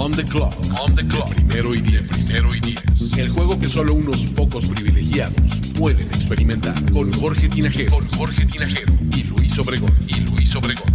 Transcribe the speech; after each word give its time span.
On 0.00 0.10
the 0.10 0.24
clock. 0.24 0.54
On 0.80 0.96
the 0.96 1.06
clock. 1.06 1.28
primero 1.28 1.74
y 1.74 1.80
diez. 1.82 2.06
Primero 2.08 2.54
y 2.54 2.60
diez. 2.60 2.82
El 3.18 3.28
juego 3.28 3.58
que 3.60 3.68
solo 3.68 3.92
unos 3.92 4.24
pocos 4.32 4.64
privilegiados 4.64 5.60
pueden 5.78 6.06
experimentar. 6.08 6.74
Con 6.90 7.12
Jorge 7.12 7.50
Tinajero. 7.50 7.90
Con 7.90 8.08
Jorge 8.12 8.46
Tinajero. 8.46 8.94
Y 9.14 9.24
Luis 9.24 9.58
Obregón. 9.58 9.92
Y 10.08 10.20
Luis 10.20 10.56
Obregón. 10.56 10.88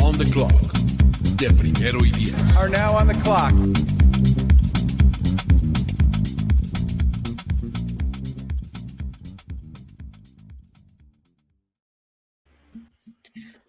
On 0.00 0.16
the 0.16 0.30
clock. 0.30 0.52
De 1.38 1.50
primero 1.50 2.04
y 2.04 2.12
diez. 2.12 2.56
Are 2.56 2.70
now 2.70 2.96
on 2.96 3.08
the 3.08 3.14
clock. 3.14 3.52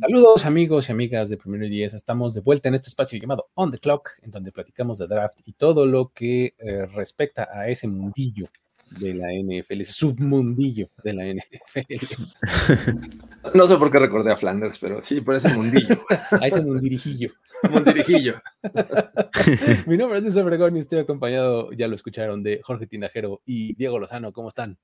Saludos 0.03 0.45
amigos 0.45 0.89
y 0.89 0.91
amigas 0.91 1.29
de 1.29 1.37
Primero 1.37 1.65
y 1.65 1.69
Diez. 1.69 1.93
Estamos 1.93 2.33
de 2.33 2.41
vuelta 2.41 2.67
en 2.67 2.75
este 2.75 2.89
espacio 2.89 3.17
llamado 3.17 3.47
On 3.53 3.71
the 3.71 3.77
Clock, 3.77 4.09
en 4.21 4.31
donde 4.31 4.51
platicamos 4.51 4.97
de 4.97 5.07
draft 5.07 5.39
y 5.45 5.53
todo 5.53 5.85
lo 5.85 6.11
que 6.13 6.55
eh, 6.57 6.85
respecta 6.87 7.47
a 7.49 7.69
ese 7.69 7.87
mundillo 7.87 8.49
de 8.89 9.13
la 9.13 9.27
NFL, 9.31 9.79
ese 9.79 9.93
submundillo 9.93 10.89
de 11.05 11.13
la 11.13 11.23
NFL. 11.23 12.05
No 13.53 13.67
sé 13.67 13.77
por 13.77 13.91
qué 13.91 13.99
recordé 13.99 14.31
a 14.31 14.37
Flanders, 14.37 14.77
pero 14.79 15.01
sí, 15.01 15.21
por 15.21 15.35
ese 15.35 15.53
mundillo. 15.53 15.95
a 16.41 16.47
ese 16.47 16.61
mundirijillo. 16.61 17.31
mundirijillo. 17.69 18.41
Mi 19.87 19.95
nombre 19.95 20.17
es 20.17 20.23
Luis 20.23 20.37
Obregón 20.37 20.75
y 20.75 20.79
estoy 20.79 20.99
acompañado, 20.99 21.71
ya 21.71 21.87
lo 21.87 21.95
escucharon, 21.95 22.43
de 22.43 22.61
Jorge 22.61 22.87
Tinajero 22.87 23.41
y 23.45 23.73
Diego 23.75 23.99
Lozano. 23.99 24.33
¿Cómo 24.33 24.49
están? 24.49 24.77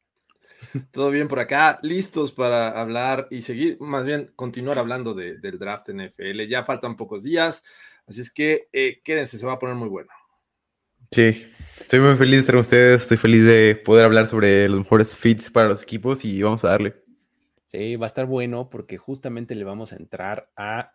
Todo 0.91 1.11
bien 1.11 1.27
por 1.27 1.39
acá, 1.39 1.79
listos 1.81 2.31
para 2.31 2.79
hablar 2.79 3.27
y 3.31 3.41
seguir, 3.41 3.77
más 3.79 4.05
bien 4.05 4.31
continuar 4.35 4.79
hablando 4.79 5.13
del 5.13 5.59
draft 5.59 5.89
NFL. 5.89 6.47
Ya 6.47 6.63
faltan 6.63 6.97
pocos 6.97 7.23
días, 7.23 7.63
así 8.07 8.21
es 8.21 8.31
que 8.31 8.69
eh, 8.73 9.01
quédense, 9.03 9.37
se 9.37 9.45
va 9.45 9.53
a 9.53 9.59
poner 9.59 9.75
muy 9.75 9.89
bueno. 9.89 10.09
Sí, 11.11 11.45
estoy 11.79 11.99
muy 12.01 12.15
feliz 12.15 12.35
de 12.35 12.39
estar 12.39 12.55
con 12.55 12.61
ustedes, 12.61 13.01
estoy 13.01 13.17
feliz 13.17 13.43
de 13.43 13.81
poder 13.83 14.05
hablar 14.05 14.27
sobre 14.27 14.69
los 14.69 14.79
mejores 14.79 15.15
fits 15.15 15.49
para 15.49 15.69
los 15.69 15.81
equipos 15.81 16.23
y 16.23 16.41
vamos 16.41 16.63
a 16.63 16.69
darle. 16.69 16.95
Sí, 17.67 17.95
va 17.95 18.05
a 18.05 18.07
estar 18.07 18.25
bueno 18.25 18.69
porque 18.69 18.97
justamente 18.97 19.55
le 19.55 19.63
vamos 19.63 19.93
a 19.93 19.95
entrar 19.95 20.51
a 20.55 20.91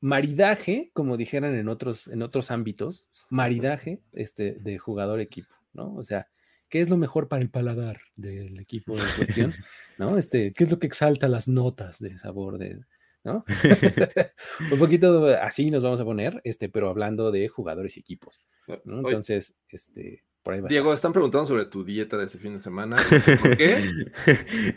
maridaje, 0.00 0.90
como 0.92 1.16
dijeran 1.16 1.54
en 1.54 1.68
otros, 1.68 2.08
en 2.08 2.22
otros 2.22 2.50
ámbitos, 2.50 3.06
maridaje 3.30 4.02
este, 4.12 4.52
de 4.52 4.78
jugador-equipo, 4.78 5.54
¿no? 5.72 5.94
O 5.94 6.04
sea, 6.04 6.28
qué 6.72 6.80
es 6.80 6.88
lo 6.88 6.96
mejor 6.96 7.28
para 7.28 7.42
el 7.42 7.50
paladar 7.50 8.00
del 8.16 8.58
equipo 8.58 8.94
en 8.96 9.04
cuestión, 9.18 9.54
¿no? 9.98 10.16
Este, 10.16 10.54
qué 10.54 10.64
es 10.64 10.70
lo 10.70 10.78
que 10.78 10.86
exalta 10.86 11.28
las 11.28 11.46
notas 11.46 11.98
de 11.98 12.16
sabor 12.16 12.56
de, 12.56 12.80
¿no? 13.24 13.44
Un 14.72 14.78
poquito 14.78 15.26
así 15.26 15.70
nos 15.70 15.82
vamos 15.82 16.00
a 16.00 16.04
poner, 16.06 16.40
este, 16.44 16.70
pero 16.70 16.88
hablando 16.88 17.30
de 17.30 17.46
jugadores 17.48 17.98
y 17.98 18.00
equipos, 18.00 18.40
¿no? 18.86 19.00
Entonces, 19.00 19.58
este, 19.68 20.24
Diego, 20.68 20.92
están 20.92 21.12
preguntando 21.12 21.46
sobre 21.46 21.66
tu 21.66 21.84
dieta 21.84 22.16
de 22.16 22.24
este 22.24 22.38
fin 22.38 22.54
de 22.54 22.58
semana. 22.58 22.96
¿Por 23.40 23.56
qué? 23.56 23.82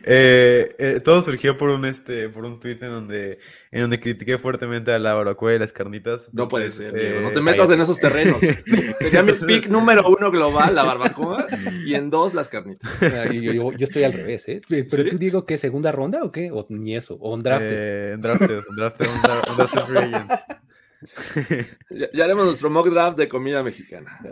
Eh, 0.08 0.76
eh, 0.78 1.00
todo 1.04 1.22
surgió 1.22 1.58
por 1.58 1.70
un 1.70 1.86
este, 1.86 2.30
por 2.30 2.46
un 2.46 2.60
tweet 2.60 2.78
en 2.82 2.90
donde, 2.90 3.40
en 3.72 3.82
donde 3.82 4.00
critiqué 4.00 4.38
fuertemente 4.38 4.92
a 4.92 5.00
la 5.00 5.14
barbacoa 5.14 5.54
y 5.54 5.60
las 5.60 5.74
carnitas. 5.74 6.30
no 6.32 6.48
puede 6.48 6.72
ser, 6.72 6.94
Diego. 6.94 7.22
No 7.22 7.32
te 7.32 7.40
eh, 7.40 7.42
metas 7.42 7.70
en 7.72 7.82
esos 7.82 8.00
terrenos. 8.00 8.40
Sería 9.00 9.24
mi 9.24 9.34
pick 9.34 9.68
número 9.68 10.08
uno 10.08 10.30
global, 10.30 10.76
la 10.76 10.84
barbacoa, 10.84 11.48
y 11.86 11.96
en 11.96 12.10
dos, 12.10 12.34
las 12.34 12.50
carnitas. 12.50 12.92
Ah, 13.02 13.32
yo, 13.32 13.72
estoy 13.80 14.04
al 14.04 14.14
revés, 14.14 14.48
¿eh? 14.48 14.62
Pero 14.68 15.10
tú 15.10 15.18
digo 15.18 15.46
que 15.46 15.58
segunda 15.58 15.92
ronda 15.92 16.24
o 16.24 16.32
qué? 16.32 16.52
O 16.52 16.66
ni 16.70 16.96
eso, 16.96 17.16
o 17.16 17.34
un 17.34 17.42
draft. 17.42 17.66
un 17.66 18.22
draft, 18.22 18.42
un 18.42 18.76
draft, 18.76 19.02
un 19.02 19.58
draft, 19.58 19.90
un 19.90 20.65
ya, 22.14 22.24
haremos 22.24 22.46
nuestro 22.46 22.70
mock 22.70 22.88
draft 22.90 23.18
de 23.18 23.28
comida 23.28 23.64
mexicana. 23.64 24.20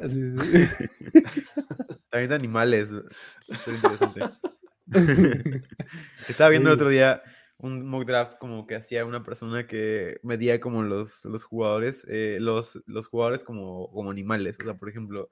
También 2.10 2.30
de 2.30 2.36
animales. 2.36 2.90
interesante. 3.68 4.22
Estaba 6.28 6.50
viendo 6.50 6.70
el 6.70 6.76
otro 6.76 6.90
día 6.90 7.24
un 7.58 7.88
mock 7.88 8.06
draft 8.06 8.38
como 8.40 8.68
que 8.68 8.76
hacía 8.76 9.06
una 9.06 9.24
persona 9.24 9.68
que 9.68 10.20
medía 10.22 10.60
como 10.60 10.84
los, 10.84 11.24
los 11.26 11.44
jugadores, 11.44 12.06
eh, 12.10 12.38
los, 12.42 12.84
los 12.86 13.08
jugadores 13.08 13.44
como, 13.44 13.90
como 13.92 14.12
animales. 14.12 14.58
O 14.62 14.66
sea, 14.66 14.74
por 14.76 14.90
ejemplo, 14.90 15.30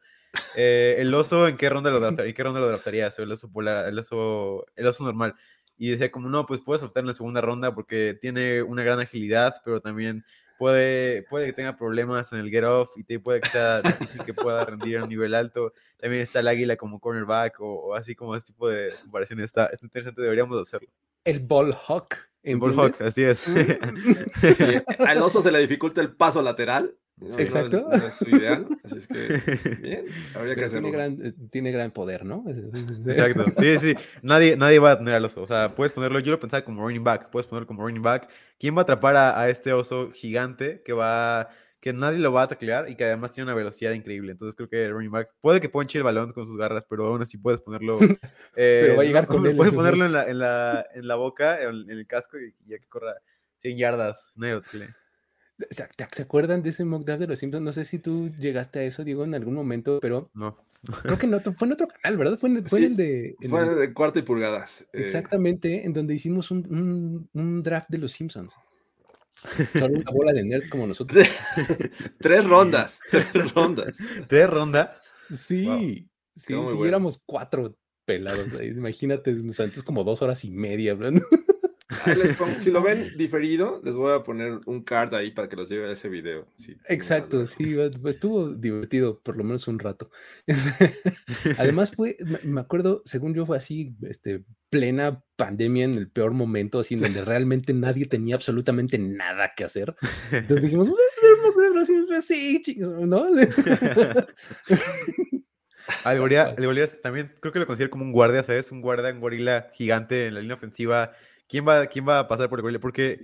eh, 0.55 0.95
el 0.99 1.13
oso, 1.13 1.47
¿en 1.47 1.57
qué 1.57 1.69
ronda 1.69 1.91
lo 1.91 1.99
draftaría? 1.99 2.29
¿En 2.29 2.35
qué 2.35 2.43
ronda 2.43 2.61
lo 2.61 2.69
draftarías? 2.69 3.19
el 3.19 3.31
oso 3.31 3.51
polar, 3.51 3.87
el 3.87 3.99
oso, 3.99 4.65
el 4.75 4.87
oso 4.87 5.03
normal. 5.03 5.35
Y 5.77 5.89
decía 5.89 6.11
como, 6.11 6.29
no, 6.29 6.45
pues 6.45 6.61
puedes 6.61 6.83
optar 6.83 7.01
en 7.01 7.07
la 7.07 7.13
segunda 7.13 7.41
ronda 7.41 7.73
porque 7.73 8.17
tiene 8.21 8.61
una 8.63 8.83
gran 8.83 8.99
agilidad, 8.99 9.55
pero 9.65 9.81
también 9.81 10.23
puede, 10.61 11.23
puede 11.23 11.47
que 11.47 11.53
tenga 11.53 11.75
problemas 11.75 12.31
en 12.33 12.39
el 12.39 12.51
get 12.51 12.63
off 12.63 12.91
y 12.95 13.03
te 13.03 13.19
puede 13.19 13.41
que 13.41 13.49
sea 13.49 13.81
difícil 13.81 14.23
que 14.23 14.31
pueda 14.31 14.63
rendir 14.63 14.99
a 14.99 15.03
un 15.03 15.09
nivel 15.09 15.33
alto. 15.33 15.73
También 15.97 16.21
está 16.21 16.41
el 16.41 16.47
águila 16.47 16.77
como 16.77 16.99
cornerback 16.99 17.55
o, 17.61 17.95
así 17.95 18.13
como 18.13 18.35
este 18.35 18.53
tipo 18.53 18.69
de 18.69 18.93
comparación 19.01 19.41
está, 19.41 19.65
está 19.65 19.83
interesante, 19.87 20.21
deberíamos 20.21 20.61
hacerlo. 20.61 20.87
El 21.23 21.39
ball 21.39 21.73
hawk. 21.87 22.15
El 22.43 22.57
ball 22.57 22.75
hawk, 22.75 22.93
así 23.01 23.23
es. 23.23 23.47
al 24.99 25.17
oso 25.23 25.41
se 25.41 25.51
le 25.51 25.57
dificulta 25.57 25.99
el 25.99 26.15
paso 26.15 26.43
lateral 26.43 26.95
Exacto. 27.37 27.87
No 27.87 27.91
es, 27.91 28.13
su 28.13 28.29
ideal, 28.29 28.67
así 28.83 28.97
es 28.97 29.07
que 29.07 29.15
bien, 29.81 30.05
habría 30.33 30.55
que 30.55 30.65
hacerlo. 30.65 30.89
Tiene 30.89 30.91
gran, 30.91 31.25
eh, 31.25 31.33
tiene 31.51 31.71
gran 31.71 31.91
poder, 31.91 32.25
¿no? 32.25 32.43
Exacto, 33.05 33.45
sí, 33.59 33.77
sí, 33.77 33.95
nadie, 34.23 34.57
nadie 34.57 34.79
va 34.79 34.91
a 34.91 34.97
tener 34.97 35.15
al 35.15 35.25
oso, 35.25 35.43
o 35.43 35.47
sea, 35.47 35.75
puedes 35.75 35.93
ponerlo, 35.93 36.19
yo 36.19 36.31
lo 36.31 36.39
pensaba 36.39 36.63
como 36.63 36.81
running 36.83 37.03
back, 37.03 37.29
puedes 37.29 37.45
ponerlo 37.45 37.67
como 37.67 37.83
running 37.83 38.01
back, 38.01 38.27
¿quién 38.57 38.75
va 38.75 38.79
a 38.79 38.83
atrapar 38.83 39.15
a, 39.15 39.49
este 39.49 39.71
oso 39.71 40.11
gigante 40.11 40.81
que 40.83 40.93
va, 40.93 41.49
que 41.79 41.93
nadie 41.93 42.17
lo 42.17 42.31
va 42.31 42.43
a 42.43 42.47
taclear 42.47 42.89
y 42.89 42.95
que 42.95 43.05
además 43.05 43.33
tiene 43.33 43.51
una 43.51 43.55
velocidad 43.55 43.91
increíble, 43.91 44.31
entonces 44.31 44.55
creo 44.55 44.69
que 44.69 44.85
el 44.85 44.91
running 44.91 45.11
back, 45.11 45.29
puede 45.41 45.61
que 45.61 45.69
ponche 45.69 45.99
el 45.99 46.03
balón 46.03 46.33
con 46.33 46.47
sus 46.47 46.57
garras, 46.57 46.85
pero 46.89 47.05
aún 47.05 47.21
así 47.21 47.37
puedes 47.37 47.61
ponerlo, 47.61 47.99
eh, 48.55 48.81
pero 48.83 48.95
va 48.95 49.03
a 49.03 49.05
llegar 49.05 49.27
con 49.27 49.45
él, 49.45 49.55
puedes 49.55 49.75
ponerlo 49.75 50.05
en 50.05 50.13
la, 50.13 50.23
en 50.23 50.39
la, 50.39 50.87
en 50.95 51.07
la 51.07 51.15
boca, 51.15 51.61
en, 51.61 51.87
el 51.87 52.07
casco 52.07 52.39
y, 52.39 52.55
ya 52.65 52.79
que 52.79 52.87
corra 52.87 53.13
100 53.59 53.77
yardas, 53.77 54.33
no 54.35 54.47
hay 54.47 54.53
¿Se 55.69 56.21
acuerdan 56.21 56.63
de 56.63 56.69
ese 56.69 56.85
mock 56.85 57.05
draft 57.05 57.21
de 57.21 57.27
los 57.27 57.39
Simpsons? 57.39 57.63
No 57.63 57.73
sé 57.73 57.85
si 57.85 57.99
tú 57.99 58.31
llegaste 58.39 58.79
a 58.79 58.83
eso, 58.83 59.03
Diego, 59.03 59.23
en 59.23 59.35
algún 59.35 59.53
momento, 59.53 59.99
pero. 60.01 60.29
No. 60.33 60.57
Creo 61.03 61.19
que 61.19 61.27
no, 61.27 61.39
fue 61.39 61.67
en 61.67 61.73
otro 61.73 61.87
canal, 61.87 62.17
¿verdad? 62.17 62.39
Fue 62.39 62.49
en, 62.49 62.65
fue 62.67 62.85
el 62.85 62.95
de. 62.95 63.35
fue 63.47 63.61
el 63.61 63.79
de 63.79 63.93
cuarta 63.93 64.19
y 64.19 64.23
pulgadas. 64.23 64.81
Eh. 64.93 65.03
Exactamente, 65.03 65.85
en 65.85 65.93
donde 65.93 66.15
hicimos 66.15 66.49
un, 66.49 67.29
un, 67.33 67.63
draft 67.63 67.89
de 67.89 67.99
los 67.99 68.11
Simpsons. 68.11 68.51
Solo 69.73 69.95
una 69.95 70.11
bola 70.11 70.33
de 70.33 70.43
nerds 70.43 70.67
como 70.69 70.87
nosotros. 70.87 71.27
tres 72.19 72.45
rondas, 72.45 72.99
tres 73.11 73.53
rondas. 73.53 73.93
¿Tres 74.27 74.49
rondas? 74.49 75.01
Sí, 75.29 76.09
sí, 76.35 76.53
si 76.53 76.87
éramos 76.87 77.21
cuatro 77.25 77.77
pelados 78.05 78.55
ahí. 78.55 78.69
Imagínate, 78.69 79.33
o 79.33 79.53
sea, 79.53 79.65
entonces 79.65 79.83
como 79.83 80.03
dos 80.03 80.21
horas 80.23 80.43
y 80.45 80.51
media 80.51 80.93
hablando 80.93 81.21
si 82.59 82.71
lo 82.71 82.81
ven 82.83 83.11
diferido, 83.17 83.81
les 83.83 83.95
voy 83.95 84.13
a 84.13 84.23
poner 84.23 84.59
un 84.65 84.83
card 84.83 85.13
ahí 85.13 85.31
para 85.31 85.49
que 85.49 85.55
los 85.55 85.69
lleve 85.69 85.89
a 85.89 85.91
ese 85.91 86.09
video. 86.09 86.47
Exacto, 86.87 87.45
sí, 87.45 87.75
estuvo 88.05 88.49
divertido 88.49 89.19
por 89.19 89.37
lo 89.37 89.43
menos 89.43 89.67
un 89.67 89.79
rato. 89.79 90.09
Además 91.57 91.91
fue, 91.95 92.17
me 92.43 92.61
acuerdo, 92.61 93.01
según 93.05 93.33
yo 93.33 93.45
fue 93.45 93.57
así, 93.57 93.95
este, 94.03 94.43
plena 94.69 95.23
pandemia 95.35 95.85
en 95.85 95.95
el 95.95 96.09
peor 96.09 96.31
momento, 96.31 96.79
así 96.79 96.93
en 96.95 97.01
donde 97.01 97.23
realmente 97.23 97.73
nadie 97.73 98.05
tenía 98.05 98.35
absolutamente 98.35 98.97
nada 98.97 99.51
que 99.55 99.63
hacer. 99.63 99.95
Entonces 100.31 100.61
dijimos, 100.63 100.87
vamos 100.87 101.01
a 101.79 101.81
hacer 101.81 101.95
un 101.95 102.21
sí, 102.21 102.61
chicos, 102.61 102.89
¿no? 102.89 103.25
Al 106.03 106.19
gorila, 106.19 106.55
también 107.01 107.33
creo 107.39 107.51
que 107.51 107.59
lo 107.59 107.67
considero 107.67 107.89
como 107.89 108.05
un 108.05 108.11
guardia, 108.11 108.43
¿sabes? 108.43 108.71
Un 108.71 108.81
guardia, 108.81 109.11
un 109.11 109.19
gorila 109.19 109.71
gigante 109.73 110.27
en 110.27 110.35
la 110.35 110.41
línea 110.41 110.55
ofensiva 110.55 111.11
¿quién 111.51 111.67
va, 111.67 111.85
quién 111.85 112.07
va 112.07 112.19
a 112.19 112.27
pasar 112.27 112.49
por 112.49 112.59
el 112.59 112.63
gorila? 112.63 112.79
Porque 112.79 113.19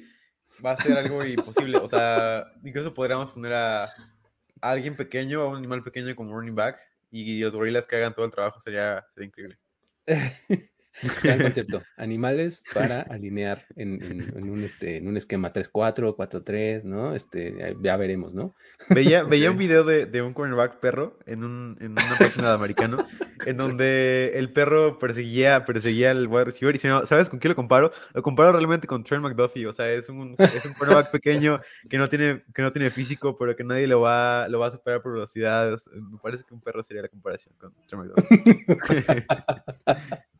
va 0.64 0.72
a 0.72 0.78
ser 0.78 0.98
algo 0.98 1.24
imposible. 1.26 1.78
O 1.78 1.88
sea, 1.88 2.46
incluso 2.62 2.94
podríamos 2.94 3.32
poner 3.32 3.54
a, 3.54 3.90
alguien 4.60 4.98
pequeño, 4.98 5.42
a 5.42 5.48
un 5.48 5.56
animal 5.56 5.82
pequeño 5.82 6.14
como 6.16 6.38
running 6.38 6.56
back, 6.56 6.80
y 7.10 7.40
los 7.40 7.56
gorilas 7.56 7.88
que 7.88 7.96
hagan 7.96 8.14
todo 8.14 8.26
el 8.26 8.32
trabajo 8.32 8.60
sería, 8.60 9.06
sería 9.14 9.28
increíble. 9.28 9.58
Gran 11.24 11.42
concepto. 11.42 11.84
Animales 11.96 12.64
para 12.74 13.02
alinear 13.02 13.66
en, 13.76 14.50
un, 14.50 14.64
este, 14.64 14.98
en 14.98 15.08
un 15.08 15.18
esquema 15.18 15.54
3-4, 15.54 16.16
4-3, 16.16 16.84
¿no? 16.84 17.14
Este, 17.14 17.76
ya 17.82 17.98
veremos, 17.98 18.34
¿no? 18.34 18.56
Veía, 18.90 19.24
veía 19.24 19.52
un 19.52 19.58
video 19.58 19.84
de, 19.84 20.06
de, 20.06 20.22
un 20.22 20.34
cornerback 20.34 20.80
perro 20.80 21.20
en, 21.26 21.44
un, 21.44 21.78
en 21.80 21.92
una 21.92 22.18
página 22.18 22.50
de 22.50 22.56
americano 22.56 23.08
en 23.46 23.58
donde 23.58 24.32
el 24.36 24.52
perro 24.52 24.98
perseguía, 24.98 25.66
perseguía 25.66 26.12
al 26.12 26.28
wide 26.28 26.46
receiver. 26.46 26.76
Y 26.76 26.80
¿sabes 26.80 27.30
con 27.30 27.40
qué 27.40 27.48
lo 27.48 27.56
comparo? 27.56 27.92
Lo 28.14 28.24
comparo 28.24 28.52
realmente 28.52 28.88
con 28.88 29.04
Trent 29.04 29.24
McDuffie. 29.24 29.68
O 29.68 29.72
sea, 29.72 29.90
es 29.90 30.10
un, 30.10 30.36
es 30.40 30.66
un 30.66 30.74
cornerback 30.74 31.12
pequeño 31.12 31.62
que 31.90 31.98
no, 31.98 32.10
tiene, 32.10 32.44
que 32.54 32.62
no 32.62 32.72
tiene 32.72 32.90
físico, 32.90 33.38
pero 33.38 33.56
que 33.56 33.64
nadie 33.64 33.88
lo 33.88 34.02
va, 34.02 34.48
lo 34.48 34.60
va 34.60 34.68
a 34.68 34.72
superar 34.72 35.02
por 35.02 35.14
velocidad. 35.14 35.78
Me 35.94 36.18
parece 36.18 36.44
que 36.44 36.54
un 36.54 36.62
perro 36.62 36.82
sería 36.82 37.04
la 37.04 37.10
comparación 37.10 37.54
con 37.58 37.74
Trent 37.88 38.04
McDuffie. 38.04 39.26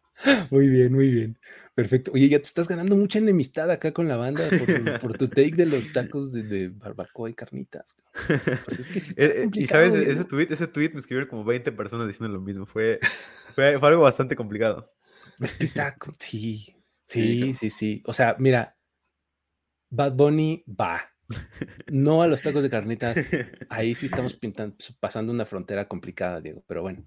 Muy 0.50 0.68
bien, 0.68 0.94
muy 0.94 1.10
bien. 1.10 1.38
Perfecto. 1.76 2.12
Oye, 2.14 2.28
ya 2.28 2.40
te 2.40 2.46
estás 2.46 2.68
ganando 2.68 2.96
mucha 2.96 3.20
enemistad 3.20 3.70
acá 3.70 3.92
con 3.92 4.08
la 4.08 4.18
banda 4.18 4.48
por, 5.00 5.18
tu 5.18 5.28
take 5.28 5.56
de 5.56 5.68
los 5.68 5.92
tacos 5.92 6.32
de, 6.32 6.70
barbacoa 6.70 7.30
y 7.30 7.34
carnitas. 7.34 7.96
Pues 8.66 8.80
es 8.80 8.88
que 8.88 9.00
sí 9.00 9.14
eh, 9.18 9.44
eh, 9.44 9.50
y 9.54 9.68
sabes, 9.68 9.94
ese 9.94 10.26
tweet, 10.26 10.48
ese 10.50 10.68
tweet 10.68 10.90
me 10.94 11.00
escribieron 11.00 11.30
como 11.30 11.44
20 11.44 11.72
personas 11.72 12.08
diciendo 12.08 12.34
lo 12.34 12.42
mismo. 12.42 12.66
Fue, 12.66 13.00
fue, 13.54 13.76
algo 13.76 14.02
bastante 14.02 14.36
complicado. 14.36 14.92
Es 15.40 15.54
que 15.54 15.66
está, 15.66 15.96
sí, 16.20 16.76
sí, 17.08 17.54
sí, 17.54 17.70
sí. 17.70 18.04
O 18.06 18.14
sea, 18.14 18.36
mira, 18.40 18.76
Bad 19.90 20.14
Bunny 20.14 20.64
va. 20.68 21.14
No 21.92 22.24
a 22.24 22.28
los 22.28 22.42
tacos 22.42 22.64
de 22.64 22.70
carnitas. 22.70 23.18
Ahí 23.70 23.94
sí 23.96 24.06
estamos 24.06 24.34
pintando, 24.36 24.76
pasando 25.00 25.32
una 25.32 25.46
frontera 25.46 25.88
complicada, 25.88 26.42
Diego. 26.42 26.64
Pero 26.68 26.82
bueno. 26.82 27.06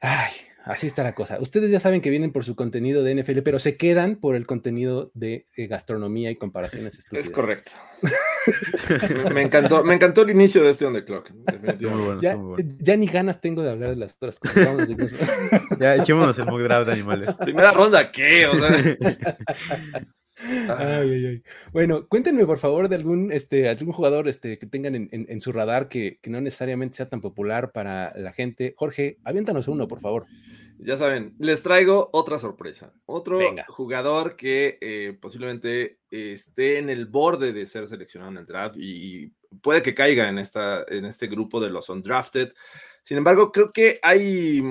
Ay, 0.00 0.32
Así 0.64 0.86
está 0.86 1.02
la 1.02 1.12
cosa. 1.12 1.38
Ustedes 1.40 1.70
ya 1.70 1.80
saben 1.80 2.00
que 2.00 2.10
vienen 2.10 2.32
por 2.32 2.44
su 2.44 2.54
contenido 2.54 3.02
de 3.02 3.14
NFL, 3.14 3.40
pero 3.40 3.58
se 3.58 3.76
quedan 3.76 4.16
por 4.16 4.36
el 4.36 4.46
contenido 4.46 5.10
de 5.14 5.48
eh, 5.56 5.66
gastronomía 5.66 6.30
y 6.30 6.36
comparaciones 6.36 6.94
estúpidas. 6.98 7.26
Es 7.26 7.32
correcto. 7.32 7.72
me, 9.34 9.42
encantó, 9.42 9.84
me 9.84 9.94
encantó 9.94 10.22
el 10.22 10.30
inicio 10.30 10.62
de 10.62 10.70
este 10.70 10.86
On 10.86 10.94
The 10.94 11.04
Clock. 11.04 11.30
ya, 12.78 12.96
ni 12.96 13.06
ganas 13.06 13.40
tengo 13.40 13.62
de 13.62 13.70
hablar 13.70 13.90
de 13.90 13.96
las 13.96 14.14
otras 14.14 14.38
cosas. 14.38 14.88
ya 15.78 15.96
echémonos 15.96 16.38
el 16.38 16.46
mock 16.46 16.60
draft 16.60 16.86
de 16.86 16.92
animales. 16.92 17.34
Primera 17.36 17.72
ronda, 17.72 18.10
¿qué? 18.10 18.46
O 18.46 18.54
sea... 18.54 18.96
Bueno, 21.72 22.08
cuéntenme 22.08 22.46
por 22.46 22.58
favor 22.58 22.88
de 22.88 22.96
algún, 22.96 23.32
este, 23.32 23.68
algún 23.68 23.92
jugador 23.92 24.28
este, 24.28 24.56
que 24.58 24.66
tengan 24.66 25.08
en, 25.10 25.40
su 25.40 25.52
radar 25.52 25.88
que, 25.88 26.18
no 26.26 26.40
necesariamente 26.40 26.96
sea 26.96 27.08
tan 27.08 27.20
popular 27.20 27.72
para 27.72 28.12
la 28.16 28.32
gente. 28.32 28.74
Jorge, 28.76 29.18
aviéntanos 29.24 29.68
uno, 29.68 29.88
por 29.88 30.00
favor. 30.00 30.26
Ya 30.78 30.96
saben, 30.96 31.34
les 31.38 31.62
traigo 31.62 32.10
otra 32.12 32.38
sorpresa. 32.38 32.92
Otro 33.06 33.38
jugador 33.68 34.36
que 34.36 34.78
eh, 34.80 35.16
posiblemente 35.20 35.98
esté 36.10 36.78
en 36.78 36.90
el 36.90 37.06
borde 37.06 37.52
de 37.52 37.66
ser 37.66 37.86
seleccionado 37.86 38.32
en 38.32 38.38
el 38.38 38.46
draft 38.46 38.76
y, 38.78 39.32
puede 39.60 39.82
que 39.82 39.94
caiga 39.94 40.30
en, 40.30 40.38
esta, 40.38 40.82
en 40.88 41.04
este 41.04 41.26
grupo 41.26 41.60
de 41.60 41.68
los 41.68 41.90
undrafted. 41.90 42.54
Sin 43.02 43.18
embargo, 43.18 43.52
creo 43.52 43.70
que 43.70 43.98
hay 44.02 44.62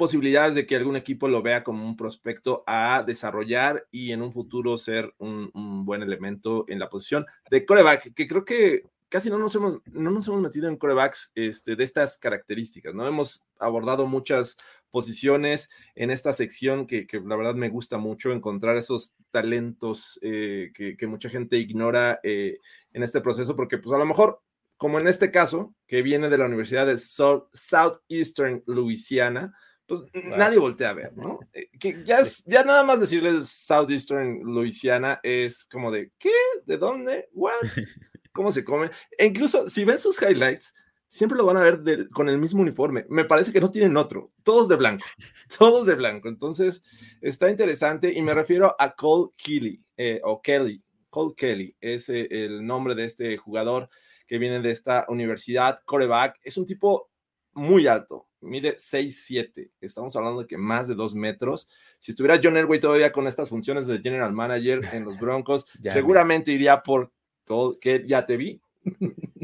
posibilidades 0.00 0.54
de 0.54 0.66
que 0.66 0.76
algún 0.76 0.96
equipo 0.96 1.28
lo 1.28 1.42
vea 1.42 1.62
como 1.62 1.84
un 1.84 1.94
prospecto 1.94 2.64
a 2.66 3.04
desarrollar 3.06 3.86
y 3.90 4.12
en 4.12 4.22
un 4.22 4.32
futuro 4.32 4.78
ser 4.78 5.12
un, 5.18 5.50
buen 5.84 6.00
elemento 6.00 6.64
en 6.68 6.78
la 6.78 6.88
posición 6.88 7.26
de 7.50 7.66
coreback, 7.66 8.14
que 8.14 8.26
creo 8.26 8.46
que 8.46 8.84
casi 9.10 9.28
no 9.28 9.36
nos 9.36 9.54
hemos, 9.56 9.82
no 9.92 10.10
nos 10.10 10.26
hemos 10.26 10.40
metido 10.40 10.68
en 10.68 10.78
corebacks 10.78 11.32
este, 11.34 11.76
de 11.76 11.84
estas 11.84 12.16
características, 12.16 12.94
¿no? 12.94 13.06
Hemos 13.06 13.44
abordado 13.58 14.06
muchas 14.06 14.56
posiciones 14.90 15.68
en 15.94 16.10
esta 16.10 16.32
sección 16.32 16.86
que, 16.86 17.06
la 17.26 17.36
verdad 17.36 17.54
me 17.54 17.68
gusta 17.68 17.98
mucho 17.98 18.32
encontrar 18.32 18.78
esos 18.78 19.16
talentos 19.30 20.18
eh, 20.22 20.72
que, 20.74 21.06
mucha 21.06 21.28
gente 21.28 21.58
ignora 21.58 22.20
eh, 22.22 22.56
en 22.94 23.02
este 23.02 23.20
proceso, 23.20 23.54
porque 23.54 23.76
pues 23.76 23.94
a 23.94 23.98
lo 23.98 24.06
mejor, 24.06 24.40
como 24.78 24.98
en 24.98 25.08
este 25.08 25.30
caso, 25.30 25.74
que 25.86 26.00
viene 26.00 26.30
de 26.30 26.38
la 26.38 26.46
Universidad 26.46 26.86
de 26.86 26.96
Southeastern 26.96 28.62
Louisiana, 28.64 29.52
pues 29.90 30.02
nadie 30.36 30.58
voltea 30.58 30.90
a 30.90 30.94
ver, 30.94 31.16
¿no? 31.16 31.40
Eh, 31.52 31.68
que 31.80 32.04
ya, 32.04 32.20
es, 32.20 32.44
ya 32.44 32.62
nada 32.62 32.84
más 32.84 33.00
decirles 33.00 33.48
Southeastern 33.48 34.40
Louisiana 34.44 35.18
es 35.24 35.64
como 35.64 35.90
de, 35.90 36.12
¿qué? 36.16 36.30
¿De 36.64 36.76
dónde? 36.76 37.28
¿What? 37.32 37.54
¿Cómo 38.32 38.52
se 38.52 38.64
come? 38.64 38.90
E 39.18 39.26
incluso 39.26 39.68
si 39.68 39.84
ven 39.84 39.98
sus 39.98 40.22
highlights, 40.22 40.72
siempre 41.08 41.36
lo 41.36 41.44
van 41.44 41.56
a 41.56 41.62
ver 41.62 42.08
con 42.10 42.28
el 42.28 42.38
mismo 42.38 42.62
uniforme. 42.62 43.04
Me 43.08 43.24
parece 43.24 43.52
que 43.52 43.60
no 43.60 43.72
tienen 43.72 43.96
otro, 43.96 44.30
todos 44.44 44.68
de 44.68 44.76
blanco, 44.76 45.04
todos 45.58 45.86
de 45.86 45.96
blanco. 45.96 46.28
Entonces, 46.28 46.84
está 47.20 47.50
interesante 47.50 48.12
y 48.12 48.22
me 48.22 48.32
refiero 48.32 48.76
a 48.78 48.94
Cole 48.94 49.32
Kelly, 49.36 49.82
eh, 49.96 50.20
o 50.22 50.40
Kelly, 50.40 50.80
Cole 51.10 51.34
Kelly, 51.36 51.76
es 51.80 52.08
eh, 52.10 52.28
el 52.30 52.64
nombre 52.64 52.94
de 52.94 53.06
este 53.06 53.36
jugador 53.38 53.90
que 54.28 54.38
viene 54.38 54.60
de 54.60 54.70
esta 54.70 55.04
universidad, 55.08 55.80
coreback. 55.84 56.38
Es 56.44 56.56
un 56.56 56.64
tipo 56.64 57.10
muy 57.54 57.88
alto, 57.88 58.28
mide 58.40 58.76
6'7. 58.76 59.70
Estamos 59.80 60.14
hablando 60.16 60.42
de 60.42 60.46
que 60.46 60.56
más 60.56 60.88
de 60.88 60.94
dos 60.94 61.14
metros. 61.14 61.68
Si 61.98 62.12
estuviera 62.12 62.40
John 62.42 62.56
Elway 62.56 62.80
todavía 62.80 63.12
con 63.12 63.26
estas 63.26 63.48
funciones 63.48 63.86
de 63.86 63.98
general 63.98 64.32
manager 64.32 64.80
en 64.92 65.04
los 65.04 65.18
Broncos, 65.18 65.66
seguramente 65.82 66.52
iría 66.52 66.82
por 66.82 67.12
todo, 67.44 67.78
que 67.78 68.04
ya 68.06 68.26
te 68.26 68.36
vi. 68.36 68.60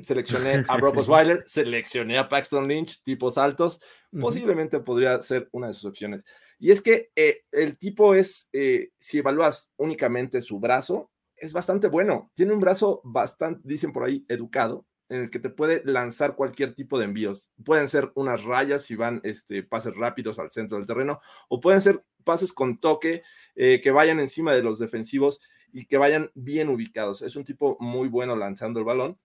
Seleccioné 0.03 0.65
a 0.69 0.77
Brock 0.77 0.97
Osweiler, 0.99 1.43
seleccioné 1.45 2.19
a 2.19 2.29
Paxton 2.29 2.67
Lynch, 2.67 3.03
tipos 3.03 3.39
altos. 3.39 3.81
Posiblemente 4.19 4.81
podría 4.81 5.21
ser 5.21 5.49
una 5.53 5.69
de 5.69 5.75
sus 5.75 5.85
opciones. 5.85 6.25
Y 6.59 6.71
es 6.71 6.81
que 6.81 7.11
eh, 7.15 7.45
el 7.53 7.77
tipo 7.77 8.15
es, 8.15 8.49
eh, 8.53 8.91
si 8.99 9.19
evalúas 9.19 9.71
únicamente 9.77 10.41
su 10.41 10.59
brazo, 10.59 11.11
es 11.37 11.53
bastante 11.53 11.89
bueno. 11.89 12.31
Tiene 12.35 12.55
un 12.55 12.61
brazo 12.61 13.03
bastante, 13.05 13.61
dicen 13.65 13.93
por 13.93 14.05
ahí, 14.05 14.25
educado 14.29 14.87
en 15.09 15.23
el 15.23 15.31
que 15.31 15.39
te 15.39 15.51
puede 15.51 15.83
lanzar 15.85 16.35
cualquier 16.35 16.75
tipo 16.75 16.99
de 16.99 17.05
envíos. 17.05 17.51
Pueden 17.65 17.89
ser 17.89 18.11
unas 18.15 18.43
rayas 18.45 18.83
si 18.83 18.97
van 18.97 19.21
este, 19.25 19.63
pases 19.63 19.95
rápidos 19.95 20.39
al 20.39 20.51
centro 20.51 20.79
del 20.79 20.87
terreno, 20.87 21.21
o 21.49 21.61
pueden 21.61 21.81
ser 21.81 22.05
pases 22.25 22.53
con 22.53 22.79
toque 22.79 23.23
eh, 23.55 23.81
que 23.83 23.91
vayan 23.91 24.21
encima 24.21 24.53
de 24.53 24.63
los 24.63 24.79
defensivos 24.79 25.41
y 25.73 25.87
que 25.87 25.99
vayan 25.99 26.31
bien 26.35 26.69
ubicados. 26.69 27.23
Es 27.23 27.37
un 27.37 27.45
tipo 27.45 27.77
muy 27.81 28.09
bueno 28.09 28.37
lanzando 28.37 28.81
el 28.81 28.85
balón. 28.85 29.19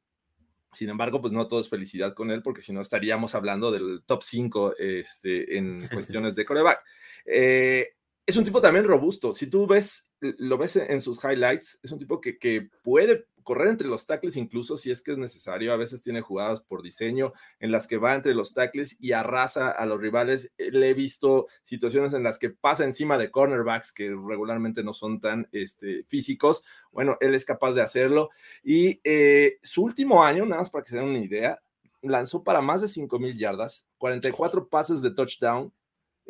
Sin 0.73 0.89
embargo, 0.89 1.19
pues 1.19 1.33
no 1.33 1.47
todo 1.47 1.59
es 1.59 1.69
felicidad 1.69 2.13
con 2.13 2.31
él, 2.31 2.41
porque 2.41 2.61
si 2.61 2.71
no 2.71 2.79
estaríamos 2.79 3.35
hablando 3.35 3.71
del 3.71 4.03
top 4.05 4.23
5 4.23 4.75
este, 4.77 5.57
en 5.57 5.87
cuestiones 5.91 6.35
de 6.35 6.45
coreback. 6.45 6.81
Eh, 7.25 7.95
es 8.25 8.37
un 8.37 8.43
tipo 8.43 8.61
también 8.61 8.85
robusto. 8.85 9.33
Si 9.33 9.47
tú 9.47 9.67
ves, 9.67 10.09
lo 10.19 10.57
ves 10.57 10.75
en 10.75 11.01
sus 11.01 11.23
highlights, 11.23 11.79
es 11.83 11.91
un 11.91 11.99
tipo 11.99 12.21
que, 12.21 12.37
que 12.37 12.69
puede 12.83 13.27
correr 13.43 13.69
entre 13.69 13.87
los 13.87 14.05
tackles 14.05 14.35
incluso 14.35 14.77
si 14.77 14.91
es 14.91 15.01
que 15.01 15.11
es 15.11 15.17
necesario. 15.17 15.73
A 15.73 15.77
veces 15.77 16.01
tiene 16.01 16.21
jugadas 16.21 16.61
por 16.61 16.81
diseño 16.81 17.33
en 17.59 17.71
las 17.71 17.87
que 17.87 17.97
va 17.97 18.13
entre 18.13 18.35
los 18.35 18.53
tackles 18.53 18.97
y 18.99 19.13
arrasa 19.13 19.69
a 19.69 19.85
los 19.85 19.99
rivales. 19.99 20.51
Le 20.57 20.89
he 20.89 20.93
visto 20.93 21.47
situaciones 21.63 22.13
en 22.13 22.23
las 22.23 22.37
que 22.37 22.51
pasa 22.51 22.85
encima 22.85 23.17
de 23.17 23.31
cornerbacks 23.31 23.91
que 23.91 24.09
regularmente 24.09 24.83
no 24.83 24.93
son 24.93 25.19
tan 25.19 25.47
este, 25.51 26.03
físicos. 26.07 26.63
Bueno, 26.91 27.17
él 27.19 27.35
es 27.35 27.45
capaz 27.45 27.73
de 27.73 27.81
hacerlo. 27.81 28.29
Y 28.63 29.01
eh, 29.03 29.57
su 29.63 29.83
último 29.83 30.23
año, 30.23 30.45
nada 30.45 30.61
más 30.61 30.69
para 30.69 30.83
que 30.83 30.91
se 30.91 30.97
den 30.97 31.05
una 31.05 31.19
idea, 31.19 31.61
lanzó 32.01 32.43
para 32.43 32.61
más 32.61 32.81
de 32.81 32.87
5 32.87 33.19
mil 33.19 33.37
yardas, 33.37 33.87
44 33.97 34.69
pases 34.69 35.01
de 35.01 35.11
touchdown, 35.11 35.71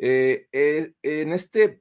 eh, 0.04 0.48
eh, 0.50 0.94
en 1.04 1.32
este 1.32 1.80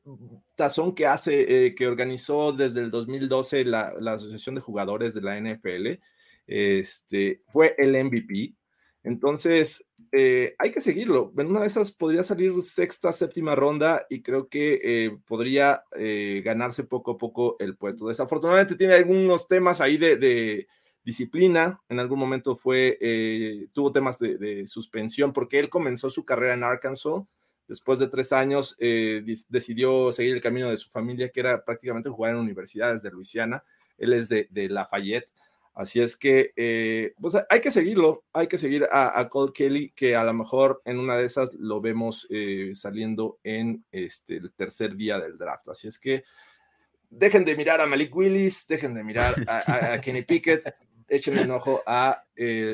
tazón 0.53 0.93
que 0.93 1.07
hace, 1.07 1.65
eh, 1.65 1.73
que 1.73 1.87
organizó 1.87 2.51
desde 2.51 2.81
el 2.81 2.91
2012 2.91 3.65
la, 3.65 3.95
Asociación 4.13 4.53
de 4.53 4.61
Jugadores 4.61 5.15
de 5.15 5.21
la 5.21 5.39
NFL, 5.39 5.99
este, 6.45 7.41
fue 7.47 7.73
el 7.79 7.93
MVP. 8.05 8.53
Entonces, 9.01 9.87
hay 10.13 10.71
que 10.71 10.81
seguirlo. 10.81 11.33
En 11.35 11.47
una 11.47 11.61
de 11.61 11.67
esas 11.67 11.91
podría 11.91 12.23
salir 12.23 12.61
sexta, 12.61 13.11
séptima 13.11 13.55
ronda 13.55 14.05
y 14.07 14.21
creo 14.21 14.49
que 14.49 15.17
podría 15.25 15.83
ganarse 16.43 16.83
poco 16.83 17.13
a 17.13 17.17
poco 17.17 17.55
el 17.57 17.75
puesto. 17.75 18.07
Desafortunadamente 18.07 18.75
tiene 18.75 18.93
algunos 18.93 19.47
temas 19.47 19.81
ahí 19.81 19.97
de, 19.97 20.67
disciplina. 21.03 21.81
En 21.89 21.99
algún 21.99 22.19
momento 22.19 22.55
fue, 22.55 22.99
tuvo 23.73 23.91
temas 23.91 24.19
de, 24.19 24.37
de, 24.37 24.67
suspensión 24.67 25.33
porque 25.33 25.57
él 25.57 25.69
comenzó 25.69 26.11
su 26.11 26.23
carrera 26.23 26.53
en 26.53 26.63
Arkansas 26.63 27.23
después 27.71 27.99
de 27.99 28.09
tres 28.09 28.33
años 28.33 28.75
eh, 28.79 29.23
decidió 29.47 30.11
seguir 30.11 30.35
el 30.35 30.41
camino 30.41 30.69
de 30.69 30.75
su 30.75 30.89
familia, 30.89 31.29
que 31.29 31.39
era 31.39 31.63
prácticamente 31.63 32.09
jugar 32.09 32.33
en 32.33 32.41
universidades 32.41 33.01
de 33.01 33.11
Luisiana. 33.11 33.63
Él 33.97 34.11
es 34.11 34.27
de, 34.27 34.49
Lafayette. 34.51 35.31
Así 35.73 36.01
es 36.01 36.17
que, 36.17 36.51
eh, 36.57 37.13
pues 37.21 37.37
hay 37.49 37.61
que 37.61 37.71
seguirlo, 37.71 38.25
hay 38.33 38.47
que 38.47 38.57
seguir 38.57 38.89
a, 38.91 39.25
Cole 39.29 39.53
Kelly, 39.53 39.93
que 39.95 40.17
a 40.17 40.25
lo 40.25 40.33
mejor 40.33 40.81
en 40.83 40.99
una 40.99 41.15
de 41.15 41.23
esas 41.23 41.53
lo 41.53 41.79
vemos 41.79 42.27
eh, 42.29 42.73
saliendo 42.75 43.39
en 43.41 43.85
este, 43.89 44.35
el 44.35 44.51
tercer 44.51 44.97
día 44.97 45.17
del 45.17 45.37
draft. 45.37 45.69
Así 45.69 45.87
es 45.87 45.97
que 45.97 46.25
dejen 47.09 47.45
de 47.45 47.55
mirar 47.55 47.79
a 47.79 47.87
Malik 47.87 48.13
Willis, 48.13 48.67
dejen 48.67 48.93
de 48.93 49.03
mirar 49.05 49.33
a, 49.47 49.97
Kenny 50.01 50.23
Pickett, 50.23 50.75
échenle 51.07 51.43
un 51.43 51.51
ojo 51.51 51.81
a 51.85 52.21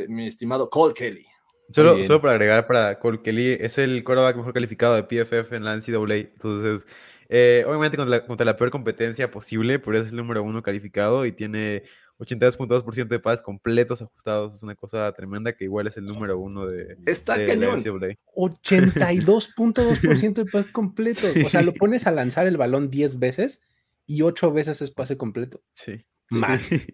mi 0.07 0.25
estimado 0.25 0.71
Cole 0.71 0.95
Kelly. 0.95 1.27
Solo, 1.71 2.01
solo 2.03 2.21
para 2.21 2.33
agregar 2.33 2.67
para 2.67 2.99
Cole 2.99 3.21
Kelly, 3.21 3.57
es 3.59 3.77
el 3.77 4.03
quarterback 4.03 4.37
mejor 4.37 4.53
calificado 4.53 4.95
de 4.95 5.03
PFF 5.03 5.53
en 5.53 5.65
la 5.65 5.75
NCAA. 5.75 6.15
Entonces, 6.15 6.87
eh, 7.29 7.65
obviamente 7.67 7.97
contra 7.97 8.17
la, 8.17 8.25
contra 8.25 8.45
la, 8.45 8.55
peor 8.55 8.71
competencia 8.71 9.29
posible, 9.29 9.79
pero 9.79 9.99
es 9.99 10.07
el 10.09 10.15
número 10.15 10.43
uno 10.43 10.63
calificado 10.63 11.25
y 11.25 11.33
tiene 11.33 11.83
82.2% 12.19 13.07
de 13.07 13.19
pases 13.19 13.41
completos 13.41 14.01
ajustados. 14.01 14.55
Es 14.55 14.63
una 14.63 14.75
cosa 14.75 15.11
tremenda 15.11 15.51
que 15.53 15.65
igual 15.65 15.87
es 15.87 15.97
el 15.97 16.05
número 16.05 16.39
uno 16.39 16.65
de. 16.65 16.95
Está 17.05 17.37
de 17.37 17.47
cañón. 17.47 17.83
82.2% 17.83 20.33
de 20.35 20.45
pases 20.45 20.71
completos. 20.71 21.33
O 21.45 21.49
sea, 21.49 21.61
lo 21.61 21.73
pones 21.73 22.07
a 22.07 22.11
lanzar 22.11 22.47
el 22.47 22.55
balón 22.57 22.89
10 22.89 23.19
veces 23.19 23.67
y 24.05 24.21
8 24.21 24.53
veces 24.53 24.81
es 24.81 24.91
pase 24.91 25.17
completo. 25.17 25.61
Sí. 25.73 26.05
Más. 26.29 26.61
Sí. 26.63 26.85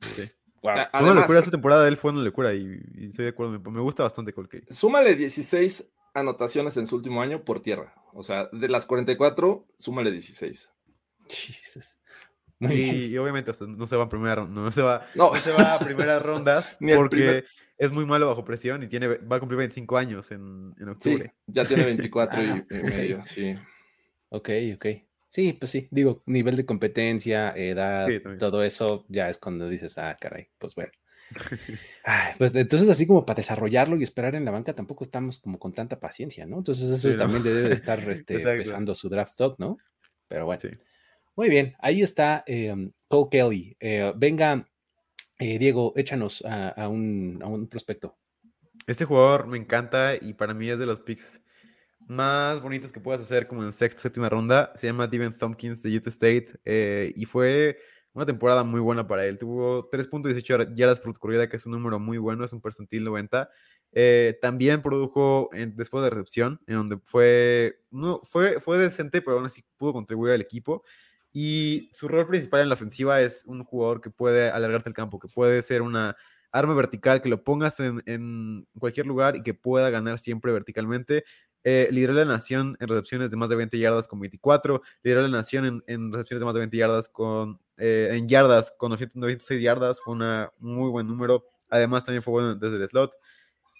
Wow. 0.62 0.74
Fue 0.90 1.02
una 1.02 1.14
locura 1.14 1.38
esta 1.38 1.50
temporada, 1.50 1.86
él 1.86 1.96
fue 1.96 2.10
una 2.10 2.22
locura 2.22 2.54
y, 2.54 2.80
y 2.94 3.06
estoy 3.06 3.26
de 3.26 3.30
acuerdo. 3.30 3.52
Me, 3.52 3.70
me 3.70 3.80
gusta 3.80 4.02
bastante 4.02 4.32
Colkey. 4.32 4.62
Súmale 4.70 5.14
16 5.14 5.90
anotaciones 6.14 6.76
en 6.76 6.86
su 6.86 6.96
último 6.96 7.22
año 7.22 7.44
por 7.44 7.60
tierra. 7.60 7.94
O 8.12 8.22
sea, 8.22 8.48
de 8.52 8.68
las 8.68 8.86
44, 8.86 9.66
súmale 9.76 10.10
16. 10.10 10.72
Jesus. 11.28 11.98
Y, 12.60 13.06
y, 13.06 13.18
obviamente 13.18 13.52
no 13.68 13.86
se 13.86 13.94
va 13.94 14.04
a 14.04 14.08
primera 14.08 14.44
no 14.44 14.72
se 14.72 14.82
va, 14.82 15.06
no. 15.14 15.32
no 15.32 15.40
se 15.40 15.52
va 15.52 15.74
a 15.74 15.78
primeras 15.78 16.20
rondas 16.24 16.76
porque 16.80 17.16
primer... 17.16 17.46
es 17.76 17.92
muy 17.92 18.04
malo 18.04 18.26
bajo 18.26 18.44
presión 18.44 18.82
y 18.82 18.88
tiene 18.88 19.06
va 19.06 19.36
a 19.36 19.38
cumplir 19.38 19.58
25 19.58 19.96
años 19.96 20.32
en, 20.32 20.74
en 20.80 20.88
octubre. 20.88 21.34
Sí, 21.46 21.52
ya 21.52 21.64
tiene 21.64 21.84
24 21.84 22.40
ah, 22.40 22.42
y, 22.42 22.74
y 22.76 22.82
medio, 22.82 23.22
sí. 23.22 23.54
Ok, 24.30 24.50
ok. 24.74 24.86
Sí, 25.28 25.52
pues 25.52 25.70
sí, 25.70 25.88
digo, 25.90 26.22
nivel 26.26 26.56
de 26.56 26.64
competencia, 26.64 27.52
edad, 27.54 28.08
sí, 28.08 28.20
todo 28.38 28.62
eso, 28.62 29.04
ya 29.08 29.28
es 29.28 29.36
cuando 29.36 29.68
dices, 29.68 29.98
ah, 29.98 30.16
caray, 30.18 30.48
pues 30.58 30.74
bueno. 30.74 30.92
Ay, 32.04 32.32
pues 32.38 32.54
entonces 32.54 32.88
así 32.88 33.06
como 33.06 33.26
para 33.26 33.36
desarrollarlo 33.36 33.96
y 33.96 34.02
esperar 34.02 34.34
en 34.34 34.46
la 34.46 34.50
banca 34.50 34.72
tampoco 34.72 35.04
estamos 35.04 35.38
como 35.38 35.58
con 35.58 35.72
tanta 35.72 36.00
paciencia, 36.00 36.46
¿no? 36.46 36.58
Entonces 36.58 36.90
eso 36.90 37.10
sí, 37.10 37.18
también 37.18 37.42
¿no? 37.42 37.50
debe 37.50 37.68
de 37.68 37.74
estar 37.74 37.98
este, 38.10 38.38
pesando 38.38 38.94
su 38.94 39.10
draft 39.10 39.32
stock, 39.32 39.58
¿no? 39.58 39.76
Pero 40.26 40.46
bueno. 40.46 40.60
Sí. 40.60 40.68
Muy 41.36 41.48
bien, 41.48 41.76
ahí 41.78 42.02
está 42.02 42.42
eh, 42.46 42.90
Cole 43.06 43.28
Kelly. 43.30 43.76
Eh, 43.78 44.12
venga, 44.16 44.68
eh, 45.38 45.58
Diego, 45.58 45.92
échanos 45.94 46.44
a, 46.44 46.70
a, 46.70 46.88
un, 46.88 47.38
a, 47.42 47.46
un, 47.46 47.68
prospecto. 47.68 48.18
Este 48.86 49.04
jugador 49.04 49.46
me 49.46 49.56
encanta 49.56 50.16
y 50.20 50.32
para 50.34 50.52
mí 50.52 50.68
es 50.68 50.80
de 50.80 50.86
los 50.86 50.98
picks 50.98 51.40
más 52.08 52.60
bonitos 52.60 52.90
que 52.90 53.00
puedas 53.00 53.20
hacer 53.20 53.46
como 53.46 53.62
en 53.62 53.72
sexta, 53.72 54.02
séptima 54.02 54.28
ronda. 54.28 54.72
Se 54.76 54.86
llama 54.86 55.06
Devin 55.06 55.36
Tompkins 55.36 55.82
de 55.82 55.96
Utah 55.96 56.10
State 56.10 57.12
y 57.14 57.24
fue 57.26 57.78
una 58.18 58.26
temporada 58.26 58.64
muy 58.64 58.80
buena 58.80 59.06
para 59.06 59.24
él. 59.26 59.38
Tuvo 59.38 59.88
3.18 59.90 60.74
yardas 60.74 61.00
por 61.00 61.16
corrida, 61.18 61.48
que 61.48 61.56
es 61.56 61.66
un 61.66 61.72
número 61.72 61.98
muy 62.00 62.18
bueno, 62.18 62.44
es 62.44 62.52
un 62.52 62.60
percentil 62.60 63.04
90. 63.04 63.48
Eh, 63.92 64.38
también 64.42 64.82
produjo 64.82 65.50
en, 65.52 65.76
después 65.76 66.02
de 66.04 66.10
recepción, 66.10 66.60
en 66.66 66.74
donde 66.76 66.98
fue, 67.04 67.80
no, 67.90 68.20
fue, 68.28 68.60
fue 68.60 68.78
decente, 68.78 69.22
pero 69.22 69.36
aún 69.36 69.46
así 69.46 69.64
pudo 69.76 69.92
contribuir 69.92 70.32
al 70.34 70.40
equipo. 70.40 70.82
Y 71.32 71.90
su 71.92 72.08
rol 72.08 72.26
principal 72.26 72.62
en 72.62 72.68
la 72.68 72.74
ofensiva 72.74 73.20
es 73.20 73.44
un 73.46 73.62
jugador 73.64 74.00
que 74.00 74.10
puede 74.10 74.50
alargarte 74.50 74.88
el 74.88 74.94
campo, 74.94 75.18
que 75.18 75.28
puede 75.28 75.62
ser 75.62 75.82
una 75.82 76.16
arma 76.52 76.74
vertical, 76.74 77.20
que 77.22 77.28
lo 77.28 77.44
pongas 77.44 77.80
en, 77.80 78.66
cualquier 78.78 79.06
lugar 79.06 79.36
y 79.36 79.42
que 79.42 79.54
pueda 79.54 79.90
ganar 79.90 80.18
siempre 80.18 80.52
verticalmente. 80.52 81.24
Eh, 81.64 81.88
lideró 81.90 82.12
la 82.12 82.24
nación 82.24 82.76
en 82.80 82.88
recepciones 82.88 83.30
de 83.30 83.36
más 83.36 83.50
de 83.50 83.56
20 83.56 83.78
yardas 83.78 84.06
con 84.06 84.20
24, 84.20 84.80
lideró 85.02 85.22
la 85.22 85.28
nación 85.28 85.82
en, 85.86 86.12
recepciones 86.12 86.40
de 86.40 86.44
más 86.46 86.54
de 86.54 86.60
20 86.60 86.76
yardas 86.76 87.08
con, 87.08 87.60
eh, 87.76 88.10
en 88.12 88.28
yardas 88.28 88.72
con 88.78 88.90
996 88.90 89.60
yardas, 89.60 90.00
fue 90.00 90.14
un 90.14 90.48
muy 90.58 90.90
buen 90.90 91.06
número. 91.06 91.44
Además, 91.68 92.04
también 92.04 92.22
fue 92.22 92.32
bueno 92.32 92.54
desde 92.54 92.76
el 92.76 92.88
slot. 92.88 93.12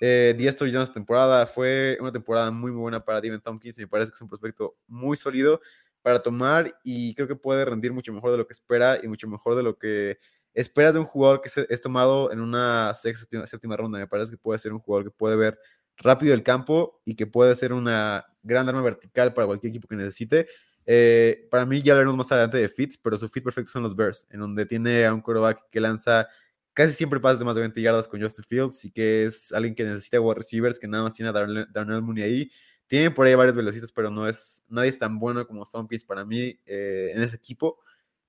Eh, 0.01 0.35
10 0.37 0.57
touchdowns 0.57 0.93
temporada, 0.93 1.47
fue 1.47 1.99
una 2.01 2.13
temporada 2.13 2.51
muy, 2.51 2.71
muy 2.71 2.81
buena 2.81 3.05
para 3.05 3.21
Devin 3.21 3.41
Tompkins. 3.41 3.79
Me 3.79 3.89
parece 3.89 4.11
que 4.13 4.17
es 4.17 4.23
un 4.23 4.29
prospecto 4.29 4.77
muy 4.87 5.17
sólido 5.17 5.61
para 6.03 6.23
tomar 6.23 6.79
y 6.85 7.15
creo 7.15 7.27
que 7.27 7.35
puede 7.35 7.65
rendir 7.65 7.93
mucho 7.93 8.13
mejor 8.13 8.31
de 8.31 8.39
lo 8.39 8.47
que 8.47 8.53
espera 8.53 8.99
y 9.03 9.09
mucho 9.09 9.29
mejor 9.29 9.57
de 9.57 9.63
lo 9.63 9.77
que 9.77 10.19
esperas 10.55 10.95
de 10.95 11.00
un 11.00 11.07
jugador 11.07 11.40
que 11.40 11.50
es 11.69 11.81
tomado 11.81 12.33
en 12.33 12.40
una 12.40 12.93
sexta, 12.95 13.47
séptima 13.47 13.76
ronda. 13.76 13.99
Me 13.99 14.07
parece 14.07 14.33
que 14.33 14.38
puede 14.38 14.59
ser 14.59 14.73
un 14.73 14.81
jugador 14.81 15.05
que 15.05 15.11
puede 15.11 15.37
ver 15.37 15.59
rápido 15.97 16.35
el 16.35 16.43
campo 16.43 17.00
y 17.05 17.14
que 17.14 17.26
puede 17.26 17.55
ser 17.57 17.73
una 17.73 18.25
gran 18.43 18.69
arma 18.69 18.83
vertical 18.83 19.35
para 19.35 19.47
cualquier 19.47 19.71
equipo 19.71 19.88
que 19.88 19.97
necesite. 19.97 20.49
Eh, 20.87 21.47
para 21.50 21.67
mí 21.67 21.83
ya 21.83 21.93
hablaremos 21.93 22.17
más 22.17 22.33
adelante 22.33 22.57
de 22.59 22.69
fits, 22.69 22.97
pero 22.99 23.17
su 23.19 23.28
fit 23.28 23.45
perfecto 23.45 23.71
son 23.71 23.83
los 23.83 23.95
Bears, 23.95 24.26
en 24.31 24.40
donde 24.40 24.64
tiene 24.64 25.05
a 25.05 25.12
un 25.12 25.21
quarterback 25.21 25.69
que 25.71 25.81
lanza 25.81 26.26
casi 26.73 26.93
siempre 26.93 27.21
pases 27.21 27.40
de 27.40 27.45
más 27.45 27.57
de 27.57 27.61
20 27.61 27.83
yardas 27.83 28.09
con 28.09 28.23
Justin 28.23 28.45
Fields 28.45 28.85
y 28.85 28.90
que 28.93 29.25
es 29.26 29.52
alguien 29.52 29.75
que 29.75 29.85
necesita 29.85 30.21
wide 30.21 30.37
receivers, 30.37 30.78
que 30.78 30.87
nada 30.87 31.05
más 31.05 31.12
tiene 31.12 31.28
a 31.28 31.33
Darnell 31.33 32.02
Mooney 32.02 32.23
ahí. 32.23 32.50
Tiene 32.87 33.11
por 33.11 33.26
ahí 33.26 33.35
varios 33.35 33.57
velocitas, 33.57 33.93
pero 33.93 34.11
no 34.11 34.26
es, 34.28 34.62
nadie 34.69 34.88
es 34.88 34.99
tan 34.99 35.19
bueno 35.19 35.47
como 35.47 35.67
Tompkins 35.67 36.05
para 36.05 36.25
mí 36.25 36.59
eh, 36.64 37.12
en 37.14 37.21
ese 37.21 37.37
equipo 37.37 37.81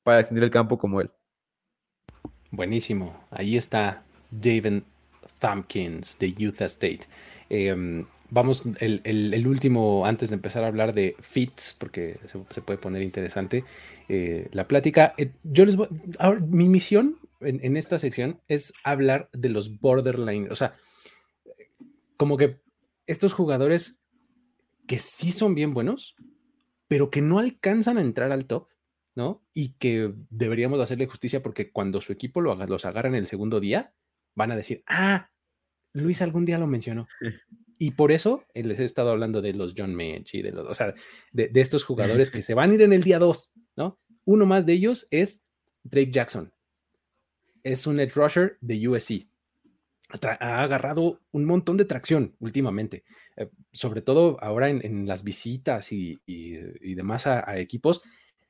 para 0.03 0.19
extender 0.19 0.43
el 0.43 0.51
campo 0.51 0.77
como 0.77 0.99
él. 0.99 1.09
Buenísimo. 2.51 3.25
Ahí 3.29 3.57
está 3.57 4.03
David 4.31 4.83
Tompkins 5.39 6.17
de 6.19 6.35
Utah 6.39 6.65
State. 6.65 7.01
Eh, 7.49 8.05
vamos, 8.29 8.63
el, 8.79 9.47
último, 9.47 10.05
antes 10.05 10.29
de 10.29 10.35
empezar 10.35 10.63
a 10.63 10.67
hablar 10.67 10.93
de 10.93 11.15
fits, 11.19 11.75
porque 11.79 12.19
se, 12.25 12.39
se 12.49 12.61
puede 12.61 12.79
poner 12.79 13.01
interesante 13.01 13.63
eh, 14.07 14.49
la 14.51 14.67
plática. 14.67 15.13
Eh, 15.17 15.31
yo 15.43 15.65
les 15.65 15.75
voy, 15.75 15.87
ahora, 16.17 16.39
mi 16.39 16.67
misión 16.67 17.17
en, 17.41 17.59
en, 17.63 17.77
esta 17.77 17.99
sección 17.99 18.39
es 18.47 18.73
hablar 18.83 19.29
de 19.33 19.49
los 19.49 19.79
borderline, 19.79 20.51
o 20.51 20.55
sea, 20.55 20.75
como 22.17 22.37
que 22.37 22.57
estos 23.07 23.33
jugadores 23.33 24.03
que 24.87 24.99
sí 24.99 25.31
son 25.31 25.55
bien 25.55 25.73
buenos, 25.73 26.15
pero 26.87 27.09
que 27.09 27.21
no 27.21 27.39
alcanzan 27.39 27.97
a 27.97 28.01
entrar 28.01 28.31
al 28.31 28.45
top, 28.45 28.67
¿no? 29.15 29.43
Y 29.53 29.73
que 29.73 30.13
deberíamos 30.29 30.79
hacerle 30.79 31.07
justicia 31.07 31.41
porque 31.41 31.71
cuando 31.71 32.01
su 32.01 32.13
equipo 32.13 32.41
lo, 32.41 32.55
los 32.67 32.85
agarra 32.85 33.09
en 33.09 33.15
el 33.15 33.27
segundo 33.27 33.59
día, 33.59 33.93
van 34.35 34.51
a 34.51 34.55
decir, 34.55 34.83
ah, 34.87 35.29
Luis 35.93 36.21
algún 36.21 36.45
día 36.45 36.59
lo 36.59 36.67
mencionó. 36.67 37.07
Y 37.77 37.91
por 37.91 38.11
eso 38.11 38.45
eh, 38.53 38.63
les 38.63 38.79
he 38.79 38.85
estado 38.85 39.11
hablando 39.11 39.41
de 39.41 39.53
los 39.53 39.73
John 39.77 39.95
Mench 39.95 40.35
y 40.35 40.41
de 40.41 40.51
los, 40.51 40.67
o 40.67 40.73
sea, 40.73 40.93
de, 41.31 41.47
de 41.47 41.61
estos 41.61 41.83
jugadores 41.83 42.31
que 42.31 42.41
se 42.41 42.53
van 42.53 42.71
a 42.71 42.73
ir 42.75 42.81
en 42.81 42.93
el 42.93 43.03
día 43.03 43.19
2, 43.19 43.51
¿no? 43.77 43.99
Uno 44.25 44.45
más 44.45 44.65
de 44.65 44.73
ellos 44.73 45.07
es 45.11 45.43
Drake 45.83 46.11
Jackson. 46.11 46.53
Es 47.63 47.87
un 47.87 47.99
edge 47.99 48.13
rusher 48.15 48.57
de 48.61 48.87
USC 48.87 49.29
ha 50.11 50.63
agarrado 50.63 51.21
un 51.31 51.45
montón 51.45 51.77
de 51.77 51.85
tracción 51.85 52.35
últimamente, 52.39 53.03
eh, 53.37 53.49
sobre 53.71 54.01
todo 54.01 54.37
ahora 54.41 54.69
en, 54.69 54.83
en 54.83 55.07
las 55.07 55.23
visitas 55.23 55.91
y, 55.91 56.19
y, 56.25 56.55
y 56.81 56.95
demás 56.95 57.27
a, 57.27 57.47
a, 57.47 57.59
equipos. 57.59 58.01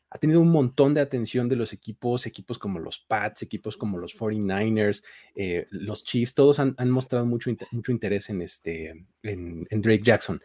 Ha 0.09 0.17
tenido 0.17 0.41
un 0.41 0.51
montón 0.51 0.93
de 0.93 1.01
atención 1.01 1.47
de 1.47 1.55
los 1.55 1.73
equipos, 1.73 2.25
equipos 2.25 2.57
como 2.57 2.79
los 2.79 2.99
Pats, 2.99 3.43
equipos 3.43 3.77
como 3.77 3.97
los 3.97 4.17
49ers, 4.17 5.03
eh, 5.35 5.67
los 5.69 6.03
Chiefs, 6.03 6.33
todos 6.33 6.59
han, 6.59 6.73
han 6.77 6.89
mostrado 6.89 7.25
mucho, 7.25 7.51
mucho, 7.71 7.91
interés 7.91 8.29
en, 8.29 8.41
este, 8.41 9.05
en, 9.23 9.67
en 9.69 9.81
Drake 9.81 10.03
Jackson. 10.03 10.41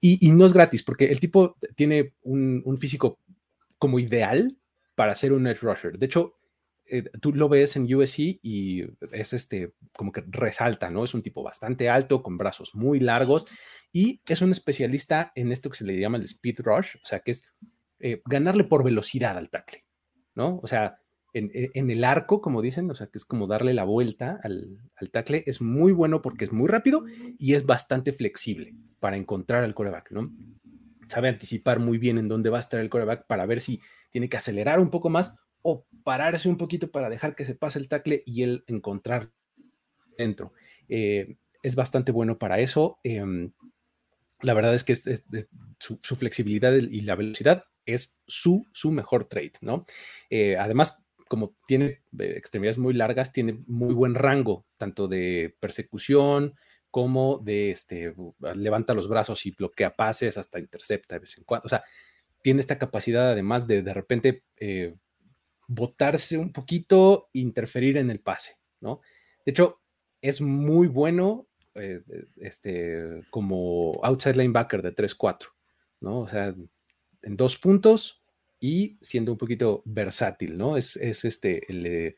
Y, 0.00 0.26
y, 0.26 0.32
no 0.32 0.46
es 0.46 0.52
gratis, 0.52 0.82
porque 0.82 1.06
el 1.06 1.18
tipo 1.20 1.56
tiene 1.74 2.14
un, 2.22 2.62
un 2.64 2.78
físico 2.78 3.18
como 3.78 3.98
ideal 3.98 4.56
para 4.94 5.14
ser 5.14 5.32
un 5.32 5.46
edge 5.46 5.60
rusher. 5.62 5.98
De 5.98 6.06
hecho, 6.06 6.38
eh, 6.90 7.04
tú 7.20 7.32
lo 7.32 7.48
ves 7.48 7.76
en 7.76 7.92
USC 7.92 8.40
y 8.42 8.84
es 9.12 9.32
este, 9.32 9.74
como 9.92 10.10
que 10.10 10.24
resalta, 10.26 10.90
¿no? 10.90 11.04
Es 11.04 11.14
un 11.14 11.22
tipo 11.22 11.42
bastante 11.42 11.88
alto, 11.88 12.22
con 12.22 12.38
brazos 12.38 12.74
muy 12.74 12.98
largos 12.98 13.46
y 13.92 14.22
es 14.26 14.40
un 14.40 14.50
especialista 14.50 15.32
en 15.34 15.52
esto 15.52 15.68
que 15.70 15.76
se 15.76 15.84
le 15.84 15.98
llama 15.98 16.18
el 16.18 16.24
speed 16.24 16.60
rush, 16.60 16.96
o 17.02 17.06
sea, 17.06 17.20
que 17.20 17.32
es 17.32 17.44
eh, 18.00 18.22
ganarle 18.24 18.64
por 18.64 18.84
velocidad 18.84 19.36
al 19.36 19.50
tackle, 19.50 19.84
¿no? 20.34 20.60
O 20.62 20.66
sea, 20.66 20.98
en, 21.32 21.50
en, 21.52 21.90
el 21.90 22.04
arco, 22.04 22.40
como 22.40 22.62
dicen, 22.62 22.90
o 22.90 22.94
sea, 22.94 23.08
que 23.08 23.18
es 23.18 23.24
como 23.24 23.46
darle 23.46 23.74
la 23.74 23.84
vuelta 23.84 24.40
al, 24.42 24.78
tackle, 25.10 25.44
es 25.46 25.60
muy 25.60 25.92
bueno 25.92 26.22
porque 26.22 26.44
es 26.44 26.52
muy 26.52 26.68
rápido 26.68 27.04
y 27.38 27.54
es 27.54 27.66
bastante 27.66 28.12
flexible 28.12 28.74
para 28.98 29.16
encontrar 29.16 29.64
al 29.64 29.74
coreback, 29.74 30.10
¿no? 30.10 30.32
Sabe 31.08 31.28
anticipar 31.28 31.80
muy 31.80 31.98
bien 31.98 32.18
en 32.18 32.28
dónde 32.28 32.50
va 32.50 32.58
a 32.58 32.60
estar 32.60 32.80
el 32.80 32.90
coreback 32.90 33.26
para 33.26 33.46
ver 33.46 33.60
si 33.60 33.80
tiene 34.10 34.28
que 34.28 34.36
acelerar 34.36 34.80
un 34.80 34.90
poco 34.90 35.10
más 35.10 35.34
o 35.62 35.86
pararse 36.04 36.48
un 36.48 36.56
poquito 36.56 36.90
para 36.90 37.10
dejar 37.10 37.34
que 37.34 37.44
se 37.44 37.54
pase 37.54 37.78
el 37.78 37.88
tackle 37.88 38.22
y 38.24 38.42
él 38.42 38.64
encontrar 38.66 39.30
dentro. 40.16 40.52
Eh, 40.88 41.36
es 41.62 41.74
bastante 41.74 42.12
bueno 42.12 42.38
para 42.38 42.58
eso. 42.58 42.98
Eh, 43.04 43.50
la 44.40 44.54
verdad 44.54 44.74
es 44.74 44.84
que 44.84 44.94
su, 44.94 46.16
flexibilidad 46.16 46.72
y 46.74 47.00
la 47.00 47.16
velocidad 47.16 47.64
es 47.88 48.20
su, 48.26 48.66
su 48.72 48.92
mejor 48.92 49.24
trade, 49.24 49.54
¿no? 49.62 49.86
Eh, 50.28 50.58
además, 50.58 51.06
como 51.26 51.56
tiene 51.66 52.02
eh, 52.18 52.34
extremidades 52.36 52.76
muy 52.76 52.92
largas, 52.92 53.32
tiene 53.32 53.64
muy 53.66 53.94
buen 53.94 54.14
rango, 54.14 54.66
tanto 54.76 55.08
de 55.08 55.56
persecución 55.58 56.54
como 56.90 57.38
de 57.38 57.70
este, 57.70 58.14
levanta 58.54 58.94
los 58.94 59.08
brazos 59.08 59.44
y 59.46 59.52
bloquea 59.52 59.96
pases, 59.96 60.36
hasta 60.36 60.58
intercepta 60.58 61.14
de 61.14 61.20
vez 61.20 61.38
en 61.38 61.44
cuando. 61.44 61.66
O 61.66 61.68
sea, 61.68 61.82
tiene 62.42 62.60
esta 62.60 62.78
capacidad 62.78 63.30
además 63.30 63.66
de 63.66 63.82
de 63.82 63.94
repente 63.94 64.44
eh, 64.58 64.94
botarse 65.66 66.36
un 66.36 66.52
poquito, 66.52 67.30
interferir 67.32 67.96
en 67.96 68.10
el 68.10 68.20
pase, 68.20 68.56
¿no? 68.80 69.00
De 69.46 69.52
hecho, 69.52 69.80
es 70.20 70.40
muy 70.40 70.88
bueno 70.88 71.46
este, 72.36 73.22
como 73.30 73.92
outside 74.02 74.36
linebacker 74.36 74.82
de 74.82 74.92
3-4, 74.92 75.46
¿no? 76.00 76.20
O 76.20 76.26
sea, 76.26 76.52
en 77.22 77.36
dos 77.36 77.56
puntos 77.56 78.22
y 78.60 78.98
siendo 79.00 79.32
un 79.32 79.38
poquito 79.38 79.82
versátil, 79.84 80.56
¿no? 80.56 80.76
Es, 80.76 80.96
es 80.96 81.24
este, 81.24 81.70
el, 81.70 82.14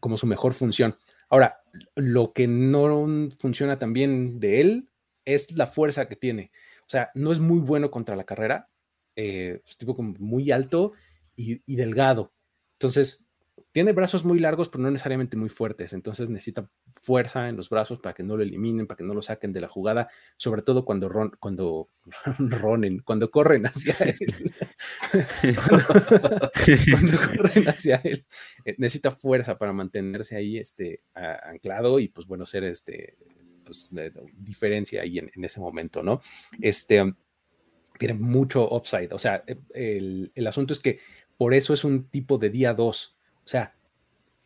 como 0.00 0.16
su 0.16 0.26
mejor 0.26 0.54
función. 0.54 0.96
Ahora, 1.28 1.60
lo 1.94 2.32
que 2.32 2.46
no 2.46 3.28
funciona 3.36 3.78
también 3.78 4.40
de 4.40 4.60
él 4.60 4.90
es 5.24 5.52
la 5.52 5.66
fuerza 5.66 6.08
que 6.08 6.16
tiene. 6.16 6.50
O 6.86 6.90
sea, 6.90 7.10
no 7.14 7.30
es 7.30 7.38
muy 7.38 7.60
bueno 7.60 7.90
contra 7.90 8.16
la 8.16 8.24
carrera, 8.24 8.68
eh, 9.16 9.62
es 9.66 9.76
tipo 9.76 9.94
como 9.94 10.14
muy 10.18 10.50
alto 10.50 10.92
y 11.36 11.76
delgado. 11.76 12.34
Entonces, 12.74 13.26
tiene 13.72 13.92
brazos 13.92 14.24
muy 14.24 14.38
largos, 14.38 14.68
pero 14.68 14.82
no 14.82 14.90
necesariamente 14.90 15.36
muy 15.36 15.48
fuertes. 15.48 15.92
Entonces 15.92 16.28
necesita 16.28 16.68
fuerza 17.00 17.48
en 17.48 17.56
los 17.56 17.68
brazos 17.68 18.00
para 18.00 18.14
que 18.14 18.22
no 18.22 18.36
lo 18.36 18.42
eliminen, 18.42 18.86
para 18.86 18.98
que 18.98 19.04
no 19.04 19.14
lo 19.14 19.22
saquen 19.22 19.52
de 19.52 19.60
la 19.60 19.68
jugada, 19.68 20.08
sobre 20.36 20.62
todo 20.62 20.84
cuando 20.84 21.08
ron, 21.08 21.30
cuando 21.38 21.88
ronen, 22.38 23.00
cuando 23.00 23.30
corren 23.30 23.66
hacia 23.66 23.96
él. 24.00 24.54
cuando, 26.90 27.16
corren 27.36 27.68
hacia 27.68 27.96
él, 28.02 28.26
eh, 28.64 28.74
necesita 28.78 29.12
fuerza 29.12 29.56
para 29.56 29.72
mantenerse 29.72 30.36
ahí 30.36 30.58
este, 30.58 31.02
anclado 31.14 32.00
y 32.00 32.08
pues 32.08 32.26
bueno, 32.26 32.46
ser 32.46 32.64
este, 32.64 33.16
pues, 33.64 33.90
diferencia 34.36 35.02
ahí 35.02 35.18
en, 35.18 35.44
ese 35.44 35.60
momento, 35.60 36.02
¿no? 36.02 36.20
Este 36.60 37.14
tiene 37.98 38.14
mucho 38.14 38.66
upside. 38.74 39.12
O 39.12 39.18
sea, 39.18 39.44
eh, 39.46 39.56
el, 39.74 40.32
el 40.34 40.46
asunto 40.46 40.72
es 40.72 40.80
que 40.80 40.98
por 41.36 41.54
eso 41.54 41.72
es 41.72 41.84
un 41.84 42.08
tipo 42.08 42.38
de 42.38 42.50
día 42.50 42.74
2 42.74 43.16
o 43.19 43.19
sea, 43.50 43.74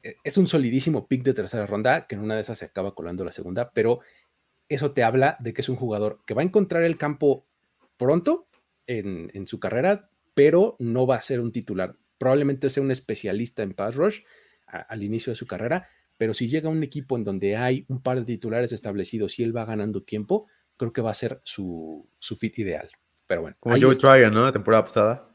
e, 0.02 0.16
es 0.24 0.36
un 0.38 0.46
solidísimo 0.46 1.06
pick 1.06 1.22
de 1.22 1.34
tercera 1.34 1.66
ronda, 1.66 2.06
que 2.06 2.14
en 2.14 2.22
una 2.22 2.34
de 2.34 2.42
esas 2.42 2.58
se 2.58 2.64
acaba 2.64 2.94
colando 2.94 3.24
la 3.24 3.32
segunda, 3.32 3.70
pero 3.72 4.00
eso 4.68 4.92
te 4.92 5.02
habla 5.02 5.36
de 5.40 5.52
que 5.52 5.60
es 5.60 5.68
un 5.68 5.76
jugador 5.76 6.20
que 6.26 6.34
va 6.34 6.42
a 6.42 6.44
encontrar 6.44 6.84
el 6.84 6.96
campo 6.96 7.46
pronto 7.96 8.48
en, 8.86 9.46
su 9.46 9.60
carrera, 9.60 10.10
pero 10.34 10.76
no 10.78 11.06
va 11.06 11.16
a 11.16 11.22
ser 11.22 11.40
un 11.40 11.52
titular. 11.52 11.96
Probablemente 12.18 12.68
sea 12.68 12.82
un 12.82 12.90
especialista 12.90 13.62
en 13.62 13.72
pass 13.72 13.94
rush 13.94 14.20
al 14.66 15.02
inicio 15.02 15.30
de 15.30 15.36
su 15.36 15.46
carrera, 15.46 15.88
pero 16.16 16.34
si 16.34 16.48
llega 16.48 16.68
a 16.68 16.72
un 16.72 16.82
equipo 16.82 17.16
en 17.16 17.24
donde 17.24 17.56
hay 17.56 17.84
un 17.88 18.02
par 18.02 18.18
de 18.18 18.24
titulares 18.24 18.72
establecidos 18.72 19.38
y 19.38 19.42
él 19.42 19.56
va 19.56 19.64
ganando 19.64 20.02
tiempo, 20.02 20.46
creo 20.76 20.92
que 20.92 21.02
va 21.02 21.10
a 21.10 21.14
ser 21.14 21.40
su, 21.44 22.08
fit 22.38 22.58
ideal. 22.58 22.88
Pero 23.26 23.42
bueno. 23.42 23.56
Como 23.60 23.76
Joe 23.80 23.94
Tryon, 23.94 24.34
¿no? 24.34 24.44
La 24.44 24.52
temporada 24.52 24.84
pasada. 24.84 25.28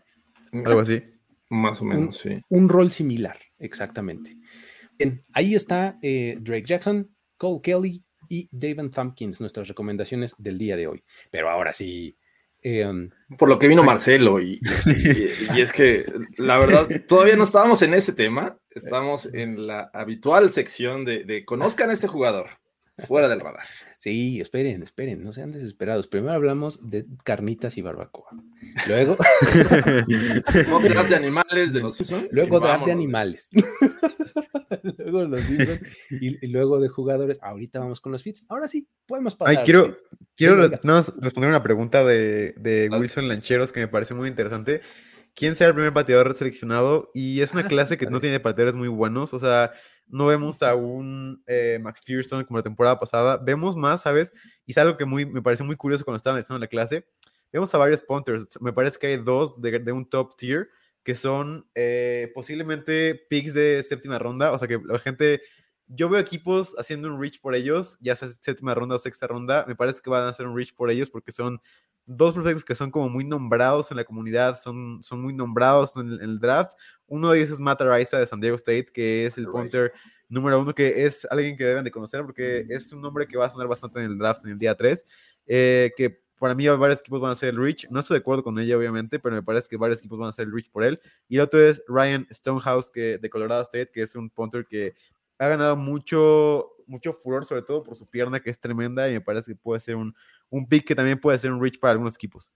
Algo 0.51 0.81
así. 0.81 1.01
Más 1.49 1.81
o 1.81 1.85
menos, 1.85 2.17
sí. 2.17 2.41
Un 2.49 2.69
rol 2.69 2.91
similar. 2.91 3.37
Exactamente. 3.59 4.37
Bien, 4.97 5.23
ahí 5.33 5.55
está 5.55 5.97
eh, 6.01 6.37
Drake 6.41 6.65
Jackson, 6.65 7.09
Cole 7.37 7.61
Kelly 7.61 8.03
y 8.27 8.47
David 8.51 8.91
Thumpkins, 8.91 9.39
nuestras 9.39 9.67
recomendaciones 9.67 10.35
del 10.37 10.57
día 10.57 10.75
de 10.75 10.87
hoy. 10.87 11.03
Pero 11.31 11.49
ahora 11.49 11.73
sí. 11.73 12.17
Em, 12.61 13.09
Por 13.37 13.47
lo 13.47 13.57
que 13.57 13.69
vino 13.69 13.83
Marcelo, 13.83 14.41
y, 14.41 14.59
es 15.57 15.71
que 15.71 16.03
la 16.35 16.57
verdad, 16.57 16.89
todavía 17.07 17.37
no 17.37 17.45
estábamos 17.45 17.81
en 17.81 17.93
ese 17.93 18.11
tema, 18.11 18.57
estamos 18.71 19.29
en 19.33 19.65
la 19.65 19.89
habitual 19.93 20.51
sección 20.51 21.05
de, 21.05 21.23
de 21.23 21.45
conozcan 21.45 21.89
a 21.89 21.93
este 21.93 22.09
jugador, 22.09 22.58
fuera 22.99 23.29
del 23.29 23.39
radar. 23.39 23.65
Sí, 23.97 24.39
esperen, 24.39 24.81
esperen, 24.83 25.23
no 25.23 25.33
sean 25.33 25.51
desesperados. 25.51 26.07
Primero 26.07 26.33
hablamos 26.33 26.79
de 26.89 27.05
carnitas 27.23 27.77
y 27.77 27.81
barbacoa. 27.81 28.29
Luego. 28.87 29.17
draft 30.83 31.09
de 31.09 31.15
animales 31.15 31.73
de 31.73 31.79
los 31.81 31.97
Simpsons. 31.97 32.29
Luego 32.31 32.59
draft 32.59 32.85
de 32.85 32.91
animales. 32.91 33.49
luego 34.97 35.25
los 35.25 35.41
Simpsons. 35.41 35.81
Y, 36.11 36.47
luego 36.47 36.79
de 36.79 36.87
jugadores. 36.87 37.39
Ahorita 37.41 37.79
vamos 37.79 37.99
con 37.99 38.13
los 38.13 38.23
fits. 38.23 38.45
Ahora 38.47 38.67
sí, 38.67 38.87
podemos 39.05 39.35
pasar. 39.35 39.57
Ay, 39.57 39.63
quiero, 39.65 39.97
quiero 40.35 40.55
responder 40.55 41.49
una 41.49 41.63
pregunta 41.63 42.05
de, 42.05 42.53
de 42.57 42.89
Wilson 42.89 43.27
Lancheros 43.27 43.73
que 43.73 43.81
me 43.81 43.87
parece 43.89 44.13
muy 44.13 44.29
interesante 44.29 44.81
quién 45.39 45.55
será 45.55 45.69
el 45.69 45.73
primer 45.73 45.91
bateador 45.91 46.33
seleccionado. 46.35 47.09
Y 47.13 47.41
es 47.41 47.53
una 47.53 47.61
ah, 47.61 47.67
clase 47.67 47.97
que 47.97 48.05
no 48.05 48.19
tiene 48.19 48.39
bateadores 48.39 48.75
muy 48.75 48.89
buenos. 48.89 49.33
O 49.33 49.39
sea, 49.39 49.71
no 50.07 50.25
vemos 50.25 50.61
a 50.61 50.75
un 50.75 51.41
eh, 51.47 51.79
McPherson 51.81 52.43
como 52.43 52.57
la 52.59 52.63
temporada 52.63 52.99
pasada. 52.99 53.37
Vemos 53.37 53.77
más, 53.77 54.01
¿sabes? 54.01 54.33
Y 54.65 54.71
es 54.71 54.77
algo 54.77 54.97
que 54.97 55.05
muy, 55.05 55.25
me 55.25 55.41
parece 55.41 55.63
muy 55.63 55.77
curioso 55.77 56.03
cuando 56.03 56.17
estaba 56.17 56.33
analizando 56.33 56.59
la 56.59 56.67
clase. 56.67 57.07
Vemos 57.53 57.73
a 57.73 57.77
varios 57.77 58.01
punters. 58.01 58.45
Me 58.59 58.73
parece 58.73 58.99
que 58.99 59.07
hay 59.07 59.17
dos 59.17 59.61
de, 59.61 59.91
un 59.93 60.07
top 60.07 60.35
tier 60.35 60.69
que 61.03 61.15
son 61.15 61.67
eh, 61.73 62.29
posiblemente 62.35 63.15
picks 63.29 63.53
de 63.53 63.81
séptima 63.81 64.19
ronda. 64.19 64.51
O 64.51 64.59
sea, 64.59 64.67
que 64.67 64.79
la 64.85 64.99
gente. 64.99 65.41
Yo 65.91 66.07
veo 66.07 66.19
equipos 66.19 66.75
haciendo 66.77 67.07
un 67.07 67.19
reach 67.19 67.41
por 67.41 67.55
ellos, 67.55 67.97
ya 67.99 68.15
sea 68.15 68.29
séptima 68.41 68.75
ronda 68.75 68.95
o 68.95 68.99
sexta 68.99 69.27
ronda. 69.27 69.65
Me 69.67 69.75
parece 69.75 70.01
que 70.01 70.09
van 70.09 70.23
a 70.23 70.29
hacer 70.29 70.47
un 70.47 70.55
reach 70.55 70.73
por 70.73 70.91
ellos 70.91 71.09
porque 71.09 71.31
son 71.31 71.59
dos 72.05 72.33
prospectos 72.33 72.63
que 72.63 72.75
son 72.75 72.91
como 72.91 73.09
muy 73.09 73.23
nombrados 73.23 73.91
en 73.91 73.97
la 73.97 74.03
comunidad, 74.03 74.59
son, 74.59 75.01
son 75.03 75.21
muy 75.21 75.33
nombrados 75.33 75.95
en 75.97 76.11
el, 76.11 76.39
draft. 76.39 76.73
Uno 77.07 77.31
de 77.31 77.39
ellos 77.39 77.51
es 77.51 77.59
Matt 77.59 77.81
Araiza 77.81 78.17
de 78.17 78.25
San 78.25 78.39
Diego 78.39 78.55
State, 78.55 78.87
que 78.93 79.25
es 79.25 79.37
el 79.37 79.47
punter 79.47 79.93
número 80.27 80.59
uno, 80.59 80.73
que 80.73 81.05
es 81.05 81.27
alguien 81.29 81.57
que 81.57 81.65
deben 81.65 81.83
de 81.83 81.91
conocer 81.91 82.23
porque 82.23 82.65
es 82.69 82.93
un 82.93 83.01
nombre 83.01 83.27
que 83.27 83.37
va 83.37 83.47
a 83.47 83.49
sonar 83.49 83.67
bastante 83.67 83.99
en 83.99 84.05
el 84.05 84.17
draft 84.17 84.45
en 84.45 84.51
el 84.51 84.59
día 84.59 84.75
3, 84.75 85.07
eh, 85.47 85.91
que 85.97 86.21
para 86.39 86.55
mí 86.55 86.67
varios 86.67 87.01
equipos 87.01 87.19
van 87.19 87.29
a 87.29 87.33
hacer 87.33 87.49
el 87.49 87.57
reach. 87.57 87.85
No 87.89 87.99
estoy 87.99 88.15
de 88.15 88.21
acuerdo 88.21 88.43
con 88.43 88.57
ella, 88.57 88.77
obviamente, 88.77 89.19
pero 89.19 89.35
me 89.35 89.43
parece 89.43 89.67
que 89.67 89.77
varios 89.77 89.99
equipos 89.99 90.17
van 90.17 90.27
a 90.27 90.29
hacer 90.29 90.45
el 90.45 90.53
reach 90.53 90.71
por 90.71 90.83
él. 90.83 90.99
Y 91.27 91.35
el 91.35 91.41
otro 91.41 91.59
es 91.59 91.83
Ryan 91.87 92.27
Stonehouse 92.31 92.89
que, 92.89 93.17
de 93.17 93.29
Colorado 93.29 93.61
State, 93.63 93.91
que 93.91 94.01
es 94.01 94.15
un 94.15 94.29
punter 94.29 94.65
que 94.65 94.95
ha 95.39 95.47
ganado 95.47 95.75
mucho, 95.75 96.75
mucho 96.85 97.13
furor, 97.13 97.45
sobre 97.45 97.63
todo 97.63 97.83
por 97.83 97.95
su 97.95 98.05
pierna, 98.05 98.41
que 98.41 98.49
es 98.49 98.59
tremenda, 98.59 99.09
y 99.09 99.13
me 99.13 99.21
parece 99.21 99.51
que 99.51 99.57
puede 99.57 99.79
ser 99.79 99.95
un, 99.95 100.13
un 100.49 100.67
pick 100.67 100.85
que 100.85 100.95
también 100.95 101.19
puede 101.19 101.39
ser 101.39 101.51
un 101.51 101.61
reach 101.61 101.79
para 101.79 101.93
algunos 101.93 102.15
equipos. 102.15 102.51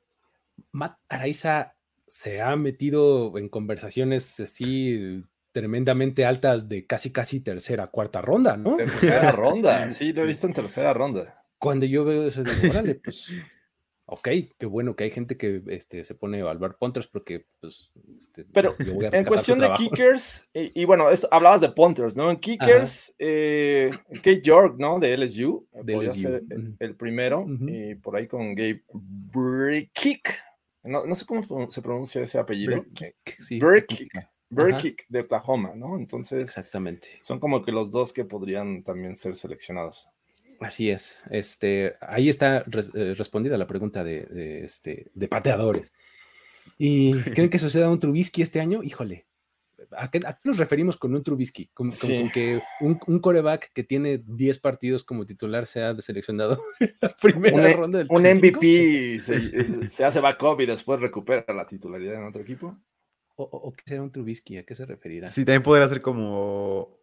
Matt 0.72 1.00
Araiza 1.10 1.76
se 2.08 2.42
ha 2.42 2.56
metido 2.56 3.38
en 3.38 3.50
conversaciones 3.50 4.40
así 4.40 5.24
tremendamente 5.52 6.26
altas 6.26 6.68
de 6.68 6.86
casi 6.86 7.12
casi 7.12 7.40
tercera, 7.40 7.88
cuarta 7.88 8.22
ronda, 8.22 8.58
¿no? 8.58 8.74
Tercera 8.74 9.32
ronda, 9.32 9.92
sí, 9.92 10.12
lo 10.12 10.24
he 10.24 10.28
visto 10.28 10.48
en 10.48 10.54
tercera 10.54 10.94
ronda. 10.94 11.44
Cuando 11.58 11.86
yo 11.86 12.04
veo 12.04 12.28
eso, 12.28 12.44
digo, 12.44 12.72
órale, 12.72 12.96
pues 12.96 13.32
ok, 14.06 14.30
qué 14.58 14.66
bueno 14.66 14.96
que 14.96 15.06
hay 15.06 15.12
gente 15.12 15.38
que 15.38 15.62
este, 15.68 16.04
se 16.04 16.16
pone 16.16 16.38
a 16.38 16.42
evaluar 16.42 16.78
punters 16.78 17.08
porque, 17.08 17.46
pues, 17.60 17.90
este, 18.18 18.46
pero 18.52 18.76
en 18.80 19.26
cuestión 19.26 19.60
de 19.60 19.72
kickers, 19.74 20.50
y, 20.54 20.86
bueno, 20.86 21.10
esto, 21.10 21.28
hablabas 21.32 21.62
de 21.62 21.70
punters, 21.70 22.16
¿no? 22.16 22.30
En 22.30 22.38
kickers, 22.38 23.16
eh, 23.20 23.92
Kate 24.16 24.42
York, 24.42 24.76
¿no? 24.78 25.00
De 25.00 25.18
LSU, 25.18 25.68
de 25.72 25.96
LSU. 25.96 26.42
el, 26.80 26.96
primero, 26.96 27.46
y 27.68 27.96
por 27.96 28.16
ahí 28.16 28.28
con 28.28 28.54
Gabe 28.56 28.84
Brick, 28.94 30.36
no, 30.84 31.06
no, 31.06 31.16
sé 31.16 31.26
cómo 31.26 31.70
se 31.70 31.82
pronuncia 31.82 32.22
ese 32.22 32.40
apellido. 32.40 32.84
Brick, 34.50 35.06
de 35.10 35.22
Oklahoma, 35.22 35.74
¿no? 35.76 35.98
Entonces, 35.98 36.48
exactamente. 36.48 37.20
Son 37.22 37.40
como 37.40 37.64
que 37.64 37.72
los 37.72 37.90
dos 37.90 38.14
que 38.14 38.26
podrían 38.26 38.84
también 38.84 39.16
ser 39.16 39.36
seleccionados. 39.36 40.10
Así 40.66 40.90
es. 40.90 41.24
Este, 41.30 41.96
ahí 42.02 42.30
está 42.30 42.66
eh, 42.94 43.14
respondida 43.16 43.58
la 43.58 43.68
pregunta 43.68 44.04
de, 44.04 44.64
este, 44.64 45.12
de 45.14 45.28
pateadores. 45.28 45.94
¿Y 46.78 47.14
creen 47.36 47.50
que 47.50 47.60
suceda 47.60 47.90
un 47.90 48.00
Trubisky 48.00 48.42
este 48.42 48.60
año? 48.60 48.84
Híjole. 48.84 49.26
¿A 49.96 50.10
qué, 50.10 50.22
nos 50.44 50.58
referimos 50.58 50.98
con 50.98 51.14
un 51.14 51.22
Trubisky? 51.22 51.68
Con, 51.68 51.90
que 51.92 52.62
un, 52.82 53.20
coreback 53.20 53.72
que 53.74 53.84
tiene 53.84 54.24
10 54.26 54.60
partidos 54.60 55.04
como 55.04 55.26
titular 55.26 55.68
sea 55.68 55.96
seleccionado 56.02 56.64
en 56.80 56.96
la 57.02 57.10
primera 57.10 57.74
ronda 57.74 58.00
del 58.00 58.08
Un 58.10 58.24
MVP 58.24 59.20
se, 59.20 59.88
se, 59.88 60.04
hace 60.04 60.20
backup 60.20 60.62
y 60.62 60.66
después 60.66 61.00
recupera 61.00 61.46
la 61.54 61.68
titularidad 61.68 62.16
en 62.16 62.28
otro 62.28 62.42
equipo. 62.42 62.78
¿O, 63.36 63.44
o 63.44 63.72
qué 63.74 63.84
será 63.86 64.02
un 64.02 64.12
Trubisky? 64.12 64.58
¿A 64.58 64.64
qué 64.64 64.74
se 64.74 64.86
referirá? 64.86 65.28
Sí, 65.28 65.44
también 65.44 65.64
podría 65.64 65.88
ser 65.88 66.02
como 66.02 67.03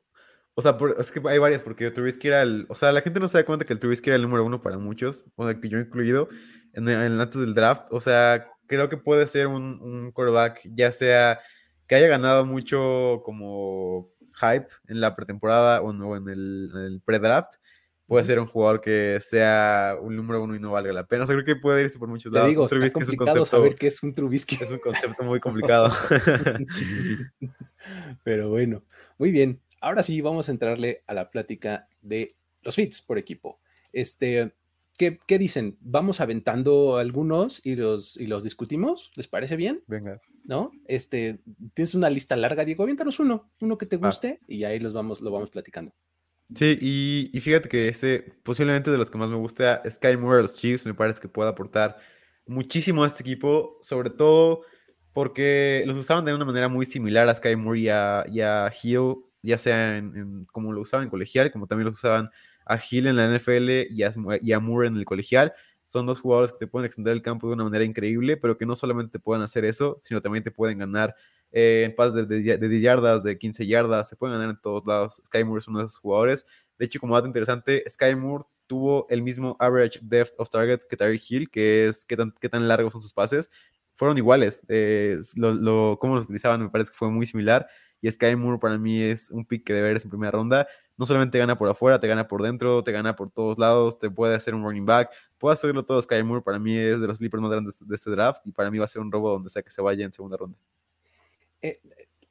o 0.55 0.63
sea, 0.63 0.77
es 0.99 1.13
que 1.13 1.21
hay 1.29 1.39
varias, 1.39 1.63
porque 1.63 1.91
Trubisky 1.91 2.29
era 2.29 2.43
el. 2.43 2.67
O 2.69 2.75
sea, 2.75 2.93
la 2.93 3.03
gente 3.03 3.21
no 3.21 3.29
se 3.29 3.39
da 3.39 3.45
cuenta 3.45 3.65
que 3.65 3.73
el 3.73 3.79
Trubisky 3.79 4.11
era 4.11 4.17
el 4.17 4.23
número 4.23 4.45
uno 4.45 4.61
para 4.61 4.79
muchos, 4.79 5.25
o 5.37 5.45
sea, 5.45 5.59
que 5.59 5.69
yo 5.69 5.79
incluido 5.79 6.29
en 6.73 6.89
el, 6.89 7.21
antes 7.21 7.41
del 7.41 7.55
draft. 7.55 7.87
O 7.91 8.01
sea, 8.01 8.49
creo 8.67 8.89
que 8.89 8.97
puede 8.97 9.27
ser 9.27 9.47
un, 9.47 9.81
un 9.81 10.13
quarterback, 10.13 10.61
ya 10.65 10.93
sea 10.93 11.41
que 11.87 11.95
haya 11.95 12.09
ganado 12.09 12.45
mucho 12.45 13.23
como 13.25 14.11
hype 14.41 14.69
en 14.89 15.01
la 15.01 15.17
pretemporada 15.17 15.83
o, 15.83 15.93
no, 15.93 16.17
en 16.17 16.29
el, 16.29 16.71
el 16.75 17.03
pre-draft. 17.05 17.55
Puede 18.07 18.25
ser 18.25 18.41
un 18.41 18.47
jugador 18.47 18.81
que 18.81 19.19
sea 19.21 19.97
un 20.01 20.17
número 20.17 20.43
uno 20.43 20.57
y 20.57 20.59
no 20.59 20.73
valga 20.73 20.93
la 20.93 21.07
pena. 21.07 21.25
O 21.25 21.27
sea, 21.27 21.37
creo 21.37 21.47
que 21.47 21.57
puede 21.57 21.83
irse 21.83 21.99
por 21.99 22.09
muchos 22.09 22.33
lados. 22.33 22.49
Digo, 22.49 22.63
un 22.63 22.83
es 22.83 23.09
un 23.09 23.17
concepto, 23.17 23.45
saber 23.45 23.77
qué 23.77 23.87
es 23.87 24.03
un 24.03 24.13
Trubisky. 24.13 24.59
Es 24.61 24.73
un 24.73 24.81
concepto 24.81 25.23
muy 25.23 25.39
complicado. 25.39 25.91
Pero 28.25 28.51
bueno, 28.51 28.83
muy 29.17 29.31
bien 29.31 29.61
ahora 29.81 30.03
sí 30.03 30.21
vamos 30.21 30.49
a 30.49 30.53
entrarle 30.53 31.03
a 31.07 31.15
la 31.15 31.31
plática 31.31 31.89
de 32.03 32.37
los 32.63 32.75
fits 32.77 33.03
por 33.03 33.19
equipo. 33.19 33.61
Este, 33.93 34.53
¿qué, 34.97 35.39
dicen? 35.39 35.77
¿Vamos 35.81 36.21
aventando 36.21 36.97
algunos 36.99 37.65
y 37.65 37.75
los, 37.77 38.17
y 38.17 38.27
los 38.27 38.45
discutimos? 38.45 39.11
¿Les 39.17 39.29
parece 39.29 39.57
bien? 39.57 39.83
Venga. 39.87 40.21
¿No? 40.45 40.73
Este, 40.87 41.41
tienes 41.75 41.95
una 41.95 42.11
lista 42.11 42.37
larga, 42.37 42.65
Diego, 42.65 42.83
aviéntanos 42.83 43.21
uno, 43.21 43.51
uno 43.61 43.79
que 43.79 43.87
te 43.87 43.97
guste 43.97 44.41
y 44.47 44.65
ahí 44.65 44.79
los 44.79 44.93
vamos, 44.93 45.21
lo 45.21 45.31
vamos 45.31 45.51
platicando. 45.51 45.93
Sí, 46.55 47.31
y, 47.33 47.41
fíjate 47.41 47.69
que 47.69 47.89
este, 47.89 48.21
posiblemente 48.43 48.91
de 48.91 48.99
los 48.99 49.11
que 49.11 49.19
más 49.19 49.31
me 49.31 49.37
gusta, 49.37 49.83
Sky 49.89 50.17
Moore 50.17 50.39
de 50.39 50.43
los 50.43 50.55
Chiefs, 50.55 50.85
me 50.85 50.95
parece 50.95 51.21
que 51.21 51.29
puede 51.29 51.49
aportar 51.49 51.97
muchísimo 52.47 53.05
a 53.05 53.07
este 53.07 53.23
equipo, 53.23 53.79
sobre 53.83 54.11
todo 54.11 54.63
porque 55.13 55.85
los 55.87 55.97
usaban 55.97 56.25
de 56.25 56.35
una 56.35 56.45
manera 56.45 56.69
muy 56.69 56.87
similar 56.87 57.29
a 57.29 57.35
Sky 57.37 57.55
Moore 57.55 57.81
y 57.81 57.89
a, 57.89 58.25
y 58.29 58.41
a 58.41 58.73
Hill 58.83 59.17
ya 59.43 59.59
sea 59.59 59.97
en, 59.97 60.47
como 60.53 60.73
lo 60.73 60.83
usaban 60.83 61.05
en 61.05 61.11
colegial, 61.11 61.51
como 61.51 61.67
también 61.67 61.87
lo 61.87 61.93
usaban 61.93 62.31
a 62.67 62.79
Hill 62.79 63.07
en 63.07 63.17
la 63.17 63.27
NFL 63.27 63.89
y 63.91 64.53
a, 64.53 64.61
Moore 64.61 64.89
en 64.89 64.97
el 64.97 65.05
colegial. 65.05 65.53
Son 65.85 66.07
dos 66.07 66.21
jugadores 66.21 66.53
que 66.53 66.59
te 66.59 66.67
pueden 66.69 66.87
extender 66.87 67.13
el 67.13 67.23
campo 67.23 67.49
de 67.49 67.55
una 67.55 67.65
manera 67.65 67.85
increíble, 67.85 68.37
pero 68.37 68.57
que 68.57 68.65
no 68.65 68.77
solamente 68.77 69.13
te 69.13 69.19
pueden 69.19 69.43
hacer 69.43 69.65
eso, 69.65 69.99
sino 70.03 70.23
también 70.23 70.45
te 70.45 70.53
pueden 70.53 70.79
ganar 70.79 71.17
eh, 71.51 71.83
en 71.85 71.95
pases 71.97 72.29
de, 72.29 72.59
de, 72.59 72.69
10 72.69 72.83
yardas, 72.83 73.23
de 73.25 73.37
15 73.37 73.67
yardas, 73.67 74.09
se 74.09 74.17
pueden 74.17 74.37
ganar 74.37 74.51
en 74.51 74.61
todos 74.61 74.87
lados. 74.87 75.21
Sky 75.27 75.43
Moore 75.43 75.59
es 75.59 75.69
uno 75.69 75.81
de 75.81 75.87
esos 75.87 75.99
jugadores. 75.99 76.47
De 76.79 76.85
hecho, 76.87 77.01
como 77.01 77.17
dato 77.17 77.27
interesante, 77.27 77.85
Sky 77.91 78.15
Moore 78.15 78.45
tuvo 78.69 79.09
el 79.11 79.21
mismo 79.21 79.57
average 79.59 79.99
depth 80.01 80.33
of 80.39 80.49
target 80.49 80.83
que 80.89 80.97
Tyreek 80.97 81.23
Hill, 81.29 81.51
que 81.51 81.89
es 81.89 82.05
qué 82.05 82.17
tan, 82.17 82.33
qué 82.41 82.49
tan 82.49 82.69
largos 82.69 82.93
son 82.93 83.03
sus 83.03 83.13
pases. 83.13 83.51
Fueron 83.97 84.17
iguales. 84.17 84.65
Eh, 84.69 85.19
lo, 85.35 85.53
lo, 85.53 85.99
cómo 86.01 86.15
los 86.15 86.25
utilizaban 86.25 86.63
me 86.63 86.71
parece 86.71 86.93
que 86.93 86.97
fue 86.97 87.11
muy 87.11 87.27
similar. 87.27 87.67
Y 88.01 88.11
Sky 88.11 88.37
Moore 88.37 88.59
para 88.59 88.79
mí 88.79 89.03
es 89.03 89.31
un 89.31 89.45
pick 89.45 89.65
que 89.65 89.73
deberes 89.73 90.05
en 90.05 90.11
primera 90.11 90.31
ronda. 90.31 90.67
No 90.97 91.07
solamente 91.07 91.39
gana 91.39 91.57
por 91.57 91.69
afuera, 91.69 92.01
te 92.01 92.09
gana 92.09 92.29
por 92.29 92.43
dentro, 92.43 92.83
te 92.83 92.93
gana 92.93 93.17
por 93.17 93.31
todos 93.31 93.59
lados, 93.59 93.99
te 93.99 94.11
puede 94.11 94.35
hacer 94.35 94.55
un 94.55 94.63
running 94.63 94.87
back, 94.87 95.11
puede 95.39 95.55
hacerlo 95.55 95.85
todo. 95.85 96.01
Sky 96.01 96.23
Moore 96.23 96.43
para 96.43 96.59
mí 96.59 96.77
es 96.77 97.01
de 97.01 97.07
los 97.07 97.19
sleepers 97.19 97.43
más 97.43 97.51
grandes 97.51 97.87
de 97.87 97.95
este 97.95 98.11
draft 98.11 98.47
y 98.47 98.53
para 98.53 98.71
mí 98.71 98.79
va 98.79 98.85
a 98.85 98.89
ser 98.89 99.03
un 99.03 99.11
robo 99.11 99.31
donde 99.31 99.51
sea 99.51 99.63
que 99.63 99.71
se 99.71 99.83
vaya 99.83 100.05
en 100.05 100.13
segunda 100.13 100.37
ronda. 100.37 100.57
Eh, 101.63 101.81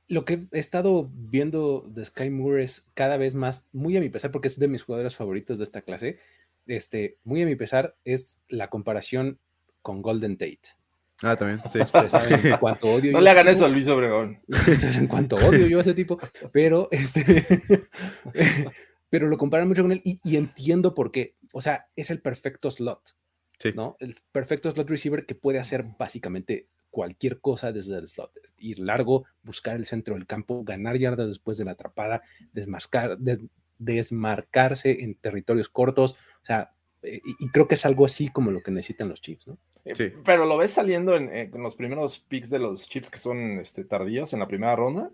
lo 0.07 0.25
que 0.25 0.47
he 0.51 0.59
estado 0.59 1.09
viendo 1.13 1.85
de 1.87 2.03
Sky 2.03 2.31
Moore 2.31 2.63
es 2.63 2.89
cada 2.95 3.17
vez 3.17 3.35
más, 3.35 3.69
muy 3.71 3.95
a 3.95 3.99
mi 4.01 4.09
pesar, 4.09 4.31
porque 4.31 4.47
es 4.47 4.57
de 4.57 4.67
mis 4.67 4.81
jugadores 4.81 5.15
favoritos 5.15 5.59
de 5.59 5.63
esta 5.63 5.81
clase, 5.81 6.17
este, 6.65 7.17
muy 7.23 7.43
a 7.43 7.45
mi 7.45 7.55
pesar, 7.55 7.95
es 8.05 8.43
la 8.49 8.69
comparación 8.69 9.39
con 9.83 10.01
Golden 10.01 10.37
Tate. 10.37 10.78
Ah, 11.21 11.35
también. 11.35 11.61
Sí. 11.71 11.79
en 12.49 12.57
cuanto 12.59 12.87
odio. 12.87 13.11
No 13.11 13.21
le 13.21 13.29
hagan 13.29 13.47
eso 13.47 13.65
a 13.65 13.69
Luis 13.69 13.87
Obregón. 13.87 14.39
en 14.97 15.07
cuanto 15.07 15.35
odio 15.35 15.67
yo 15.67 15.79
a 15.79 15.81
ese 15.81 15.93
tipo, 15.93 16.17
pero 16.51 16.87
este. 16.91 17.45
pero 19.09 19.27
lo 19.27 19.37
comparan 19.37 19.67
mucho 19.67 19.81
con 19.81 19.91
él 19.91 20.01
y, 20.03 20.35
entiendo 20.35 20.93
por 20.93 21.11
qué. 21.11 21.35
O 21.53 21.61
sea, 21.61 21.87
es 21.95 22.09
el 22.09 22.21
perfecto 22.21 22.71
slot. 22.71 23.15
Sí. 23.59 23.71
¿no? 23.75 23.97
El 23.99 24.15
perfecto 24.31 24.71
slot 24.71 24.89
receiver 24.89 25.25
que 25.25 25.35
puede 25.35 25.59
hacer 25.59 25.85
básicamente 25.97 26.67
cualquier 26.89 27.41
cosa 27.41 27.71
desde 27.71 27.97
el 27.97 28.07
slot. 28.07 28.31
Ir 28.57 28.79
largo, 28.79 29.25
buscar 29.43 29.75
el 29.75 29.85
centro 29.85 30.15
del 30.15 30.25
campo, 30.25 30.63
ganar 30.63 30.97
yardas 30.97 31.27
después 31.27 31.57
de 31.57 31.65
la 31.65 31.71
atrapada, 31.71 32.21
desmascar, 32.53 33.17
desmarcarse 33.77 35.03
en 35.03 35.15
territorios 35.15 35.69
cortos. 35.69 36.13
O 36.41 36.45
sea, 36.45 36.73
y, 37.03 37.49
creo 37.49 37.67
que 37.67 37.75
es 37.75 37.85
algo 37.85 38.05
así 38.05 38.29
como 38.29 38.51
lo 38.51 38.61
que 38.61 38.71
necesitan 38.71 39.09
los 39.09 39.21
Chiefs, 39.21 39.47
¿no? 39.47 39.57
Eh, 39.85 39.95
sí. 39.95 40.13
Pero 40.25 40.45
lo 40.45 40.57
ves 40.57 40.71
saliendo 40.71 41.15
en, 41.15 41.51
los 41.61 41.75
primeros 41.75 42.19
picks 42.19 42.49
de 42.49 42.59
los 42.59 42.87
Chiefs 42.87 43.09
que 43.09 43.19
son 43.19 43.59
este, 43.59 43.85
tardíos 43.85 44.33
en 44.33 44.39
la 44.39 44.47
primera 44.47 44.75
ronda. 44.75 45.09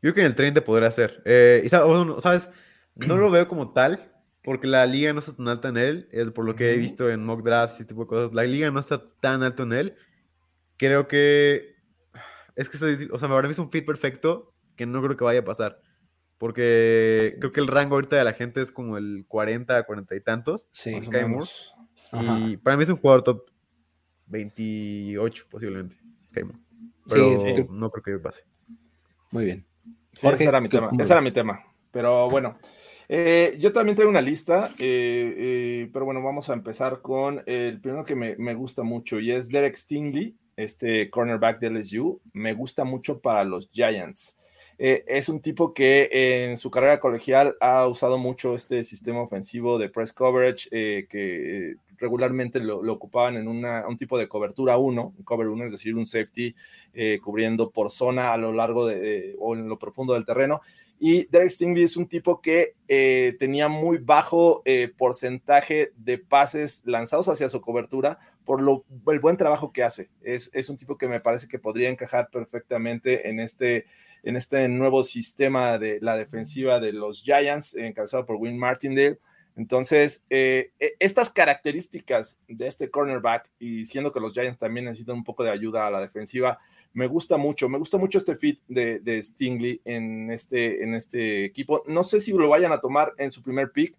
Yo 0.00 0.12
creo 0.12 0.14
que 0.14 0.20
en 0.22 0.26
el 0.28 0.34
30 0.34 0.64
podría 0.64 0.90
ser. 0.90 1.22
Eh, 1.24 1.62
y 1.64 1.68
sabes, 1.68 2.50
no 2.94 3.16
lo 3.16 3.30
veo 3.30 3.46
como 3.46 3.72
tal, 3.72 4.12
porque 4.42 4.66
la 4.66 4.86
liga 4.86 5.12
no 5.12 5.18
está 5.18 5.36
tan 5.36 5.48
alta 5.48 5.68
en 5.68 5.76
él, 5.76 6.08
por 6.34 6.44
lo 6.44 6.56
que 6.56 6.72
he 6.72 6.76
visto 6.76 7.10
en 7.10 7.24
mock 7.24 7.42
drafts 7.42 7.80
y 7.80 7.84
tipo 7.84 8.02
de 8.02 8.06
cosas. 8.06 8.34
La 8.34 8.44
liga 8.44 8.70
no 8.70 8.80
está 8.80 9.02
tan 9.20 9.42
alto 9.42 9.64
en 9.64 9.72
él. 9.72 9.96
Creo 10.76 11.08
que 11.08 11.76
es 12.56 12.68
que, 12.68 13.08
o 13.12 13.18
sea, 13.18 13.28
me 13.28 13.34
parece 13.34 13.60
un 13.60 13.70
fit 13.70 13.84
perfecto 13.84 14.52
que 14.74 14.86
no 14.86 15.02
creo 15.02 15.16
que 15.16 15.24
vaya 15.24 15.40
a 15.40 15.44
pasar. 15.44 15.80
Porque 16.38 17.36
creo 17.40 17.52
que 17.52 17.60
el 17.60 17.66
rango 17.66 17.96
ahorita 17.96 18.16
de 18.16 18.24
la 18.24 18.32
gente 18.32 18.62
es 18.62 18.70
como 18.70 18.96
el 18.96 19.24
40, 19.26 19.82
40 19.82 20.14
y 20.14 20.20
tantos. 20.20 20.68
Sí. 20.70 21.00
Sky 21.02 21.24
Moore. 21.24 21.46
Y 22.12 22.56
para 22.58 22.76
mí 22.76 22.84
es 22.84 22.88
un 22.88 22.96
jugador 22.96 23.24
top 23.24 23.50
28 24.26 25.46
posiblemente. 25.50 25.96
Sky 26.30 26.44
Moore. 26.44 26.58
Pero 27.08 27.40
sí, 27.40 27.66
no 27.70 27.90
creo 27.90 28.02
que 28.02 28.22
pase. 28.22 28.44
Muy 29.30 29.44
bien. 29.46 29.66
ese 30.12 30.44
era 30.44 30.60
mi 30.60 30.68
tema. 30.68 30.90
Ese 30.98 31.12
era 31.12 31.20
mi 31.20 31.32
tema. 31.32 31.60
Pero 31.90 32.30
bueno. 32.30 32.56
Eh, 33.10 33.56
yo 33.58 33.72
también 33.72 33.96
traigo 33.96 34.10
una 34.10 34.20
lista, 34.20 34.74
eh, 34.78 35.34
eh, 35.38 35.90
pero 35.90 36.04
bueno, 36.04 36.22
vamos 36.22 36.50
a 36.50 36.52
empezar 36.52 37.00
con 37.00 37.42
el 37.46 37.80
primero 37.80 38.04
que 38.04 38.14
me, 38.14 38.36
me, 38.36 38.52
gusta 38.52 38.82
mucho 38.82 39.18
y 39.18 39.32
es 39.32 39.48
Derek 39.48 39.76
Stingley, 39.76 40.36
este 40.56 41.08
cornerback 41.08 41.58
de 41.58 41.70
LSU. 41.70 42.20
Me 42.34 42.52
gusta 42.52 42.84
mucho 42.84 43.18
para 43.20 43.44
los 43.44 43.70
Giants. 43.70 44.36
Eh, 44.78 45.04
es 45.08 45.28
un 45.28 45.40
tipo 45.40 45.74
que 45.74 46.08
en 46.50 46.56
su 46.56 46.70
carrera 46.70 47.00
colegial 47.00 47.56
ha 47.60 47.86
usado 47.88 48.16
mucho 48.16 48.54
este 48.54 48.84
sistema 48.84 49.20
ofensivo 49.20 49.76
de 49.78 49.88
press 49.88 50.12
coverage, 50.12 50.68
eh, 50.70 51.06
que 51.10 51.76
regularmente 51.98 52.60
lo, 52.60 52.80
ocupaban 52.92 53.36
en 53.36 53.48
un 53.48 53.96
tipo 53.96 54.18
de 54.18 54.28
cobertura 54.28 54.76
1, 54.76 55.14
cover 55.24 55.48
1, 55.48 55.66
es 55.66 55.72
decir, 55.72 55.94
un 55.94 56.06
safety 56.06 56.54
eh, 56.94 57.20
cubriendo 57.22 57.70
por 57.70 57.90
zona 57.90 58.32
a 58.32 58.36
lo 58.36 58.52
largo 58.52 58.86
de, 58.86 59.36
o 59.38 59.54
en 59.54 59.68
lo 59.68 59.78
profundo 59.78 60.14
del 60.14 60.24
terreno. 60.24 60.60
Y 61.00 61.26
Derek 61.26 61.50
Stingley 61.50 61.84
es 61.84 61.96
un 61.96 62.08
tipo 62.08 62.40
que 62.40 62.74
tenía 63.38 63.68
muy 63.68 63.98
bajo 63.98 64.64
porcentaje 64.96 65.92
de 65.96 66.18
pases 66.18 66.82
lanzados 66.84 67.28
hacia 67.28 67.48
su 67.48 67.60
cobertura 67.60 68.18
por 68.44 68.62
lo, 68.62 68.84
el 69.06 69.20
buen 69.20 69.36
trabajo 69.36 69.72
que 69.72 69.84
hace. 69.84 70.10
Es, 70.22 70.50
es 70.52 70.68
un 70.68 70.76
tipo 70.76 70.98
que 70.98 71.06
me 71.06 71.20
parece 71.20 71.46
que 71.46 71.60
podría 71.60 71.88
encajar 71.88 72.30
perfectamente 72.30 73.28
en 73.28 73.38
este 73.38 73.86
en 74.22 74.36
este 74.36 74.68
nuevo 74.68 75.02
sistema 75.02 75.78
de 75.78 75.98
la 76.00 76.16
defensiva 76.16 76.80
de 76.80 76.92
los 76.92 77.22
Giants, 77.22 77.74
encabezado 77.74 78.26
por 78.26 78.36
Win 78.36 78.58
Martindale. 78.58 79.18
Entonces, 79.58 80.24
eh, 80.30 80.70
e, 80.78 80.94
estas 81.00 81.30
características 81.30 82.40
de 82.46 82.68
este 82.68 82.90
cornerback, 82.90 83.50
y 83.58 83.86
siendo 83.86 84.12
que 84.12 84.20
los 84.20 84.32
Giants 84.32 84.56
también 84.56 84.86
necesitan 84.86 85.16
un 85.16 85.24
poco 85.24 85.42
de 85.42 85.50
ayuda 85.50 85.84
a 85.84 85.90
la 85.90 86.00
defensiva, 86.00 86.58
me 86.92 87.08
gusta 87.08 87.36
mucho, 87.36 87.68
me 87.68 87.76
gusta 87.76 87.98
mucho 87.98 88.18
este 88.18 88.36
fit 88.36 88.60
de, 88.68 89.20
Stingley 89.20 89.80
en 89.84 90.30
este, 90.30 90.84
en 90.84 90.94
este 90.94 91.44
equipo. 91.44 91.82
No 91.88 92.04
sé 92.04 92.20
si 92.20 92.32
lo 92.32 92.48
vayan 92.48 92.70
a 92.70 92.80
tomar 92.80 93.12
en 93.18 93.32
su 93.32 93.42
primer 93.42 93.72
pick. 93.72 93.98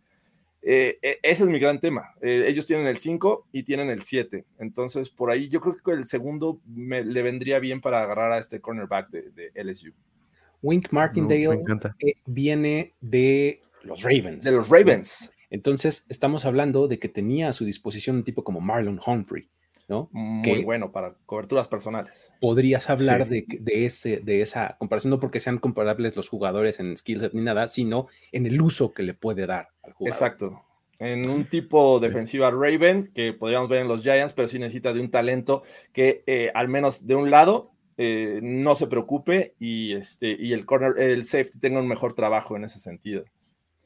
Eh, 0.61 0.97
e, 1.01 1.19
ese 1.23 1.43
es 1.43 1.49
mi 1.49 1.59
gran 1.59 1.81
tema. 1.81 2.09
Eh, 2.21 2.45
ellos 2.47 2.65
tienen 2.65 2.87
el 2.87 2.97
5 2.97 3.47
y 3.51 3.63
tienen 3.63 3.89
el 3.89 4.01
7. 4.01 4.45
Entonces, 4.59 5.09
por 5.09 5.29
ahí 5.29 5.49
yo 5.49 5.59
creo 5.59 5.75
que 5.83 5.91
el 5.91 6.05
segundo 6.05 6.61
me, 6.65 7.03
le 7.03 7.21
vendría 7.21 7.59
bien 7.59 7.81
para 7.81 8.01
agarrar 8.01 8.31
a 8.31 8.37
este 8.37 8.61
cornerback 8.61 9.09
de, 9.09 9.29
de 9.31 9.51
LSU. 9.61 9.91
Wink 10.61 10.87
Martindale 10.91 11.61
viene 12.25 12.93
de 13.01 13.61
los 13.83 14.01
Ravens. 14.03 14.45
De 14.45 14.53
los 14.53 14.69
Ravens. 14.69 15.33
Entonces, 15.49 16.05
estamos 16.09 16.45
hablando 16.45 16.87
de 16.87 16.99
que 16.99 17.09
tenía 17.09 17.49
a 17.49 17.53
su 17.53 17.65
disposición 17.65 18.17
un 18.17 18.23
tipo 18.23 18.43
como 18.43 18.61
Marlon 18.61 18.99
Humphrey, 19.05 19.49
¿no? 19.87 20.09
Muy 20.11 20.63
bueno 20.63 20.91
para 20.91 21.15
coberturas 21.25 21.67
personales. 21.67 22.31
Podrías 22.39 22.89
hablar 22.89 23.27
de, 23.27 23.45
ese, 23.65 24.17
de 24.17 24.41
esa 24.41 24.77
comparación, 24.77 25.11
no 25.11 25.19
porque 25.19 25.39
sean 25.39 25.57
comparables 25.57 26.15
los 26.15 26.29
jugadores 26.29 26.79
en 26.79 26.95
skillset 26.95 27.33
ni 27.33 27.41
nada, 27.41 27.67
sino 27.67 28.07
en 28.31 28.45
el 28.45 28.61
uso 28.61 28.93
que 28.93 29.03
le 29.03 29.15
puede 29.15 29.47
dar 29.47 29.69
al 29.81 29.93
jugador. 29.93 30.15
Exacto. 30.15 30.65
En 30.99 31.29
un 31.29 31.45
tipo 31.45 31.99
defensiva 31.99 32.51
Raven, 32.51 33.09
que 33.13 33.33
podríamos 33.33 33.69
ver 33.69 33.81
en 33.81 33.87
los 33.87 34.03
Giants, 34.03 34.33
pero 34.33 34.47
sí 34.47 34.59
necesita 34.59 34.93
de 34.93 34.99
un 34.99 35.09
talento 35.09 35.63
que 35.93 36.23
eh, 36.27 36.51
al 36.53 36.67
menos 36.67 37.07
de 37.07 37.15
un 37.15 37.31
lado 37.31 37.71
eh, 37.97 38.41
no 38.43 38.75
se 38.75 38.87
preocupe 38.87 39.55
y, 39.59 39.93
este, 39.93 40.35
y 40.37 40.53
el 40.53 40.65
corner, 40.65 40.99
el 40.99 41.25
safety 41.25 41.57
tenga 41.57 41.79
un 41.79 41.87
mejor 41.87 42.13
trabajo 42.13 42.57
en 42.57 42.65
ese 42.65 42.79
sentido. 42.79 43.23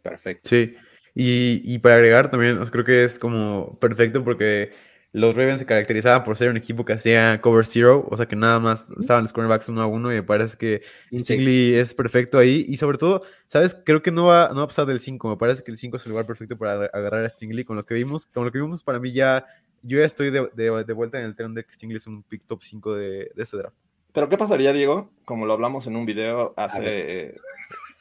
Perfecto. 0.01 0.49
Sí, 0.49 0.73
y, 1.15 1.77
para 1.79 1.95
agregar 1.95 2.31
también, 2.31 2.57
creo 2.65 2.83
que 2.83 3.03
es 3.03 3.19
como 3.19 3.77
perfecto 3.79 4.23
porque 4.23 4.71
los 5.11 5.35
Ravens 5.35 5.59
se 5.59 5.65
caracterizaban 5.67 6.23
por 6.23 6.35
ser 6.35 6.49
un 6.49 6.57
equipo 6.57 6.85
que 6.85 6.93
hacía 6.93 7.39
cover 7.39 7.67
zero, 7.67 8.07
o 8.09 8.17
sea 8.17 8.25
que 8.25 8.35
nada 8.35 8.59
más 8.59 8.87
estaban 8.99 9.23
los 9.23 9.31
cornerbacks 9.31 9.69
uno 9.69 9.83
a 9.83 9.85
uno 9.85 10.11
y 10.11 10.15
me 10.15 10.23
parece 10.23 10.57
que 10.57 10.81
Stingley 11.15 11.75
es 11.75 11.93
perfecto 11.93 12.39
ahí. 12.39 12.65
Y 12.67 12.77
sobre 12.77 12.97
todo, 12.97 13.21
¿sabes? 13.47 13.77
Creo 13.85 14.01
que 14.01 14.09
no 14.09 14.25
va, 14.25 14.49
no 14.49 14.55
va 14.55 14.63
a 14.63 14.67
pasar 14.67 14.87
del 14.87 14.99
5, 14.99 15.29
me 15.29 15.37
parece 15.37 15.63
que 15.63 15.69
el 15.69 15.77
5 15.77 15.97
es 15.97 16.05
el 16.07 16.09
lugar 16.11 16.25
perfecto 16.25 16.57
para 16.57 16.85
agarrar 16.85 17.23
a 17.25 17.29
Stingley. 17.29 17.63
Con 17.63 17.75
lo 17.75 17.85
que 17.85 17.93
vimos, 17.93 18.25
con 18.25 18.43
lo 18.43 18.51
que 18.51 18.59
vimos 18.59 18.83
para 18.83 18.99
mí 18.99 19.11
ya, 19.11 19.45
yo 19.83 19.99
ya 19.99 20.05
estoy 20.05 20.31
de, 20.31 20.49
de, 20.55 20.93
vuelta 20.93 21.19
en 21.19 21.25
el 21.25 21.35
tren 21.35 21.53
de 21.53 21.63
que 21.63 21.73
Stingley 21.73 21.97
es 21.97 22.07
un 22.07 22.23
pick 22.23 22.47
top 22.47 22.63
5 22.63 22.95
de, 22.95 23.31
de 23.35 23.43
ese 23.43 23.57
draft. 23.57 23.77
Pero 24.13 24.29
¿qué 24.29 24.37
pasaría, 24.37 24.73
Diego? 24.73 25.11
Como 25.25 25.45
lo 25.45 25.53
hablamos 25.53 25.87
en 25.87 25.95
un 25.95 26.05
video 26.05 26.53
hace 26.55 27.35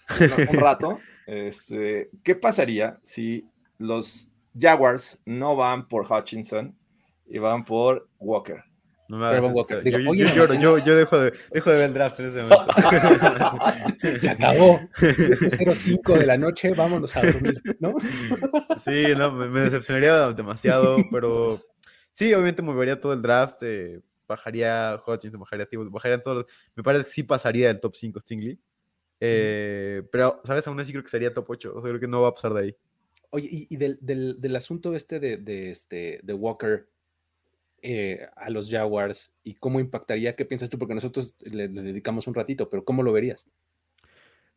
un, 0.50 0.60
rato, 0.60 0.98
este, 1.26 2.10
¿qué 2.22 2.34
pasaría 2.34 2.98
si 3.02 3.46
los 3.78 4.30
Jaguars 4.58 5.20
no 5.24 5.56
van 5.56 5.88
por 5.88 6.10
Hutchinson 6.10 6.76
y 7.26 7.38
van 7.38 7.64
por 7.64 8.08
Walker? 8.18 8.62
No 9.12 9.18
me 9.18 9.40
Walker. 9.40 9.82
yo, 9.84 10.14
yo, 10.54 10.78
yo, 10.78 10.96
dejo 10.96 11.18
de, 11.18 11.34
dejo 11.50 11.70
de 11.70 11.76
ver 11.76 11.88
el 11.88 11.92
draft 11.94 12.18
en 12.18 12.26
ese 12.26 12.42
momento. 12.42 12.64
Se 14.18 14.30
acabó. 14.30 14.80
7.05 14.98 16.18
de 16.18 16.26
la 16.26 16.38
noche, 16.38 16.72
vámonos 16.72 17.14
a 17.14 17.20
dormir, 17.20 17.60
¿no? 17.78 17.94
Sí, 18.78 19.08
no, 19.14 19.30
me, 19.30 19.60
decepcionaría 19.60 20.32
demasiado, 20.32 20.96
pero 21.10 21.60
sí, 22.12 22.32
obviamente 22.32 22.62
movería 22.62 22.98
todo 22.98 23.12
el 23.12 23.20
draft. 23.20 23.58
Eh, 23.62 24.00
bajaría 24.26 24.98
Hutchinson, 25.06 25.40
bajaría 25.40 25.66
Tibus, 25.66 25.90
bajarían 25.90 26.22
todos. 26.22 26.46
Me 26.74 26.82
parece 26.82 27.04
que 27.04 27.10
sí 27.10 27.22
pasaría 27.22 27.68
del 27.68 27.80
top 27.80 27.94
5 27.94 28.18
Stingley. 28.20 28.58
Eh, 29.24 30.02
pero, 30.10 30.40
¿sabes? 30.42 30.66
Aún 30.66 30.80
así 30.80 30.90
creo 30.90 31.04
que 31.04 31.08
sería 31.08 31.32
top 31.32 31.50
8. 31.50 31.72
O 31.76 31.80
sea, 31.80 31.88
creo 31.90 32.00
que 32.00 32.08
no 32.08 32.22
va 32.22 32.30
a 32.30 32.34
pasar 32.34 32.52
de 32.54 32.60
ahí. 32.60 32.76
Oye, 33.30 33.48
y, 33.70 33.76
del, 33.76 33.96
del, 34.00 34.40
del, 34.40 34.56
asunto 34.56 34.96
este 34.96 35.20
de, 35.20 35.36
de, 35.36 35.70
este 35.70 36.18
de 36.24 36.34
Walker 36.34 36.88
eh, 37.80 38.26
a 38.34 38.50
los 38.50 38.68
Jaguars 38.68 39.36
y 39.44 39.54
cómo 39.54 39.78
impactaría, 39.78 40.34
¿qué 40.34 40.44
piensas 40.44 40.70
tú? 40.70 40.78
Porque 40.78 40.94
nosotros 40.94 41.36
le, 41.40 41.68
dedicamos 41.68 42.26
un 42.26 42.34
ratito, 42.34 42.68
pero 42.68 42.84
¿cómo 42.84 43.04
lo 43.04 43.12
verías? 43.12 43.46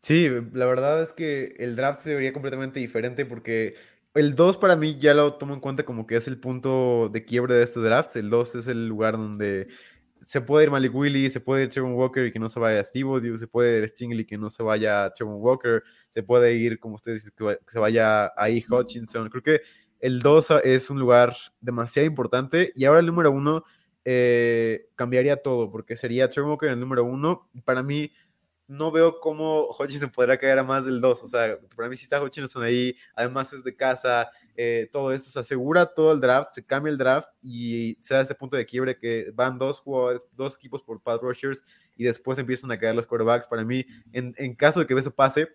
Sí, 0.02 0.30
la 0.54 0.66
verdad 0.66 1.04
es 1.04 1.14
que 1.14 1.56
el 1.60 1.76
draft 1.76 2.02
se 2.02 2.16
vería 2.16 2.34
completamente 2.34 2.80
diferente 2.80 3.26
porque 3.26 3.76
el 4.16 4.36
2 4.36 4.58
para 4.58 4.76
mí 4.76 4.98
ya 4.98 5.14
lo 5.14 5.36
tomo 5.36 5.54
en 5.54 5.60
cuenta 5.60 5.86
como 5.86 6.08
que 6.08 6.18
es 6.18 6.28
el 6.28 6.40
punto 6.40 7.10
de 7.10 7.24
quiebre 7.24 7.54
de 7.54 7.64
este 7.64 7.82
draft. 7.82 8.16
El 8.16 8.32
2 8.32 8.56
es 8.56 8.68
el 8.68 8.88
lugar 8.88 9.14
donde 9.14 9.68
se 10.26 10.42
puede 10.42 10.66
ir 10.66 10.72
Malik 10.72 10.94
Willis, 10.94 11.34
se 11.34 11.40
puede 11.40 11.64
ir 11.64 11.70
Trevor 11.70 11.94
Walker 11.94 12.26
y 12.26 12.32
que 12.32 12.40
no 12.40 12.50
se 12.50 12.60
vaya 12.60 12.80
a 12.80 12.84
Thibodeau, 12.84 13.38
se 13.38 13.48
puede 13.48 13.80
ir 13.80 13.90
Stingley 13.90 14.22
y 14.22 14.26
que 14.26 14.38
no 14.38 14.50
se 14.50 14.64
vaya 14.64 15.06
a 15.06 15.14
Trevor 15.14 15.36
Walker, 15.36 15.84
se 16.10 16.24
puede 16.24 16.54
ir, 16.54 16.80
como 16.80 16.96
ustedes 16.96 17.24
dicen, 17.24 17.58
que 17.66 17.72
se 17.72 17.80
vaya 17.80 18.32
ahí 18.36 18.64
Hutchinson. 18.68 19.30
Creo 19.30 19.44
que 19.44 19.62
el 20.00 20.20
2 20.20 20.52
es 20.64 20.90
un 20.90 21.00
lugar 21.00 21.36
demasiado 21.62 22.08
importante 22.08 22.72
y 22.76 22.86
ahora 22.86 23.00
el 23.00 23.06
número 23.06 23.32
1 23.32 23.64
eh, 24.08 24.88
cambiaría 24.96 25.38
todo 25.38 25.72
porque 25.72 25.96
sería 25.96 26.30
Trevor 26.30 26.52
Walker 26.52 26.70
el 26.70 26.80
número 26.80 27.04
1. 27.06 27.50
Para 27.64 27.84
mí 27.84 28.12
no 28.68 28.92
veo 28.92 29.20
cómo 29.20 29.68
Hutchinson 29.78 30.10
podrá 30.10 30.38
caer 30.38 30.60
a 30.60 30.64
más 30.64 30.86
del 30.86 31.02
2. 31.02 31.24
O 31.24 31.28
sea, 31.28 31.60
para 31.76 31.90
mí 31.90 31.96
si 31.96 32.04
está 32.04 32.22
Hutchinson 32.22 32.64
ahí, 32.64 32.96
además 33.16 33.54
es 33.54 33.64
de 33.64 33.76
casa, 33.76 34.30
eh, 34.56 34.90
todo 34.92 35.12
esto 35.12 35.30
se 35.30 35.40
asegura 35.40 35.86
todo 35.86 36.14
el 36.14 36.22
draft, 36.22 36.54
se 36.54 36.66
cambia 36.66 36.92
el 36.92 36.98
draft 36.98 37.30
y 37.42 37.98
se 38.02 38.14
da 38.14 38.22
ese 38.22 38.36
punto 38.36 38.58
de 38.58 38.66
quiebre 38.66 38.98
que 38.98 39.32
van 39.34 39.58
dos 39.58 39.80
jugadores, 39.80 40.22
dos 40.32 40.56
equipos 40.56 40.82
por 40.82 41.02
pad 41.02 41.20
rushers 41.22 41.64
y 41.96 42.06
después 42.06 42.40
empiezan 42.40 42.72
a 42.72 42.80
caer 42.80 42.96
los 42.96 43.06
quarterbacks. 43.06 43.48
Para 43.48 43.64
mí, 43.64 43.86
en, 44.14 44.34
en 44.38 44.56
caso 44.56 44.80
de 44.80 44.88
que 44.88 44.94
eso 44.94 45.12
pase, 45.12 45.50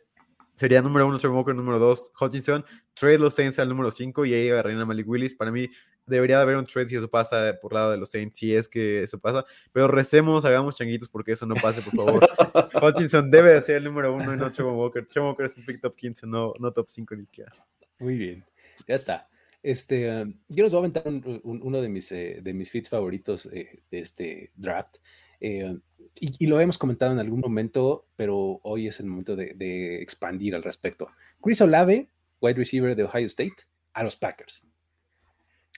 sería 0.60 0.82
número 0.82 1.06
uno 1.06 1.16
Trevor 1.16 1.38
Walker, 1.38 1.54
número 1.54 1.78
dos 1.78 2.12
Hutchinson, 2.20 2.62
trade 2.92 3.16
los 3.16 3.32
Saints 3.32 3.58
al 3.58 3.70
número 3.70 3.90
cinco 3.90 4.26
y 4.26 4.34
ahí 4.34 4.50
agarrarían 4.50 4.82
a 4.82 4.84
Malik 4.84 5.08
Willis. 5.08 5.34
Para 5.34 5.50
mí 5.50 5.70
debería 6.04 6.36
de 6.36 6.42
haber 6.42 6.56
un 6.56 6.66
trade 6.66 6.88
si 6.88 6.96
eso 6.96 7.08
pasa 7.08 7.58
por 7.62 7.72
lado 7.72 7.92
de 7.92 7.96
los 7.96 8.10
Saints, 8.10 8.38
si 8.38 8.54
es 8.54 8.68
que 8.68 9.02
eso 9.02 9.18
pasa, 9.18 9.46
pero 9.72 9.88
recemos, 9.88 10.44
hagamos 10.44 10.76
changuitos 10.76 11.08
porque 11.08 11.32
eso 11.32 11.46
no 11.46 11.54
pase, 11.54 11.80
por 11.80 11.94
favor. 11.94 12.28
Hutchinson 12.82 13.30
debe 13.30 13.54
de 13.54 13.62
ser 13.62 13.76
el 13.76 13.84
número 13.84 14.14
uno 14.14 14.34
y 14.34 14.36
no 14.36 14.52
Trevor 14.52 14.74
Walker. 14.74 15.06
Trevor 15.06 15.30
Walker 15.30 15.46
es 15.46 15.56
un 15.56 15.64
pick 15.64 15.80
top 15.80 15.96
15, 15.96 16.26
no, 16.26 16.52
no 16.58 16.70
top 16.74 16.90
5 16.90 17.16
ni 17.16 17.24
siquiera. 17.24 17.52
Muy 17.98 18.18
bien, 18.18 18.44
ya 18.86 18.96
está. 18.96 19.30
Este, 19.62 20.10
um, 20.10 20.34
yo 20.48 20.64
les 20.64 20.72
voy 20.72 20.78
a 20.78 20.80
aventar 20.80 21.04
uno 21.42 21.80
de 21.80 21.88
mis, 21.88 22.12
eh, 22.12 22.40
de 22.42 22.52
mis 22.52 22.70
fits 22.70 22.90
favoritos 22.90 23.46
eh, 23.46 23.82
de 23.90 23.98
este 23.98 24.52
draft. 24.56 24.98
Eh, 25.40 25.78
y, 26.14 26.46
lo 26.46 26.60
hemos 26.60 26.78
comentado 26.78 27.12
en 27.12 27.18
algún 27.18 27.40
momento, 27.40 28.06
pero 28.16 28.60
hoy 28.62 28.86
es 28.86 29.00
el 29.00 29.06
momento 29.06 29.36
de, 29.36 30.02
expandir 30.02 30.54
al 30.54 30.62
respecto. 30.62 31.08
Chris 31.40 31.60
Olave, 31.60 32.08
wide 32.40 32.56
receiver 32.56 32.94
de 32.94 33.04
Ohio 33.04 33.26
State, 33.26 33.64
a 33.92 34.02
los 34.02 34.16
Packers. 34.16 34.62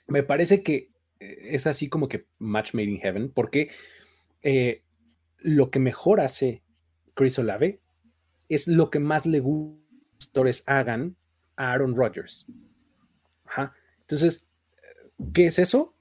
Me 0.08 0.22
parece 0.22 0.62
que 0.62 0.90
eh, 1.20 1.48
es 1.50 1.66
así 1.66 1.88
como 1.88 2.08
que 2.08 2.26
match 2.38 2.74
made 2.74 2.88
in 2.88 3.00
heaven, 3.00 3.30
porque 3.30 3.70
eh, 4.42 4.82
lo 5.38 5.70
que 5.70 5.78
mejor 5.78 6.20
hace 6.20 6.62
Chris 7.14 7.38
Olave 7.38 7.80
es 8.48 8.66
lo 8.68 8.90
que 8.90 8.98
más 8.98 9.26
le 9.26 9.40
gusta 9.40 9.82
hagan 10.66 11.16
a 11.56 11.72
Aaron 11.72 11.96
Rodgers. 11.96 12.46
Entonces, 14.00 14.48
¿qué 15.32 15.46
es 15.46 15.58
eso? 15.58 15.94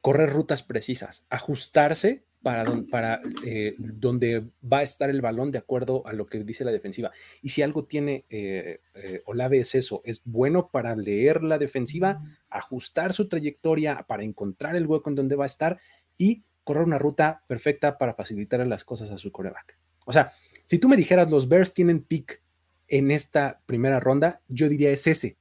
Correr 0.00 0.30
rutas 0.30 0.62
precisas, 0.62 1.26
ajustarse 1.28 2.24
para, 2.42 2.64
para 2.90 3.20
eh, 3.44 3.74
donde 3.78 4.44
va 4.60 4.78
a 4.78 4.82
estar 4.82 5.10
el 5.10 5.20
balón 5.20 5.50
de 5.50 5.58
acuerdo 5.58 6.06
a 6.06 6.12
lo 6.12 6.26
que 6.26 6.42
dice 6.42 6.64
la 6.64 6.72
defensiva. 6.72 7.10
Y 7.42 7.50
si 7.50 7.62
algo 7.62 7.84
tiene 7.84 8.24
eh, 8.30 8.80
eh, 8.94 9.22
Olave 9.26 9.60
es 9.60 9.74
eso, 9.74 10.00
es 10.04 10.22
bueno 10.24 10.70
para 10.70 10.96
leer 10.96 11.42
la 11.42 11.58
defensiva, 11.58 12.22
ajustar 12.48 13.12
su 13.12 13.28
trayectoria 13.28 14.04
para 14.08 14.24
encontrar 14.24 14.76
el 14.76 14.86
hueco 14.86 15.10
en 15.10 15.16
donde 15.16 15.36
va 15.36 15.44
a 15.44 15.46
estar 15.46 15.80
y 16.16 16.42
correr 16.64 16.84
una 16.84 16.98
ruta 16.98 17.42
perfecta 17.46 17.98
para 17.98 18.14
facilitar 18.14 18.66
las 18.66 18.84
cosas 18.84 19.10
a 19.10 19.18
su 19.18 19.30
coreback. 19.32 19.78
O 20.06 20.12
sea, 20.12 20.32
si 20.66 20.78
tú 20.78 20.88
me 20.88 20.96
dijeras 20.96 21.30
los 21.30 21.48
Bears 21.48 21.74
tienen 21.74 22.02
pick 22.02 22.42
en 22.88 23.10
esta 23.10 23.60
primera 23.66 24.00
ronda, 24.00 24.40
yo 24.48 24.68
diría 24.68 24.90
es 24.90 25.06
ese, 25.06 25.36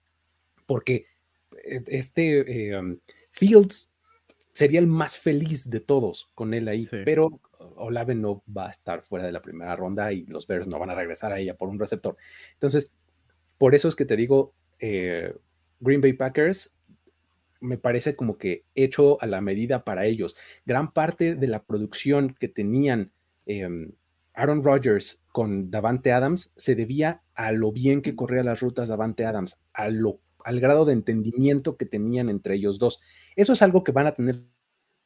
porque 0.65 1.05
este 1.61 2.71
Fields 3.31 3.88
sería 4.59 4.81
el 4.81 4.87
más 4.87 5.17
feliz 5.17 5.69
de 5.69 5.79
todos 5.79 6.29
con 6.35 6.53
él 6.53 6.67
ahí, 6.67 6.85
pero 7.05 7.39
Olave 7.77 8.13
no 8.13 8.43
va 8.45 8.67
a 8.67 8.71
estar 8.71 9.03
fuera 9.03 9.25
de 9.25 9.31
la 9.31 9.41
primera 9.41 9.73
ronda 9.73 10.11
y 10.11 10.25
los 10.25 10.47
Bears 10.47 10.67
no 10.67 10.77
van 10.77 10.89
a 10.89 10.95
regresar 10.95 11.31
a 11.31 11.39
ella 11.39 11.55
por 11.55 11.69
un 11.69 11.79
receptor. 11.79 12.17
Entonces, 12.55 12.91
por 13.57 13.73
eso 13.73 13.87
es 13.87 13.95
que 13.95 14.03
te 14.03 14.17
digo, 14.17 14.53
eh, 14.79 15.33
Green 15.79 16.01
Bay 16.01 16.11
Packers 16.11 16.75
me 17.61 17.77
parece 17.77 18.13
como 18.15 18.37
que 18.37 18.65
hecho 18.75 19.21
a 19.21 19.27
la 19.27 19.39
medida 19.39 19.85
para 19.85 20.05
ellos. 20.05 20.35
Gran 20.65 20.91
parte 20.91 21.35
de 21.35 21.47
la 21.47 21.63
producción 21.63 22.35
que 22.37 22.49
tenían 22.49 23.13
em, 23.45 23.93
Aaron 24.33 24.61
Rodgers 24.61 25.25
con 25.31 25.71
Davante 25.71 26.11
Adams 26.11 26.51
se 26.57 26.75
debía 26.75 27.21
a 27.33 27.53
lo 27.53 27.71
bien 27.71 28.01
que 28.01 28.13
corría 28.13 28.43
las 28.43 28.59
rutas 28.59 28.89
Davante 28.89 29.25
Adams, 29.25 29.63
a 29.71 29.87
lo 29.87 30.19
al 30.43 30.59
grado 30.59 30.85
de 30.85 30.93
entendimiento 30.93 31.77
que 31.77 31.85
tenían 31.85 32.29
entre 32.29 32.55
ellos 32.55 32.79
dos. 32.79 33.01
Eso 33.35 33.53
es 33.53 33.61
algo 33.61 33.83
que 33.83 33.91
van 33.91 34.07
a 34.07 34.13
tener 34.13 34.41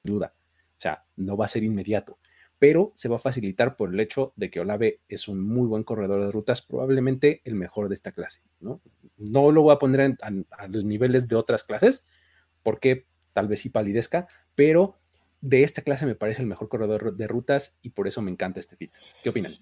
duda. 0.03 0.33
O 0.77 0.81
sea, 0.81 1.05
no 1.15 1.37
va 1.37 1.45
a 1.45 1.49
ser 1.49 1.63
inmediato, 1.63 2.19
pero 2.59 2.91
se 2.95 3.09
va 3.09 3.17
a 3.17 3.19
facilitar 3.19 3.75
por 3.75 3.93
el 3.93 3.99
hecho 3.99 4.33
de 4.35 4.49
que 4.49 4.59
Olave 4.59 5.01
es 5.07 5.27
un 5.27 5.41
muy 5.41 5.67
buen 5.67 5.83
corredor 5.83 6.23
de 6.23 6.31
rutas, 6.31 6.61
probablemente 6.61 7.41
el 7.45 7.55
mejor 7.55 7.87
de 7.87 7.93
esta 7.93 8.11
clase. 8.11 8.41
No, 8.59 8.81
no 9.17 9.51
lo 9.51 9.61
voy 9.61 9.73
a 9.73 9.79
poner 9.79 10.17
a, 10.21 10.67
los 10.67 10.83
niveles 10.83 11.27
de 11.27 11.35
otras 11.35 11.63
clases, 11.63 12.05
porque 12.61 13.07
tal 13.33 13.47
vez 13.47 13.61
sí 13.61 13.69
palidezca, 13.69 14.27
pero 14.55 14.97
de 15.41 15.63
esta 15.63 15.81
clase 15.81 16.05
me 16.05 16.15
parece 16.15 16.41
el 16.41 16.47
mejor 16.47 16.69
corredor 16.69 17.15
de 17.15 17.27
rutas 17.27 17.79
y 17.81 17.89
por 17.89 18.07
eso 18.07 18.21
me 18.21 18.31
encanta 18.31 18.59
este 18.59 18.75
fit. 18.75 18.93
¿Qué 19.23 19.29
opinan? 19.29 19.53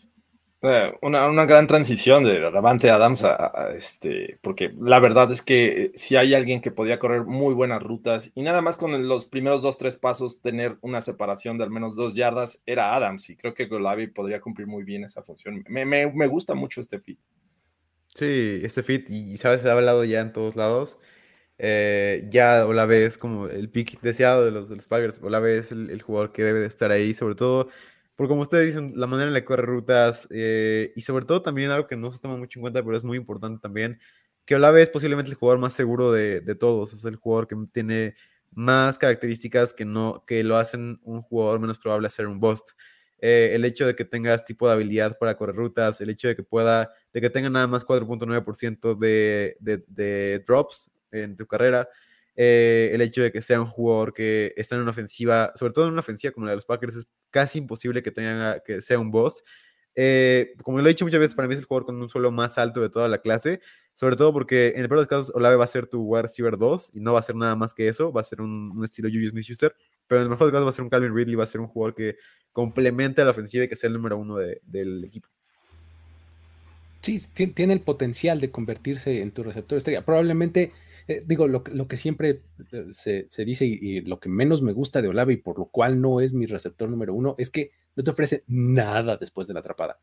Eh, 0.64 0.94
una, 1.02 1.46
gran 1.46 1.66
transición 1.66 2.24
de 2.24 2.40
Davante 2.40 2.92
Adams 2.92 3.24
a, 3.24 3.72
este, 3.76 4.38
porque 4.44 4.72
la 4.80 5.00
verdad 5.00 5.32
es 5.32 5.42
que 5.42 5.92
si 5.96 6.16
hay 6.16 6.36
alguien 6.36 6.62
que 6.62 6.70
podía 6.70 7.00
correr 7.00 7.26
muy 7.26 7.56
buenas 7.56 7.82
rutas 7.82 8.32
y 8.36 8.44
nada 8.44 8.62
más 8.62 8.78
con 8.78 9.08
los 9.08 9.26
primeros 9.26 9.64
dos, 9.64 9.80
tres 9.80 9.98
pasos 9.98 10.40
tener 10.40 10.78
una 10.82 11.02
separación 11.02 11.58
de 11.58 11.64
al 11.64 11.72
menos 11.72 11.96
dos 11.96 12.14
yardas, 12.14 12.62
era 12.68 12.96
Adams 12.96 13.28
y 13.32 13.38
creo 13.38 13.56
que 13.56 13.66
Golavi 13.66 14.08
podría 14.08 14.40
cumplir 14.40 14.68
muy 14.68 14.84
bien 14.84 15.04
esa 15.04 15.24
función. 15.24 15.64
Me, 15.68 16.28
gusta 16.28 16.54
mucho 16.54 16.80
este 16.80 17.00
fit. 17.00 17.20
Sí, 18.14 18.62
este 18.64 18.84
fit, 18.84 19.10
y 19.10 19.38
sabes, 19.38 19.62
se 19.62 19.70
ha 19.70 19.72
hablado 19.72 20.04
ya 20.04 20.20
en 20.20 20.32
todos 20.32 20.56
lados. 20.56 21.00
Eh, 21.58 22.28
ya 22.30 22.66
Olave 22.66 23.06
es 23.06 23.18
como 23.18 23.48
el 23.48 23.70
pick 23.70 24.02
deseado 24.02 24.44
de 24.46 24.52
los, 24.52 24.70
de 24.70 24.76
los 24.76 24.88
Packers. 24.88 25.20
Olave 25.22 25.58
es 25.58 25.72
el, 25.72 25.90
el, 25.92 26.02
jugador 26.02 26.32
que 26.32 26.44
debe 26.44 26.60
de 26.60 26.66
estar 26.66 26.92
ahí, 26.92 27.14
sobre 27.14 27.36
todo 27.36 27.70
porque 28.22 28.30
como 28.30 28.44
ustedes 28.44 28.68
dicen, 28.68 28.94
la 28.98 29.08
manera 29.08 29.30
en 29.30 29.34
la 29.34 29.40
que 29.40 29.48
corre 29.48 29.64
rutas 29.64 30.28
eh, 30.30 30.94
y 30.96 31.02
sobre 31.02 31.26
todo 31.26 31.42
también 31.42 31.72
algo 31.72 31.88
que 31.88 31.96
no 31.96 32.12
se 32.12 32.20
toma 32.20 32.38
mucho 32.38 32.60
en 32.60 32.62
cuenta, 32.62 32.84
pero 32.84 32.96
es 32.96 33.04
muy 33.04 33.18
importante 33.18 33.60
también, 33.60 34.00
que 34.46 34.54
Olave 34.54 34.84
es 34.84 34.92
posiblemente 34.92 35.32
el 35.32 35.38
jugador 35.38 35.60
más 35.60 35.74
seguro 35.74 36.12
de, 36.12 36.40
todos, 36.54 36.94
es 36.94 37.04
el 37.06 37.16
jugador 37.16 37.48
que 37.48 37.56
tiene 37.72 38.14
más 38.52 39.00
características 39.00 39.74
que, 39.74 39.86
no, 39.86 40.24
que 40.28 40.44
lo 40.44 40.58
hacen 40.58 41.00
un 41.02 41.24
jugador 41.24 41.60
menos 41.60 41.80
probable 41.80 42.06
a 42.06 42.12
ser 42.12 42.28
un 42.28 42.40
bust. 42.40 42.70
Eh, 43.18 43.54
el 43.56 43.66
hecho 43.66 43.88
de 43.88 43.96
que 43.96 44.06
tengas 44.06 44.46
tipo 44.46 44.68
de 44.68 44.74
habilidad 44.74 45.18
para 45.18 45.36
correr 45.36 45.56
rutas, 45.56 46.00
el 46.00 46.12
hecho 46.12 46.28
de 46.28 46.36
que 46.36 46.44
pueda, 46.44 46.94
de 47.14 47.22
que 47.22 47.32
tenga 47.32 47.50
nada 47.50 47.66
más 47.66 47.84
4.9% 47.84 49.00
de, 49.00 49.58
de, 49.60 49.84
de 49.88 50.44
drops 50.46 50.92
en 51.12 51.36
tu 51.36 51.48
carrera, 51.48 51.90
eh, 52.44 52.90
el 52.92 53.02
hecho 53.02 53.22
de 53.22 53.32
que 53.32 53.40
sea 53.40 53.60
un 53.60 53.68
jugador 53.68 54.16
que 54.16 54.52
está 54.58 54.74
en 54.74 54.82
una 54.82 54.90
ofensiva, 54.90 55.52
sobre 55.54 55.74
todo 55.74 55.86
en 55.86 55.92
una 55.92 56.00
ofensiva 56.00 56.34
como 56.34 56.48
la 56.48 56.54
de 56.54 56.56
los 56.56 56.66
Packers, 56.66 56.96
es 56.96 57.08
casi 57.30 57.60
imposible 57.60 58.02
que, 58.02 58.10
tenga, 58.10 58.62
que 58.62 58.82
sea 58.82 58.98
un 58.98 59.12
boss. 59.12 59.44
Eh, 59.94 60.56
como 60.64 60.80
lo 60.80 60.86
he 60.86 60.90
dicho 60.90 61.06
muchas 61.06 61.20
veces, 61.20 61.36
para 61.36 61.48
mí 61.48 61.54
es 61.54 61.60
el 61.60 61.68
jugador 61.68 61.86
con 61.86 62.02
un 62.02 62.10
suelo 62.10 62.32
más 62.32 62.58
alto 62.58 62.82
de 62.82 62.90
toda 62.90 63.08
la 63.10 63.20
clase, 63.20 63.62
sobre 63.94 64.16
todo 64.16 64.34
porque 64.34 64.70
en 64.70 64.82
el 64.82 64.88
peor 64.88 65.02
de 65.02 65.04
los 65.04 65.08
casos 65.08 65.36
Olave 65.36 65.56
va 65.56 65.66
a 65.66 65.68
ser 65.68 65.86
tu 65.86 66.02
wide 66.02 66.24
receiver 66.24 66.58
2 66.58 66.90
y 66.96 67.00
no 67.02 67.14
va 67.14 67.20
a 67.20 67.24
ser 67.24 67.36
nada 67.36 67.56
más 67.56 67.76
que 67.76 67.88
eso, 67.88 68.12
va 68.12 68.22
a 68.22 68.24
ser 68.24 68.42
un, 68.42 68.82
estilo 68.84 69.08
Julius 69.08 69.30
Smith-Schuster, 69.30 69.76
pero 70.08 70.22
en 70.22 70.24
el 70.24 70.30
mejor 70.32 70.48
de 70.48 70.54
los 70.54 70.54
casos 70.54 70.66
va 70.66 70.70
a 70.72 70.74
ser 70.74 70.84
un 70.84 70.90
Calvin 70.90 71.16
Ridley, 71.16 71.36
va 71.36 71.44
a 71.44 71.48
ser 71.48 71.62
un 71.62 71.68
jugador 71.68 71.94
que 71.94 72.18
complemente 72.52 73.22
a 73.22 73.26
la 73.26 73.32
ofensiva 73.32 73.66
y 73.66 73.68
que 73.68 73.76
sea 73.76 73.88
el 73.88 73.94
número 73.94 74.18
uno 74.18 74.38
del 74.38 75.04
equipo. 75.04 75.30
Sí, 77.04 77.20
tiene 77.54 77.74
el 77.74 77.82
potencial 77.82 78.40
de 78.40 78.50
convertirse 78.50 79.22
en 79.22 79.30
tu 79.30 79.44
receptor 79.44 79.78
estrella. 79.78 80.04
Probablemente 80.04 80.72
eh, 81.12 81.24
digo, 81.26 81.48
lo, 81.48 81.64
que 81.64 81.98
siempre 81.98 82.42
eh, 82.72 82.86
se, 82.94 83.46
dice 83.46 83.66
y, 83.66 84.02
lo 84.02 84.20
que 84.20 84.30
menos 84.30 84.62
me 84.62 84.74
gusta 84.74 85.02
de 85.02 85.08
Olave 85.08 85.34
y 85.34 85.38
por 85.38 85.58
lo 85.58 85.66
cual 85.66 86.02
no 86.02 86.22
es 86.22 86.34
mi 86.34 86.46
receptor 86.46 86.90
número 86.90 87.14
uno 87.14 87.36
es 87.38 87.50
que 87.50 87.72
no 87.96 88.04
te 88.04 88.12
ofrece 88.12 88.44
nada 88.48 89.18
después 89.18 89.48
de 89.48 89.54
la 89.54 89.60
atrapada. 89.60 90.00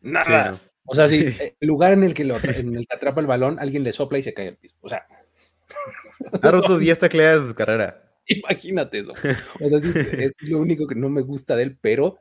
Nada. 0.00 0.60
O 0.84 0.94
sea, 0.94 1.08
si 1.08 1.26
eh, 1.26 1.56
el 1.60 1.68
lugar 1.68 1.92
en 1.92 2.02
el, 2.02 2.14
que 2.14 2.24
lo, 2.24 2.36
en 2.36 2.76
el 2.76 2.86
que 2.86 2.94
atrapa 2.94 3.20
el 3.20 3.26
balón, 3.26 3.58
alguien 3.58 3.84
le 3.84 3.92
sopla 3.92 4.18
y 4.18 4.22
se 4.22 4.34
cae 4.34 4.48
al 4.48 4.56
piso. 4.56 4.76
O 4.80 4.88
sea. 4.88 5.06
Ha 6.42 6.50
roto 6.50 6.78
10 6.78 6.98
tacleadas 6.98 7.42
de 7.42 7.48
su 7.48 7.54
carrera. 7.54 8.02
Imagínate 8.26 9.00
eso. 9.00 9.12
O 9.60 9.68
sea, 9.68 9.80
sí, 9.80 9.92
es 10.18 10.36
lo 10.48 10.58
único 10.58 10.86
que 10.86 10.94
no 10.94 11.08
me 11.08 11.22
gusta 11.22 11.56
de 11.56 11.64
él, 11.64 11.78
pero 11.80 12.18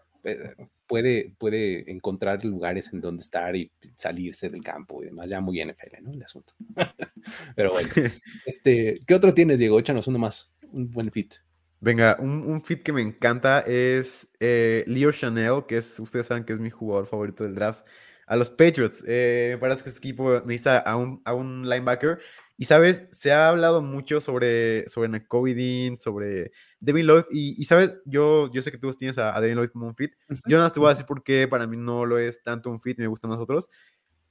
puede, 0.87 1.33
puede 1.37 1.89
encontrar 1.91 2.43
lugares 2.43 2.91
en 2.93 3.01
donde 3.01 3.21
estar 3.21 3.55
y 3.55 3.71
salirse 3.95 4.49
del 4.49 4.63
campo 4.63 5.01
y 5.01 5.05
demás, 5.05 5.29
ya 5.29 5.39
muy 5.41 5.63
NFL, 5.63 6.03
¿no? 6.03 6.11
El 6.11 6.23
asunto. 6.23 6.53
Pero 7.55 7.71
bueno, 7.71 7.89
este, 8.45 8.99
¿qué 9.05 9.15
otro 9.15 9.33
tienes, 9.33 9.59
Diego? 9.59 9.79
Échanos 9.79 10.07
uno 10.07 10.19
más, 10.19 10.51
un 10.71 10.89
buen 10.89 11.11
fit. 11.11 11.35
Venga, 11.79 12.15
un, 12.19 12.61
fit 12.63 12.83
que 12.83 12.93
me 12.93 13.01
encanta 13.01 13.61
es 13.61 14.27
eh, 14.39 14.83
Leo 14.85 15.11
Chanel, 15.11 15.65
que 15.67 15.77
es, 15.77 15.99
ustedes 15.99 16.27
saben 16.27 16.43
que 16.43 16.53
es 16.53 16.59
mi 16.59 16.69
jugador 16.69 17.07
favorito 17.07 17.43
del 17.43 17.55
draft. 17.55 17.83
a 18.27 18.35
los 18.35 18.51
Patriots. 18.51 19.03
Eh, 19.07 19.51
me 19.53 19.57
parece 19.57 19.83
que 19.83 19.89
este 19.89 19.99
equipo 19.99 20.41
necesita 20.41 20.77
a 20.77 20.95
un, 20.95 21.21
a 21.25 21.33
un 21.33 21.67
linebacker. 21.67 22.19
Y 22.55 22.65
sabes, 22.65 23.07
se 23.11 23.31
ha 23.31 23.47
hablado 23.49 23.81
mucho 23.81 24.21
sobre, 24.21 24.87
sobre 24.89 25.09
Dean, 25.55 25.97
sobre 25.97 26.51
Devin 26.81 27.05
Lloyd. 27.05 27.23
Y, 27.31 27.63
sabes, 27.63 27.93
yo, 28.05 28.51
yo 28.51 28.61
sé 28.61 28.71
que 28.71 28.77
tú 28.77 28.91
tienes 28.93 29.17
a, 29.17 29.39
Devin 29.39 29.55
Lloyd 29.55 29.69
como 29.69 29.87
un 29.87 29.95
fit. 29.95 30.11
Yo 30.45 30.57
no 30.57 30.69
te 30.69 30.79
voy 30.79 30.87
a 30.87 30.89
decir 30.89 31.05
por 31.05 31.23
qué 31.23 31.47
para 31.47 31.65
mí 31.67 31.77
no 31.77 32.05
lo 32.05 32.17
es 32.17 32.43
tanto 32.43 32.69
un 32.69 32.81
fit, 32.81 32.97
me 32.97 33.07
gustan 33.07 33.29
más 33.31 33.39
otros. 33.39 33.69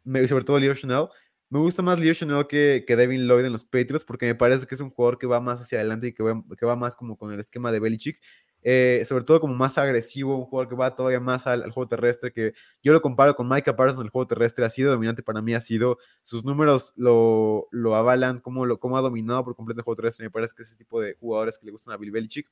Me, 0.04 0.26
sobre 0.28 0.44
todo 0.44 0.58
Leo 0.58 0.74
Chanel. 0.74 1.06
Me 1.48 1.58
gusta 1.58 1.82
más 1.82 1.98
Leo 1.98 2.12
Chanel 2.12 2.46
que, 2.46 2.84
que 2.86 2.96
Devin 2.96 3.26
Lloyd 3.26 3.44
en 3.44 3.52
los 3.52 3.64
Patriots 3.64 4.04
porque 4.04 4.26
me 4.26 4.34
parece 4.34 4.66
que 4.66 4.74
es 4.74 4.80
un 4.80 4.90
jugador 4.90 5.18
que 5.18 5.26
va 5.26 5.40
más 5.40 5.60
hacia 5.60 5.78
adelante 5.78 6.08
y 6.08 6.12
que 6.12 6.22
va, 6.22 6.42
que 6.58 6.66
va 6.66 6.76
más 6.76 6.94
como 6.94 7.16
con 7.16 7.32
el 7.32 7.40
esquema 7.40 7.72
de 7.72 7.80
Belichick. 7.80 8.20
Eh, 8.62 9.02
sobre 9.06 9.24
todo 9.24 9.40
como 9.40 9.54
más 9.54 9.78
agresivo, 9.78 10.36
un 10.36 10.44
jugador 10.44 10.68
que 10.68 10.74
va 10.74 10.94
todavía 10.94 11.20
más 11.20 11.46
al, 11.46 11.62
juego 11.70 11.88
terrestre, 11.88 12.32
que 12.32 12.52
yo 12.82 12.92
lo 12.92 13.00
comparo 13.00 13.34
con 13.34 13.48
Micah 13.48 13.74
Parsons 13.74 14.04
el 14.04 14.10
juego 14.10 14.26
terrestre, 14.26 14.64
ha 14.64 14.68
sido 14.68 14.90
dominante 14.90 15.22
para 15.22 15.40
mí, 15.40 15.54
ha 15.54 15.60
sido, 15.60 15.98
sus 16.20 16.44
números 16.44 16.92
lo, 16.96 17.68
lo 17.70 17.94
avalan, 17.94 18.40
como, 18.40 18.66
lo, 18.66 18.78
como 18.78 18.98
ha 18.98 19.00
dominado 19.00 19.44
por 19.44 19.56
completo 19.56 19.80
el 19.80 19.84
juego 19.84 19.96
terrestre, 19.96 20.26
me 20.26 20.30
parece 20.30 20.54
que 20.54 20.62
es 20.62 20.68
ese 20.68 20.76
tipo 20.76 21.00
de 21.00 21.14
jugadores 21.14 21.58
que 21.58 21.66
le 21.66 21.72
gustan 21.72 21.94
a 21.94 21.96
Bill 21.96 22.10
Belichick. 22.10 22.48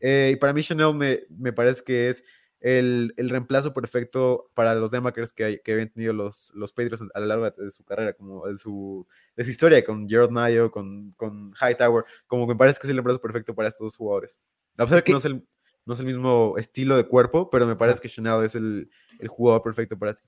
Eh, 0.00 0.30
y 0.34 0.36
para 0.36 0.52
mí 0.52 0.62
Chanel 0.62 0.94
me, 0.94 1.20
me 1.28 1.52
parece 1.52 1.82
que 1.84 2.08
es 2.08 2.24
el, 2.60 3.12
el, 3.16 3.28
reemplazo 3.28 3.74
perfecto 3.74 4.50
para 4.54 4.74
los 4.74 4.90
demakers 4.90 5.32
que, 5.32 5.60
que 5.62 5.72
habían 5.72 5.90
tenido 5.90 6.12
los, 6.12 6.52
los 6.54 6.72
Patriots 6.72 7.02
a 7.12 7.20
lo 7.20 7.26
largo 7.26 7.50
de, 7.50 7.70
su 7.72 7.84
carrera, 7.84 8.12
como 8.14 8.46
de 8.46 8.56
su, 8.56 9.06
de 9.36 9.44
su 9.44 9.50
historia, 9.50 9.84
con 9.84 10.08
Gerald 10.08 10.30
Mayo, 10.30 10.70
con, 10.70 11.12
con 11.16 11.52
Hightower, 11.60 12.04
como 12.26 12.46
me 12.46 12.56
parece 12.56 12.78
que 12.80 12.86
es 12.86 12.90
el 12.90 12.96
reemplazo 12.96 13.20
perfecto 13.20 13.54
para 13.54 13.68
estos 13.68 13.86
dos 13.86 13.96
jugadores. 13.96 14.36
A 14.76 14.84
pesar 14.84 14.98
de 14.98 15.04
que, 15.04 15.12
no, 15.12 15.18
es 15.18 15.24
el, 15.24 15.46
no 15.86 15.94
es 15.94 16.00
el 16.00 16.06
mismo 16.06 16.54
estilo 16.58 16.96
de 16.96 17.06
cuerpo, 17.06 17.50
pero 17.50 17.66
me 17.66 17.76
parece 17.76 18.00
que 18.00 18.08
Chanel 18.08 18.44
es 18.44 18.54
el, 18.54 18.90
el 19.18 19.28
jugador 19.28 19.62
perfecto 19.62 19.98
para 19.98 20.12
eso. 20.12 20.24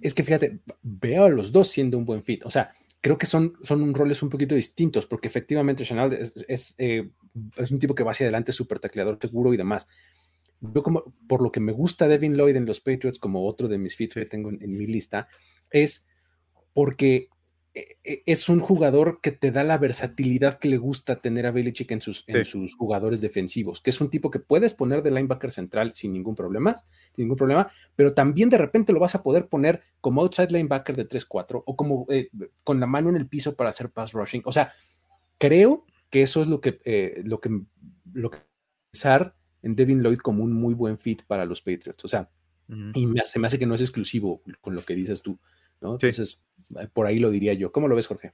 Es 0.00 0.14
que 0.14 0.22
fíjate, 0.22 0.60
veo 0.82 1.24
a 1.24 1.28
los 1.28 1.52
dos 1.52 1.68
siendo 1.68 1.98
un 1.98 2.04
buen 2.04 2.22
fit. 2.22 2.44
O 2.44 2.50
sea, 2.50 2.72
creo 3.00 3.18
que 3.18 3.26
son, 3.26 3.54
son 3.62 3.94
roles 3.94 4.22
un 4.22 4.30
poquito 4.30 4.54
distintos, 4.54 5.06
porque 5.06 5.28
efectivamente 5.28 5.84
Chanel 5.84 6.12
es, 6.14 6.36
es, 6.48 6.74
eh, 6.78 7.10
es 7.56 7.70
un 7.70 7.78
tipo 7.78 7.94
que 7.94 8.02
va 8.02 8.12
hacia 8.12 8.24
adelante, 8.24 8.52
súper 8.52 8.78
tacleador 8.78 9.18
seguro 9.20 9.52
y 9.52 9.56
demás 9.56 9.88
yo 10.60 10.82
como, 10.82 11.14
por 11.26 11.42
lo 11.42 11.50
que 11.50 11.60
me 11.60 11.72
gusta 11.72 12.06
Devin 12.06 12.34
Lloyd 12.34 12.56
en 12.56 12.66
los 12.66 12.80
Patriots, 12.80 13.18
como 13.18 13.46
otro 13.46 13.68
de 13.68 13.78
mis 13.78 13.96
fits 13.96 14.14
que 14.14 14.26
tengo 14.26 14.50
en, 14.50 14.76
mi 14.76 14.86
lista, 14.86 15.28
es 15.70 16.08
porque 16.74 17.28
es 17.72 18.48
un 18.48 18.58
jugador 18.58 19.20
que 19.20 19.30
te 19.30 19.52
da 19.52 19.62
la 19.62 19.78
versatilidad 19.78 20.58
que 20.58 20.68
le 20.68 20.76
gusta 20.76 21.20
tener 21.20 21.46
a 21.46 21.52
Belichick 21.52 21.92
en 21.92 22.00
sus, 22.00 22.24
en 22.26 22.44
sus 22.44 22.74
jugadores 22.74 23.20
defensivos, 23.20 23.80
que 23.80 23.90
es 23.90 24.00
un 24.00 24.10
tipo 24.10 24.30
que 24.30 24.40
puedes 24.40 24.74
poner 24.74 25.02
de 25.02 25.12
linebacker 25.12 25.52
central 25.52 25.92
sin 25.94 26.12
ningún 26.12 26.34
problema, 26.34 26.74
sin 26.74 27.24
ningún 27.24 27.36
problema, 27.36 27.70
pero 27.94 28.12
también 28.12 28.48
de 28.48 28.58
repente 28.58 28.92
lo 28.92 28.98
vas 28.98 29.14
a 29.14 29.22
poder 29.22 29.46
poner 29.46 29.82
como 30.00 30.22
outside 30.22 30.50
linebacker 30.50 30.96
de 30.96 31.08
3-4 31.08 31.62
o 31.64 31.76
como 31.76 32.06
eh, 32.08 32.30
con 32.64 32.80
la 32.80 32.86
mano 32.86 33.08
en 33.08 33.16
el 33.16 33.28
piso 33.28 33.54
para 33.54 33.70
hacer 33.70 33.90
pass 33.90 34.12
rushing. 34.12 34.42
O 34.44 34.52
sea, 34.52 34.72
creo 35.38 35.86
que 36.10 36.22
eso 36.22 36.42
es 36.42 36.48
lo 36.48 36.60
que, 36.60 36.80
eh, 36.84 37.22
lo 37.24 37.40
que, 37.40 37.50
lo 38.12 38.30
que 38.30 38.38
pensar 38.90 39.36
en 39.62 39.76
Devin 39.76 40.02
Lloyd 40.02 40.18
como 40.18 40.42
un 40.42 40.52
muy 40.52 40.74
buen 40.74 40.98
fit 40.98 41.22
para 41.22 41.44
los 41.44 41.60
Patriots. 41.60 42.04
O 42.04 42.08
sea, 42.08 42.28
y 42.94 43.06
me, 43.06 43.20
se 43.24 43.38
me 43.40 43.48
hace 43.48 43.58
que 43.58 43.66
no 43.66 43.74
es 43.74 43.80
exclusivo 43.80 44.42
con 44.60 44.76
lo 44.76 44.82
que 44.84 44.94
dices 44.94 45.22
tú, 45.22 45.40
¿no? 45.80 45.92
Entonces, 45.92 46.42
eh, 46.78 46.88
por 46.92 47.06
ahí 47.06 47.18
lo 47.18 47.30
diría 47.30 47.54
yo. 47.54 47.72
¿Cómo 47.72 47.88
lo 47.88 47.96
ves, 47.96 48.06
Jorge? 48.06 48.32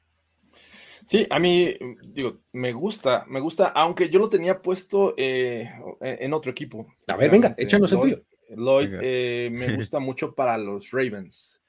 Sí, 1.06 1.26
a 1.30 1.38
mí, 1.38 1.76
digo, 2.04 2.40
me 2.52 2.72
gusta, 2.72 3.24
me 3.28 3.38
gusta, 3.38 3.66
aunque 3.68 4.10
yo 4.10 4.18
lo 4.18 4.28
tenía 4.28 4.60
puesto 4.60 5.14
eh, 5.16 5.70
en 6.00 6.32
otro 6.32 6.50
equipo. 6.50 6.86
A 7.06 7.16
ver, 7.16 7.30
venga, 7.30 7.54
échanos 7.56 7.92
el 7.92 8.00
tuyo. 8.00 8.22
Lloyd 8.50 8.90
eh, 9.00 9.48
me 9.52 9.72
gusta 9.76 10.00
mucho 10.00 10.34
para 10.34 10.58
los 10.58 10.90
Ravens. 10.90 11.62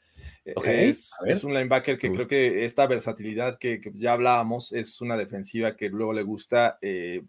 es, 0.44 1.12
es, 1.26 1.44
un 1.44 1.54
linebacker 1.54 1.98
que 2.00 2.12
creo 2.12 2.28
que 2.28 2.66
esta 2.66 2.88
versatilidad 2.88 3.60
que, 3.60 3.80
ya 3.94 4.14
hablábamos 4.14 4.72
es 4.72 5.02
una 5.02 5.18
defensiva 5.18 5.76
que 5.76 5.90
luego 5.90 6.14
le 6.14 6.24
gusta 6.24 6.80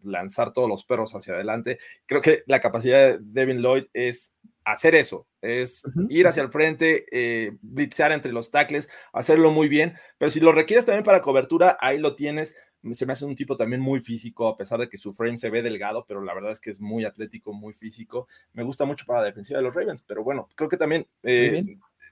lanzar 0.03 0.55
todos 0.55 0.69
los 0.69 0.85
perros 0.85 1.15
hacia 1.15 1.35
adelante. 1.35 1.79
Creo 2.07 2.23
que 2.23 2.43
la 2.47 2.61
capacidad 2.61 3.19
de 3.19 3.19
Devin 3.21 3.61
Lloyd 3.61 3.85
es 3.93 4.39
hacer 4.71 4.95
eso, 4.95 5.27
es 5.41 5.83
ir 6.09 6.27
hacia 6.27 6.43
el 6.43 6.51
frente, 6.51 7.07
eh, 7.11 7.57
blitzear 7.63 8.13
entre 8.13 8.33
los 8.33 8.51
tackles, 8.51 8.89
hacerlo 9.13 9.51
muy 9.51 9.69
bien, 9.69 9.95
pero 10.19 10.31
si 10.31 10.41
lo 10.41 10.53
requieres 10.53 10.85
también 10.85 11.05
para 11.05 11.21
cobertura, 11.21 11.77
ahí 11.81 11.99
lo 11.99 12.15
tienes. 12.15 12.57
Se 12.93 13.07
me 13.07 13.13
hace 13.13 13.25
un 13.25 13.35
tipo 13.35 13.57
también 13.57 13.81
muy 13.81 14.01
físico, 14.01 14.47
a 14.47 14.57
pesar 14.57 14.79
de 14.79 14.89
que 14.89 14.97
su 14.97 15.13
frame 15.13 15.37
se 15.37 15.51
ve 15.51 15.63
delgado, 15.63 16.05
pero 16.07 16.23
la 16.23 16.35
verdad 16.35 16.53
es 16.53 16.61
que 16.61 16.71
es 16.71 16.81
muy 16.81 17.05
atlético, 17.05 17.53
muy 17.53 17.75
físico. 17.75 18.29
Me 18.53 18.63
gusta 18.63 18.85
mucho 18.85 19.05
para 19.05 19.21
la 19.21 19.27
defensiva 19.27 19.59
de 19.59 19.65
los 19.65 19.75
Ravens, 19.75 20.03
pero 20.03 20.23
bueno, 20.23 20.49
creo 20.55 20.69
que 20.69 20.77
también 20.77 21.07
eh, 21.25 21.65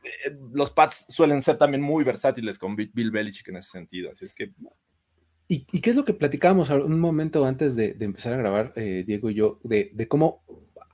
eh, 0.02 0.36
los 0.52 0.72
Pats 0.72 1.06
suelen 1.08 1.40
ser 1.42 1.56
también 1.56 1.82
muy 1.82 2.04
versátiles 2.04 2.58
con 2.58 2.74
Bill 2.74 3.10
Belichick 3.10 3.48
en 3.48 3.56
ese 3.56 3.70
sentido, 3.70 4.10
así 4.10 4.24
es 4.24 4.34
que... 4.34 4.52
¿Y, 5.48 5.64
qué 5.80 5.90
es 5.90 5.94
lo 5.94 6.04
que 6.04 6.12
platicábamos 6.12 6.70
un 6.70 6.98
momento 6.98 7.44
antes 7.44 7.76
de, 7.76 7.96
empezar 8.00 8.32
a 8.32 8.38
grabar, 8.38 8.74
Diego 8.74 9.30
y 9.30 9.34
yo, 9.34 9.60
de, 9.62 9.92
de 9.94 10.08
cómo 10.08 10.42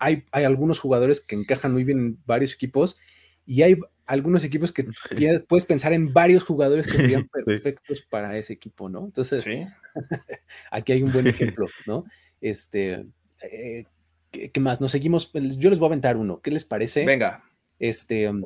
hay, 0.03 0.25
algunos 0.33 0.81
jugadores 0.81 1.21
que 1.21 1.37
encajan 1.37 1.73
muy 1.73 1.85
bien 1.85 1.99
en 1.99 2.19
varios 2.27 2.53
equipos 2.53 2.99
y 3.47 3.63
hay 3.63 3.77
algunos 4.05 4.43
equipos 4.43 4.73
que 4.73 4.85
puedes 5.49 5.65
pensar 5.65 5.93
en 5.93 6.13
varios 6.13 6.43
jugadores 6.43 6.87
que 6.87 6.99
serían 6.99 7.29
perfectos 7.47 8.03
para 8.11 8.37
ese 8.37 8.53
equipo, 8.53 8.89
¿no? 8.89 9.05
Entonces, 9.05 9.47
aquí 10.73 10.93
hay 10.93 11.03
un 11.05 11.13
buen 11.13 11.29
ejemplo, 11.29 11.69
¿no? 11.87 12.05
Este, 12.41 13.07
eh, 13.43 13.85
¿qué, 14.33 14.61
más? 14.61 14.81
Nos 14.81 14.91
seguimos, 14.91 15.31
yo 15.33 15.71
les 15.71 15.79
voy 15.79 15.87
a 15.87 15.91
aventar 15.91 16.17
uno, 16.17 16.41
¿qué 16.41 16.51
les 16.51 16.65
parece? 16.65 17.05
Venga. 17.05 17.45
Este, 17.79 18.29
um, 18.29 18.45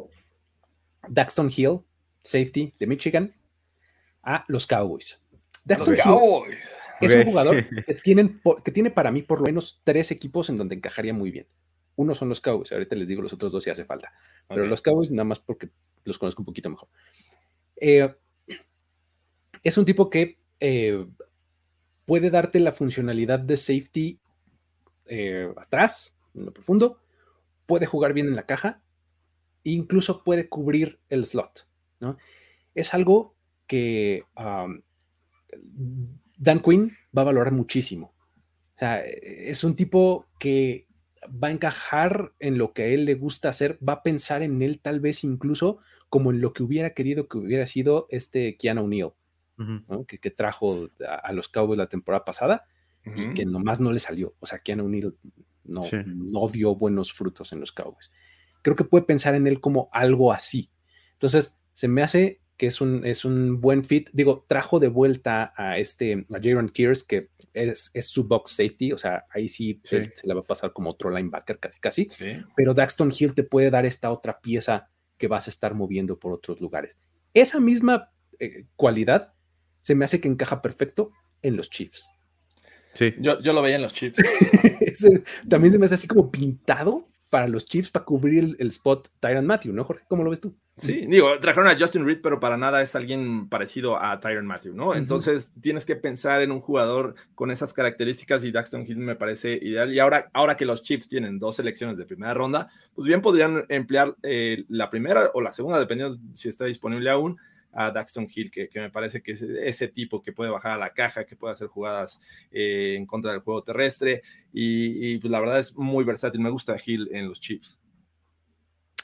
Daxton 1.09 1.51
Hill, 1.55 1.81
safety 2.23 2.75
de 2.79 2.87
Michigan, 2.87 3.33
a 4.23 4.45
los 4.49 4.67
Cowboys. 4.67 5.25
Daxton 5.65 5.97
Cowboys. 5.97 6.71
Es 7.01 7.15
un 7.15 7.25
jugador 7.25 7.57
que, 7.87 7.95
tienen, 7.95 8.41
que 8.65 8.71
tiene 8.73 8.91
para 8.91 9.11
mí 9.11 9.23
por 9.23 9.41
lo 9.41 9.47
menos 9.47 9.81
tres 9.85 10.11
equipos 10.11 10.49
en 10.51 10.57
donde 10.57 10.75
encajaría 10.75 11.13
muy 11.13 11.31
bien. 11.31 11.47
Uno 11.97 12.15
son 12.15 12.29
los 12.29 12.41
Cowboys, 12.41 12.73
ahorita 12.73 12.95
les 12.95 13.09
digo 13.09 13.23
los 13.23 13.33
otros 13.33 13.53
dos 13.53 13.65
si 13.65 13.71
hace 13.71 13.85
falta, 13.85 14.13
pero 14.49 14.67
los 14.67 14.83
Cowboys 14.83 15.11
nada 15.11 15.25
más 15.25 15.39
porque 15.39 15.71
los 16.05 16.19
conozco 16.19 16.43
un 16.43 16.47
poquito 16.47 16.69
mejor. 16.69 16.89
Eh, 17.77 18.15
es 19.63 19.79
un 19.79 19.85
tipo 19.85 20.11
que 20.11 20.39
eh, 20.61 21.07
puede 22.05 22.31
darte 22.31 22.61
la 22.61 22.73
funcionalidad 22.73 23.41
de 23.41 23.57
safety 23.57 24.21
eh, 25.07 25.53
atrás, 25.57 26.17
en 26.35 26.45
lo 26.45 26.53
profundo, 26.53 27.01
puede 27.65 27.87
jugar 27.87 28.13
bien 28.13 28.29
en 28.29 28.37
la 28.37 28.47
caja, 28.47 28.83
e 29.65 29.71
incluso 29.71 30.23
puede 30.23 30.49
cubrir 30.49 31.01
el 31.09 31.25
slot. 31.25 31.67
¿no? 32.01 32.19
Es 32.75 32.93
algo 32.93 33.35
que 33.67 34.25
Dan 36.37 36.61
Quinn 36.61 36.97
va 37.17 37.23
a 37.23 37.27
valorar 37.27 37.53
muchísimo. 37.53 38.15
O 38.75 38.79
sea, 38.79 39.03
es 39.03 39.65
un 39.65 39.75
tipo 39.75 40.27
que 40.39 40.87
va 41.27 41.49
a 41.49 41.51
encajar 41.51 42.33
en 42.39 42.59
lo 42.59 42.73
que 42.73 42.83
a 42.83 42.87
él 42.87 43.05
le 43.05 43.15
gusta 43.15 43.49
hacer, 43.49 43.79
va 43.87 43.95
a 43.95 44.03
pensar 44.03 44.43
en 44.43 44.61
él 44.63 44.81
tal 44.81 45.01
vez 45.01 45.25
incluso 45.25 45.79
como 46.09 46.31
en 46.31 46.41
lo 46.41 46.53
que 46.53 46.63
hubiera 46.63 46.91
querido 46.91 47.27
que 47.29 47.39
hubiera 47.39 47.67
sido 47.67 48.07
este 48.11 48.57
Keanu 48.57 48.85
O'Neill, 48.85 49.11
que, 50.07 50.31
trajo 50.31 50.89
a, 51.09 51.33
los 51.33 51.49
Cowboys 51.49 51.79
la 51.79 51.89
temporada 51.89 52.25
pasada 52.25 52.67
y 53.05 53.35
que 53.35 53.47
nomás 53.47 53.81
no 53.81 53.93
le 53.93 53.99
salió. 53.99 54.35
O 54.41 54.47
sea, 54.47 54.59
Keanu 54.59 54.87
O'Neill 54.87 55.17
no, 55.65 55.81
no 56.05 56.49
dio 56.49 56.75
buenos 56.75 57.13
frutos 57.13 57.53
en 57.53 57.61
los 57.61 57.73
Cowboys. 57.73 58.13
Creo 58.63 58.77
que 58.77 58.85
puede 58.85 59.05
pensar 59.05 59.35
en 59.35 59.47
él 59.47 59.61
como 59.61 59.89
algo 59.93 60.33
así. 60.33 60.71
Entonces, 61.13 61.59
se 61.73 61.89
me 61.89 62.03
hace 62.03 62.41
que 62.57 62.67
es 62.67 62.81
un, 62.81 63.05
es 63.05 63.25
un 63.25 63.61
buen 63.61 63.85
fit. 63.85 64.09
Digo, 64.13 64.45
trajo 64.49 64.79
de 64.79 64.89
vuelta 64.89 65.53
a 65.57 65.79
este, 65.79 66.27
a 66.31 66.39
Jaron 66.43 66.69
Kears, 66.69 67.05
que 67.05 67.29
es, 67.53 67.91
es, 67.95 68.07
su 68.07 68.27
box 68.27 68.53
safety, 68.53 68.93
o 68.93 68.99
sea, 68.99 69.27
ahí 69.31 69.49
sí, 69.49 69.81
Se, 69.85 70.11
le 70.25 70.35
va 70.35 70.41
a 70.41 70.45
pasar 70.45 70.73
como 70.73 70.91
otro 70.91 71.11
linebacker 71.11 71.59
casi, 71.59 71.81
casi. 71.81 72.09
Pero 72.57 72.75
Daxton 72.75 73.13
Hill 73.17 73.35
te 73.35 73.43
puede 73.43 73.71
dar 73.71 73.85
esta 73.87 74.11
otra 74.11 74.41
pieza 74.41 74.89
que 75.19 75.29
vas 75.29 75.47
a 75.47 75.51
estar 75.51 75.75
moviendo 75.75 76.19
por 76.19 76.33
otros 76.33 76.61
lugares. 76.61 76.99
Esa 77.33 77.61
misma 77.61 78.11
eh, 78.39 78.65
cualidad 78.77 79.35
se 79.81 79.95
me 79.95 80.05
hace 80.05 80.21
que 80.21 80.29
encaja 80.29 80.63
perfecto 80.63 81.13
en 81.43 81.57
los 81.57 81.71
Chiefs. 81.71 82.09
Sí. 82.93 83.15
Yo, 83.19 83.39
yo 83.41 83.53
lo 83.53 83.61
veía 83.61 83.77
en 83.77 83.83
los 83.83 83.93
Chiefs. 83.93 84.19
también 85.49 85.73
se 85.73 85.79
me 85.79 85.85
hace 85.85 85.95
así 85.95 86.09
como 86.09 86.31
pintado 86.31 87.09
para 87.31 87.49
los 87.49 87.67
Chiefs 87.67 87.91
para 87.91 88.05
cubrir 88.05 88.57
el, 88.59 88.69
spot 88.69 89.09
Tyron 89.21 89.47
Matthew, 89.47 89.73
¿no, 89.73 89.85
Jorge? 89.85 90.05
¿Cómo 90.09 90.23
lo 90.23 90.31
ves 90.31 90.41
tú? 90.41 90.57
Sí, 90.77 91.07
digo, 91.07 91.39
trajeron 91.41 91.69
a 91.69 91.79
Justin 91.79 92.05
Reed, 92.05 92.21
pero 92.23 92.39
para 92.39 92.57
nada 92.57 92.83
es 92.83 92.95
alguien 92.95 93.49
parecido 93.49 94.01
a 94.03 94.21
Tyron 94.21 94.47
Matthew, 94.47 94.75
¿no? 94.75 94.95
Entonces 94.95 95.51
tienes 95.61 95.85
que 95.85 95.97
pensar 95.97 96.43
en 96.43 96.53
un 96.53 96.61
jugador 96.61 97.15
con 97.35 97.51
esas 97.51 97.73
características 97.73 98.45
y 98.45 98.53
Daxton 98.53 98.85
Hill 98.87 98.99
me 98.99 99.17
parece 99.17 99.59
ideal. 99.61 99.93
Y 99.93 99.99
ahora, 99.99 100.31
ahora 100.33 100.57
que 100.57 100.67
los 100.67 100.83
Chiefs 100.83 101.09
tienen 101.09 101.39
dos 101.39 101.57
selecciones 101.57 101.97
de 101.97 102.05
primera 102.05 102.35
ronda, 102.35 102.69
pues 102.95 103.07
bien 103.07 103.23
podrían 103.23 103.65
emplear 103.69 104.15
eh, 104.23 104.65
la 104.69 104.91
primera 104.91 105.31
o 105.35 105.41
la 105.41 105.53
segunda, 105.53 105.79
dependiendo 105.79 106.17
si 106.35 106.49
está 106.49 106.67
disponible 106.67 107.11
aún, 107.11 107.39
a 107.77 107.91
Daxton 107.91 108.27
Hill, 108.35 108.51
que, 108.51 108.69
me 108.75 108.91
parece 108.91 109.23
que 109.23 109.33
es 109.33 109.43
ese 109.43 109.89
tipo 109.89 110.23
que 110.23 110.33
puede 110.33 110.51
bajar 110.51 110.73
a 110.73 110.79
la 110.79 110.95
caja, 110.95 111.27
que 111.27 111.37
puede 111.37 111.53
hacer 111.53 111.69
jugadas 111.69 112.19
eh, 112.51 112.95
en 112.97 113.05
contra 113.05 113.33
del 113.33 113.41
juego 113.41 113.63
terrestre 113.63 114.23
y, 114.53 115.19
pues, 115.19 115.31
la 115.31 115.41
verdad 115.41 115.59
es 115.59 115.77
muy 115.77 116.03
versátil. 116.05 116.41
Me 116.41 116.51
gusta 116.51 116.77
Hill 116.85 117.09
en 117.13 117.29
los 117.29 117.39
Chiefs. 117.39 117.79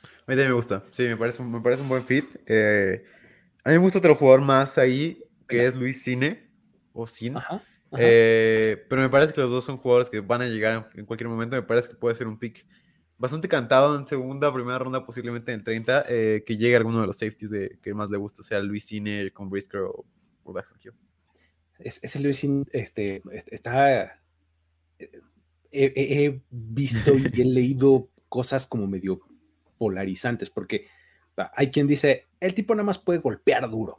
A 0.02 0.08
mí 0.26 0.34
también 0.34 0.48
me 0.48 0.54
gusta. 0.54 0.84
Sí, 0.90 1.02
me 1.02 1.16
parece, 1.16 1.42
me 1.42 1.60
parece 1.60 1.82
un 1.82 1.88
buen 1.88 2.04
fit. 2.04 2.24
Eh, 2.46 3.04
a 3.62 3.70
mí 3.70 3.76
me 3.76 3.82
gusta 3.82 3.98
otro 3.98 4.14
jugador 4.14 4.40
más 4.40 4.78
ahí, 4.78 5.22
que 5.46 5.66
es 5.66 5.74
Luis 5.74 6.02
Cine. 6.02 6.48
O 6.94 7.06
Cine. 7.06 7.40
Eh, 7.98 8.86
pero 8.88 9.02
me 9.02 9.10
parece 9.10 9.34
que 9.34 9.40
los 9.42 9.50
dos 9.50 9.64
son 9.64 9.76
jugadores 9.76 10.08
que 10.08 10.20
van 10.20 10.40
a 10.40 10.46
llegar 10.46 10.88
en 10.94 11.04
cualquier 11.04 11.28
momento. 11.28 11.56
Me 11.56 11.62
parece 11.62 11.88
que 11.88 11.94
puede 11.94 12.14
ser 12.14 12.26
un 12.26 12.38
pick 12.38 12.66
bastante 13.22 13.48
cantado 13.48 13.96
en 13.96 14.08
segunda, 14.08 14.52
primera 14.52 14.80
ronda, 14.80 15.06
posiblemente 15.06 15.52
en 15.52 15.62
30, 15.62 16.06
eh, 16.08 16.42
que 16.44 16.56
llegue 16.56 16.74
alguno 16.74 17.02
de 17.02 17.06
los 17.06 17.16
safeties 17.16 17.52
de, 17.52 17.78
que 17.80 17.94
más 17.94 18.10
le 18.10 18.18
gusta, 18.18 18.42
sea 18.42 18.58
Luis 18.58 18.84
Cine, 18.84 19.30
con 19.30 19.48
Brisker 19.48 19.82
o, 19.82 20.04
o 20.42 20.54
ese 21.78 22.20
Luis 22.20 22.38
Cine 22.38 22.64
este, 22.72 23.22
está... 23.52 24.20
He, 25.70 26.40
visto 26.50 27.16
y 27.16 27.40
he 27.40 27.44
leído 27.44 28.10
cosas 28.28 28.66
como 28.66 28.88
medio 28.88 29.20
polarizantes, 29.78 30.50
porque 30.50 30.86
hay 31.54 31.70
quien 31.70 31.86
dice, 31.86 32.26
el 32.40 32.54
tipo 32.54 32.74
nada 32.74 32.84
más 32.84 32.98
puede 32.98 33.20
golpear 33.20 33.70
duro, 33.70 33.96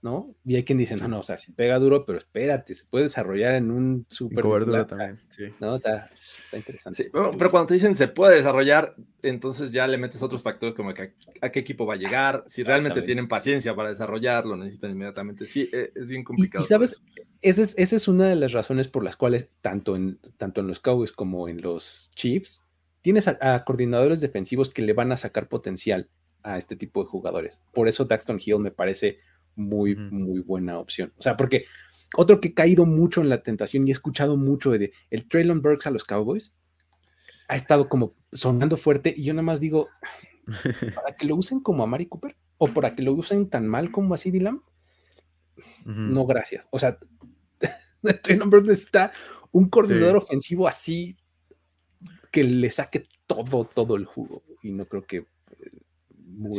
¿no? 0.00 0.34
Y 0.44 0.54
hay 0.56 0.64
quien 0.64 0.78
dice, 0.78 0.94
no, 0.96 1.08
no, 1.08 1.20
o 1.20 1.22
sea, 1.22 1.36
si 1.36 1.52
pega 1.52 1.78
duro, 1.78 2.04
pero 2.04 2.18
espérate, 2.18 2.74
se 2.74 2.84
puede 2.84 3.04
desarrollar 3.04 3.54
en 3.54 3.70
un 3.70 4.06
super... 4.08 4.42
Cobertura 4.42 4.86
también, 4.86 5.20
sí. 5.30 5.44
No, 5.60 5.76
está, 5.76 6.08
interesante. 6.52 7.10
pero 7.12 7.50
cuando 7.50 7.66
te 7.66 7.74
dicen 7.74 7.96
se 7.96 8.06
puede 8.06 8.36
desarrollar, 8.36 8.94
entonces 9.22 9.72
ya 9.72 9.88
le 9.88 9.98
metes 9.98 10.22
otros 10.22 10.42
factores 10.42 10.76
como 10.76 10.94
que 10.94 11.14
a, 11.40 11.50
qué 11.50 11.58
equipo 11.58 11.84
va 11.84 11.94
a 11.94 11.98
llegar, 11.98 12.44
si 12.46 12.62
realmente 12.62 13.02
tienen 13.02 13.26
paciencia 13.26 13.74
para 13.74 13.90
desarrollarlo, 13.90 14.56
necesitan 14.56 14.92
inmediatamente. 14.92 15.46
Sí, 15.46 15.68
e, 15.72 15.92
es, 15.94 16.08
bien 16.08 16.22
complicado. 16.22 16.64
Y, 16.64 16.68
sabes, 16.68 17.02
esa 17.42 17.62
es, 17.62 17.76
esa 17.76 17.96
es 17.96 18.06
una 18.06 18.28
de 18.28 18.36
las 18.36 18.52
razones 18.52 18.86
por 18.86 19.02
las 19.02 19.16
cuales 19.16 19.48
tanto 19.60 19.96
en, 19.96 20.20
tanto 20.36 20.60
en 20.60 20.68
los 20.68 20.78
Cowboys 20.78 21.12
como 21.12 21.48
en 21.48 21.60
los 21.60 22.10
Chiefs, 22.14 22.66
tienes 23.00 23.26
a 23.26 23.64
coordinadores 23.64 24.20
defensivos 24.20 24.70
que 24.70 24.82
le 24.82 24.92
van 24.92 25.10
a 25.12 25.16
sacar 25.16 25.48
potencial 25.48 26.08
a 26.42 26.56
este 26.56 26.76
tipo 26.76 27.02
de 27.02 27.08
jugadores. 27.08 27.62
Por 27.72 27.88
eso 27.88 28.04
Daxton 28.04 28.40
Hill 28.44 28.58
me 28.58 28.70
parece 28.70 29.18
muy, 29.58 29.96
muy 29.96 30.40
buena 30.40 30.78
opción. 30.78 31.12
O 31.18 31.22
sea, 31.22 31.36
porque 31.36 31.66
otro 32.16 32.40
que 32.40 32.48
ha 32.48 32.54
caído 32.54 32.86
mucho 32.86 33.20
en 33.20 33.28
la 33.28 33.42
tentación 33.42 33.86
y 33.86 33.90
he 33.90 33.92
escuchado 33.92 34.36
mucho 34.36 34.70
de, 34.70 34.92
el 35.10 35.28
Traylon 35.28 35.60
Burks 35.60 35.86
a 35.86 35.90
los 35.90 36.04
Cowboys 36.04 36.54
ha 37.48 37.56
estado 37.56 37.88
como 37.88 38.14
sonando 38.32 38.76
fuerte 38.76 39.12
y 39.16 39.24
yo 39.24 39.34
nada 39.34 39.42
más 39.42 39.60
digo, 39.60 39.88
¿para 40.94 41.16
que 41.16 41.26
lo 41.26 41.36
usen 41.36 41.60
como 41.60 41.82
a 41.82 41.86
Mari 41.86 42.06
Cooper? 42.06 42.36
¿O 42.58 42.68
para 42.68 42.94
que 42.94 43.02
lo 43.02 43.12
usen 43.12 43.48
tan 43.48 43.66
mal 43.66 43.90
como 43.90 44.14
a 44.14 44.18
CD 44.18 44.40
Lamb? 44.40 44.62
No, 45.84 46.24
gracias. 46.26 46.68
O 46.70 46.78
sea, 46.78 46.98
Traylon 48.22 48.50
Burks 48.50 48.66
necesita 48.66 49.10
un 49.52 49.68
coordinador 49.68 50.16
ofensivo 50.16 50.68
así 50.68 51.16
que 52.30 52.44
le 52.44 52.70
saque 52.70 53.08
todo, 53.26 53.64
todo 53.64 53.96
el 53.96 54.04
jugo. 54.04 54.42
Y 54.62 54.72
no 54.72 54.86
creo 54.86 55.04
que 55.04 55.26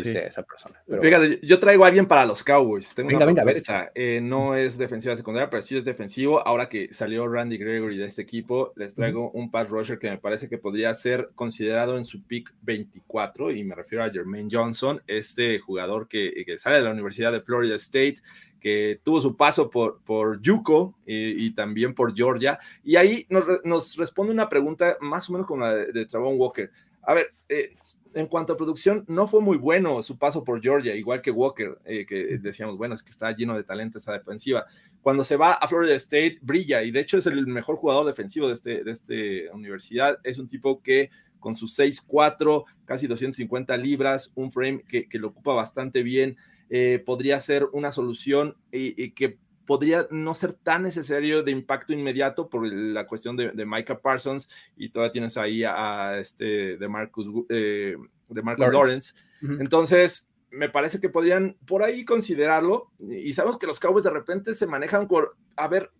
esa 0.04 0.44
persona. 0.44 0.82
Fíjate, 1.02 1.40
yo 1.44 1.60
traigo 1.60 1.84
a 1.84 1.88
alguien 1.88 2.06
para 2.06 2.26
los 2.26 2.44
Cowboys. 2.44 2.94
Tengo 2.94 3.10
venga, 3.10 3.26
venga, 3.26 3.44
a 3.68 3.92
eh, 3.96 4.20
no 4.22 4.56
es 4.56 4.78
defensiva 4.78 5.16
secundaria, 5.16 5.50
pero 5.50 5.62
sí 5.62 5.78
es 5.78 5.86
defensivo. 5.86 6.46
Ahora 6.46 6.70
que 6.70 6.94
salió 6.94 7.28
Randy 7.28 7.58
Gregory 7.58 7.98
de 7.98 8.06
este 8.06 8.22
equipo, 8.22 8.74
les 8.76 8.96
traigo 8.96 9.32
un 9.32 9.52
pass 9.52 9.70
rusher 9.70 10.00
que 10.00 10.10
me 10.10 10.18
parece 10.18 10.50
que 10.50 10.58
podría 10.58 10.94
ser 10.94 11.30
considerado 11.36 11.98
en 11.98 12.06
su 12.06 12.24
pick 12.24 12.54
24, 12.62 13.52
y 13.52 13.64
me 13.64 13.76
refiero 13.76 14.04
a 14.04 14.10
Jermaine 14.10 14.50
Johnson, 14.52 15.02
este 15.08 15.60
jugador 15.60 16.08
que, 16.08 16.44
que 16.46 16.58
sale 16.58 16.78
de 16.78 16.84
la 16.84 16.92
Universidad 16.92 17.32
de 17.32 17.42
Florida 17.42 17.76
State, 17.76 18.18
que 18.60 19.00
tuvo 19.04 19.22
su 19.22 19.38
paso 19.38 19.70
por, 19.70 20.02
por 20.04 20.42
Yuko 20.42 20.96
y, 21.06 21.52
también 21.52 21.94
por 21.94 22.16
Georgia. 22.16 22.60
Y 22.84 22.96
ahí 22.96 23.26
nos, 23.30 23.46
nos, 23.64 23.96
responde 23.96 24.34
una 24.34 24.50
pregunta 24.50 24.98
más 25.00 25.30
o 25.30 25.34
menos 25.34 25.48
como 25.48 25.62
la 25.62 25.74
de, 25.74 25.92
de 25.92 26.06
Travon 26.06 26.38
Walker. 26.38 26.70
A 27.04 27.14
ver, 27.14 27.34
eh, 27.48 27.76
en 28.14 28.28
cuanto 28.28 28.54
a 28.54 28.58
producción, 28.58 29.06
no 29.08 29.28
fue 29.28 29.42
muy 29.42 29.58
bueno 29.58 30.02
su 30.02 30.18
paso 30.18 30.44
por 30.44 30.62
Georgia, 30.62 30.96
igual 30.96 31.22
que 31.22 31.32
Walker, 31.32 31.78
eh, 31.86 32.06
que 32.06 32.38
decíamos, 32.40 32.78
bueno, 32.78 32.96
es 32.96 33.04
que 33.04 33.12
está 33.12 33.32
lleno 33.32 33.56
de 33.56 33.64
talento 33.64 33.98
esa 33.98 34.14
defensiva. 34.14 34.66
Cuando 35.02 35.24
se 35.24 35.38
va 35.38 35.54
a 35.54 35.68
Florida 35.68 35.96
State, 35.96 36.40
brilla 36.42 36.84
y 36.84 36.92
de 36.92 37.00
hecho 37.00 37.18
es 37.18 37.26
el 37.26 37.46
mejor 37.48 37.76
jugador 37.76 38.06
defensivo 38.06 38.48
de 38.48 38.54
esta 38.54 38.70
de 38.70 38.92
este 38.92 39.50
universidad. 39.52 40.18
Es 40.24 40.40
un 40.40 40.48
tipo 40.48 40.82
que 40.82 41.10
con 41.40 41.56
sus 41.56 41.78
6'4, 41.78 42.66
casi 42.86 43.08
250 43.08 43.78
libras, 43.78 44.32
un 44.36 44.52
frame 44.52 44.84
que, 44.88 45.08
que 45.08 45.20
lo 45.20 45.30
ocupa 45.30 45.54
bastante 45.54 46.04
bien, 46.04 46.38
eh, 46.70 47.02
podría 47.06 47.40
ser 47.40 47.66
una 47.72 47.92
solución 47.92 48.56
y, 48.72 49.02
y 49.02 49.12
que 49.12 49.38
podría 49.70 50.08
no 50.10 50.34
ser 50.34 50.54
tan 50.54 50.82
necesario 50.82 51.44
de 51.44 51.52
impacto 51.52 51.94
inmediato 51.94 52.50
por 52.50 52.66
la 52.66 53.06
cuestión 53.06 53.38
de, 53.38 53.66
Micah 53.68 54.00
Parsons 54.00 54.50
y 54.76 54.90
todavía 54.90 55.12
tienes 55.12 55.38
ahí 55.38 55.64
a, 55.64 56.18
este 56.18 56.76
de 56.76 56.88
Marcus, 56.88 57.28
eh, 57.50 57.96
de 58.30 58.42
Marcus 58.42 58.74
Lawrence. 58.74 59.14
Entonces, 59.44 60.28
me 60.50 60.70
parece 60.70 61.00
que 61.00 61.10
podrían 61.10 61.56
por 61.68 61.84
ahí 61.84 62.04
considerarlo 62.04 62.90
y 62.98 63.32
sabemos 63.34 63.60
que 63.60 63.68
los 63.68 63.80
Cowboys 63.80 64.06
de 64.06 64.10
repente 64.10 64.56
se 64.56 64.66
manejan 64.66 65.08
por, 65.08 65.38
a 65.56 65.68
ver, 65.68 65.92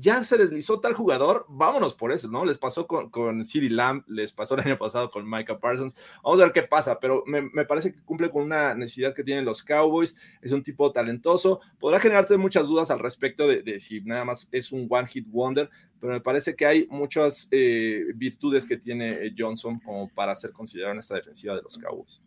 ya 0.00 0.22
se 0.24 0.36
deslizó 0.36 0.80
tal 0.80 0.94
jugador, 0.94 1.44
vámonos 1.48 1.94
por 1.94 2.12
eso, 2.12 2.28
¿no? 2.28 2.44
Les 2.44 2.58
pasó 2.58 2.86
con, 2.86 3.10
con 3.10 3.42
Lamb, 3.70 4.04
les 4.06 4.32
pasó 4.32 4.54
el 4.54 4.60
año 4.66 4.78
pasado 4.78 5.10
con 5.10 5.28
Micah 5.28 5.58
Parsons. 5.58 5.96
Vamos 6.22 6.40
a 6.40 6.44
ver 6.44 6.52
qué 6.52 6.62
pasa, 6.62 6.98
pero 7.00 7.24
me, 7.26 7.42
me, 7.42 7.64
parece 7.64 7.92
que 7.92 8.02
cumple 8.02 8.30
con 8.30 8.42
una 8.42 8.74
necesidad 8.74 9.14
que 9.14 9.24
tienen 9.24 9.44
los 9.44 9.62
Cowboys. 9.62 10.16
Es 10.40 10.52
un 10.52 10.62
tipo 10.62 10.92
talentoso. 10.92 11.60
Podrá 11.78 11.98
generarte 11.98 12.36
muchas 12.36 12.68
dudas 12.68 12.90
al 12.90 12.98
respecto 12.98 13.48
de, 13.48 13.62
de 13.62 13.80
si 13.80 14.00
nada 14.00 14.24
más 14.24 14.48
es 14.52 14.72
un 14.72 14.86
one 14.88 15.08
hit 15.08 15.26
wonder, 15.28 15.68
pero 16.00 16.12
me 16.12 16.20
parece 16.20 16.54
que 16.54 16.66
hay 16.66 16.86
muchas 16.90 17.48
eh, 17.50 18.04
virtudes 18.14 18.66
que 18.66 18.76
tiene 18.76 19.26
eh, 19.26 19.34
Johnson 19.36 19.80
como 19.80 20.08
para 20.08 20.34
ser 20.34 20.52
considerado 20.52 20.92
en 20.92 21.00
esta 21.00 21.14
defensiva 21.14 21.54
de 21.54 21.62
los 21.62 21.76
Cowboys. 21.78 22.22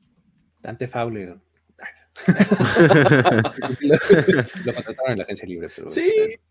Dante 0.59 0.88
Fowler. 0.88 1.38
lo, 3.82 3.95
lo 4.65 4.74
contrataron 4.74 5.11
en 5.11 5.17
la 5.17 5.24
agencia 5.24 5.47
libre, 5.47 5.69
pero. 5.76 5.89
Sí, 5.89 6.11
¿Verdad? 6.17 6.51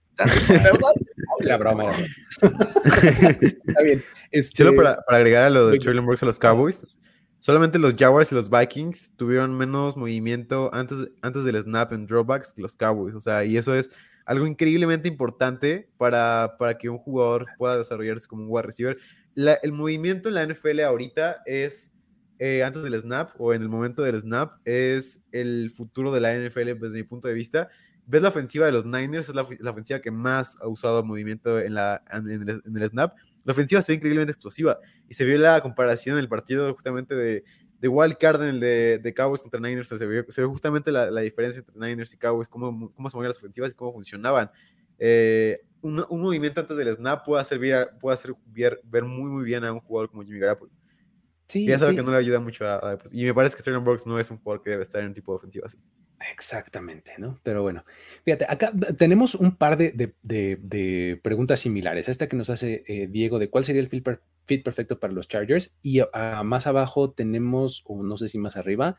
La 1.41 1.57
broma. 1.57 1.89
Está 2.43 3.83
bien. 3.83 4.03
Este... 4.31 4.65
Solo 4.65 4.77
para, 4.77 5.01
para, 5.03 5.19
agregar 5.19 5.45
a 5.45 5.51
lo 5.51 5.69
de 5.69 5.79
Traylon 5.79 6.05
Brooks 6.05 6.23
a 6.23 6.27
los 6.27 6.39
Cowboys, 6.39 6.87
solamente 7.41 7.79
los 7.79 7.95
Jaguars 7.95 8.31
y 8.33 8.35
los 8.35 8.51
Vikings 8.51 9.13
tuvieron 9.17 9.57
menos 9.57 9.97
movimiento 9.97 10.71
antes, 10.75 11.09
antes 11.23 11.45
del 11.45 11.63
snap 11.63 11.93
en 11.93 12.07
drawbacks 12.07 12.53
que 12.53 12.63
los 12.63 12.77
Cowboys. 12.77 13.15
O 13.15 13.21
sea, 13.21 13.45
y 13.45 13.57
eso 13.57 13.75
es 13.75 13.91
algo 14.27 14.47
increíblemente 14.47 15.09
importante 15.09 15.91
para, 15.97 16.57
para 16.59 16.77
que 16.79 16.89
un 16.89 16.99
jugador 16.99 17.47
pueda 17.59 17.79
desarrollarse 17.79 18.29
como 18.29 18.45
un 18.45 18.49
wide 18.51 18.67
receiver. 18.67 18.99
La, 19.35 19.55
el 19.55 19.73
movimiento 19.73 20.29
en 20.29 20.35
la 20.35 20.47
NFL 20.47 20.81
ahorita 20.81 21.43
es 21.47 21.91
eh, 22.39 22.65
antes 22.65 22.83
del 22.83 22.99
snap 22.99 23.33
o 23.39 23.53
en 23.53 23.63
el 23.63 23.69
momento 23.69 24.03
del 24.03 24.19
snap 24.21 24.55
es 24.65 25.23
el 25.31 25.71
futuro 25.71 26.13
de 26.13 26.21
la 26.21 26.35
NFL 26.35 26.81
desde 26.81 26.97
mi 26.97 27.03
punto 27.03 27.29
de 27.29 27.35
vista 27.35 27.69
ves 28.07 28.23
la 28.23 28.29
ofensiva 28.29 28.67
de 28.67 28.73
los 28.73 28.85
Niners, 28.85 29.29
es 29.29 29.35
la, 29.35 29.43
ofensiva 29.43 30.01
que 30.01 30.11
más 30.11 30.57
ha 30.61 30.69
usado 30.69 31.03
movimiento 31.05 31.59
en, 31.59 31.75
la, 31.75 32.03
en, 32.11 32.49
el, 32.49 32.89
snap. 32.89 33.17
La 33.45 33.53
ofensiva 33.53 33.81
se 33.83 33.93
ve 33.93 33.97
increíblemente 33.97 34.33
explosiva 34.33 34.79
y 35.09 35.15
se 35.15 35.25
vio 35.25 35.39
la 35.39 35.61
comparación 35.61 36.17
en 36.17 36.21
el 36.21 36.29
partido 36.29 36.73
justamente 36.73 37.15
de, 37.15 37.45
de 37.79 37.89
Wild 37.89 38.17
Card 38.19 38.43
en 38.43 38.49
el 38.49 38.61
de, 38.61 38.99
de 38.99 39.15
Cowboys 39.15 39.43
contra 39.43 39.61
Niners. 39.61 39.89
Se 39.89 40.07
vio, 40.07 40.25
se 40.29 40.45
justamente 40.45 40.93
la, 40.93 41.11
la, 41.11 41.21
diferencia 41.21 41.61
entre 41.61 41.75
Niners 41.79 42.13
y 42.15 42.19
Cowboys, 42.19 42.49
cómo, 42.49 42.93
cómo 42.93 43.09
se 43.09 43.17
movían 43.17 43.31
las 43.31 43.39
ofensivas 43.39 43.73
y 43.73 43.75
cómo 43.75 43.93
funcionaban. 43.93 44.51
Eh, 44.99 45.61
un, 45.81 46.05
un, 46.09 46.21
movimiento 46.21 46.61
antes 46.61 46.77
del 46.77 46.95
snap 46.95 47.25
puede 47.25 47.41
hacer, 47.41 47.59
puede 48.01 48.15
hacer 48.15 48.35
ver, 48.47 48.81
ver, 48.85 49.05
muy, 49.05 49.31
muy 49.31 49.45
bien 49.45 49.65
a 49.65 49.73
un 49.73 49.81
jugador 49.81 50.11
como 50.11 50.23
Jimmy 50.23 50.39
Garoppolo. 50.39 50.71
Sí, 51.51 51.67
ya 51.67 51.81
sabe 51.81 51.97
que 51.97 52.03
no 52.05 52.13
le 52.13 52.19
ayuda 52.19 52.39
mucho 52.39 52.65
a, 52.65 52.97
Y 53.11 53.25
me 53.25 53.35
parece 53.35 53.57
que 53.57 53.63
Sterling 53.63 53.83
Brooks 53.83 54.07
no 54.07 54.21
es 54.21 54.31
un 54.31 54.39
jugador 54.39 54.63
que 54.63 54.71
debe 54.71 54.85
estar 54.85 55.01
en 55.01 55.09
un 55.09 55.15
tipo 55.15 55.33
de 55.33 55.37
ofensiva 55.37 55.67
así. 55.67 55.79
Exactamente, 56.33 57.15
¿no? 57.19 57.41
Pero 57.43 57.63
bueno, 57.63 57.85
fíjate, 58.25 58.47
acá 58.49 58.73
tenemos 58.97 59.35
un 59.35 59.57
par 59.57 59.77
de, 59.77 60.15
de, 60.23 61.21
preguntas 61.25 61.59
similares. 61.59 62.09
Esta 62.09 62.29
que 62.29 62.37
nos 62.37 62.51
hace 62.51 62.85
eh, 62.87 63.09
Diego 63.11 63.41
de 63.41 63.51
cuál 63.51 63.65
sería 63.65 63.83
el 63.83 63.89
fit, 63.89 64.07
fit, 64.47 64.63
perfecto 64.63 65.01
para 65.01 65.13
los 65.13 65.27
Chargers. 65.27 65.77
Y 65.83 66.03
más 66.45 66.69
abajo 66.69 67.11
tenemos, 67.11 67.83
o 67.85 68.01
no 68.05 68.17
sé 68.17 68.29
si 68.29 68.39
más 68.39 68.57
arriba, 68.57 68.97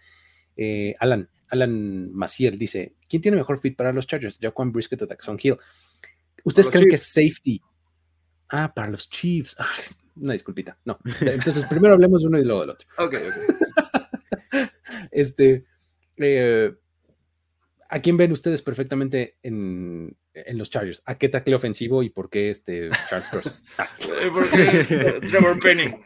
eh, 0.57 0.95
Alan, 0.99 1.29
Alan 1.47 2.11
Maciel 2.11 2.57
dice, 2.57 2.95
¿quién 3.07 3.21
tiene 3.21 3.37
mejor 3.37 3.59
fit 3.59 3.77
para 3.77 3.93
los 3.93 4.07
Chargers? 4.07 4.39
Jaquan 4.41 4.73
Brisket 4.73 5.01
o 5.01 5.07
Taxon 5.07 5.37
Hill. 5.41 5.55
¿Ustedes 6.43 6.69
creen 6.69 6.89
que 6.89 6.95
es 6.95 7.13
safety? 7.13 7.61
Ah, 8.49 8.73
para 8.73 8.89
los 8.89 9.09
Chiefs. 9.09 9.55
Ay, 9.57 9.85
una 10.21 10.33
disculpita. 10.33 10.77
No. 10.85 10.99
Entonces, 11.21 11.65
primero 11.65 11.93
hablemos 11.93 12.21
de 12.21 12.27
uno 12.27 12.39
y 12.39 12.43
luego 12.43 12.61
del 12.61 12.69
otro. 12.71 12.87
Ok, 12.97 13.15
ok. 13.15 14.67
este. 15.11 15.65
Eh, 16.17 16.73
¿A 17.93 17.99
quién 17.99 18.15
ven 18.15 18.31
ustedes 18.31 18.61
perfectamente 18.61 19.37
en, 19.43 20.15
en, 20.33 20.57
los 20.57 20.69
Chargers? 20.69 21.03
¿A 21.05 21.17
qué 21.17 21.27
tackle 21.27 21.55
ofensivo 21.55 22.03
y 22.03 22.09
por 22.09 22.29
qué 22.29 22.49
este 22.49 22.89
Charles 23.09 23.27
Cross? 23.27 23.61
Ah. 23.77 23.89
¿Por 24.33 24.49
qué 24.49 25.19
Trevor 25.29 25.59
Penning? 25.59 26.01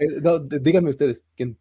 Eh, 0.00 0.20
no, 0.20 0.38
díganme 0.40 0.90
ustedes. 0.90 1.24
¿quién? 1.34 1.56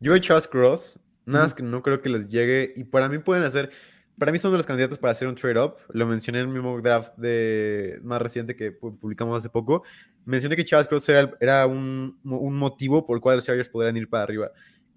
Yo 0.00 0.10
voy 0.10 0.20
Charles 0.20 0.48
Cross. 0.48 0.98
Nada 1.26 1.44
más 1.44 1.54
que 1.54 1.62
no 1.62 1.82
creo 1.82 2.02
que 2.02 2.08
les 2.08 2.26
llegue. 2.28 2.72
Y 2.74 2.84
para 2.84 3.08
mí 3.08 3.18
pueden 3.18 3.44
hacer 3.44 3.70
para 4.18 4.32
mí 4.32 4.38
son 4.38 4.50
de 4.50 4.56
los 4.56 4.66
candidatos 4.66 4.98
para 4.98 5.12
hacer 5.12 5.28
un 5.28 5.34
trade-up. 5.34 5.76
Lo 5.90 6.06
mencioné 6.06 6.40
en 6.40 6.52
mi 6.52 6.60
mock 6.60 6.82
draft 6.82 7.16
de, 7.16 7.98
más 8.02 8.20
reciente 8.20 8.56
que 8.56 8.72
publicamos 8.72 9.38
hace 9.38 9.48
poco. 9.48 9.84
Mencioné 10.24 10.56
que 10.56 10.64
Charles 10.64 10.88
Cross 10.88 11.08
era, 11.40 11.66
un, 11.66 12.18
motivo 12.22 13.06
por 13.06 13.16
el 13.16 13.20
cual 13.20 13.36
los 13.36 13.46
Chargers 13.46 13.68
podrían 13.68 13.96
ir 13.96 14.08
para 14.08 14.24
arriba. 14.24 14.50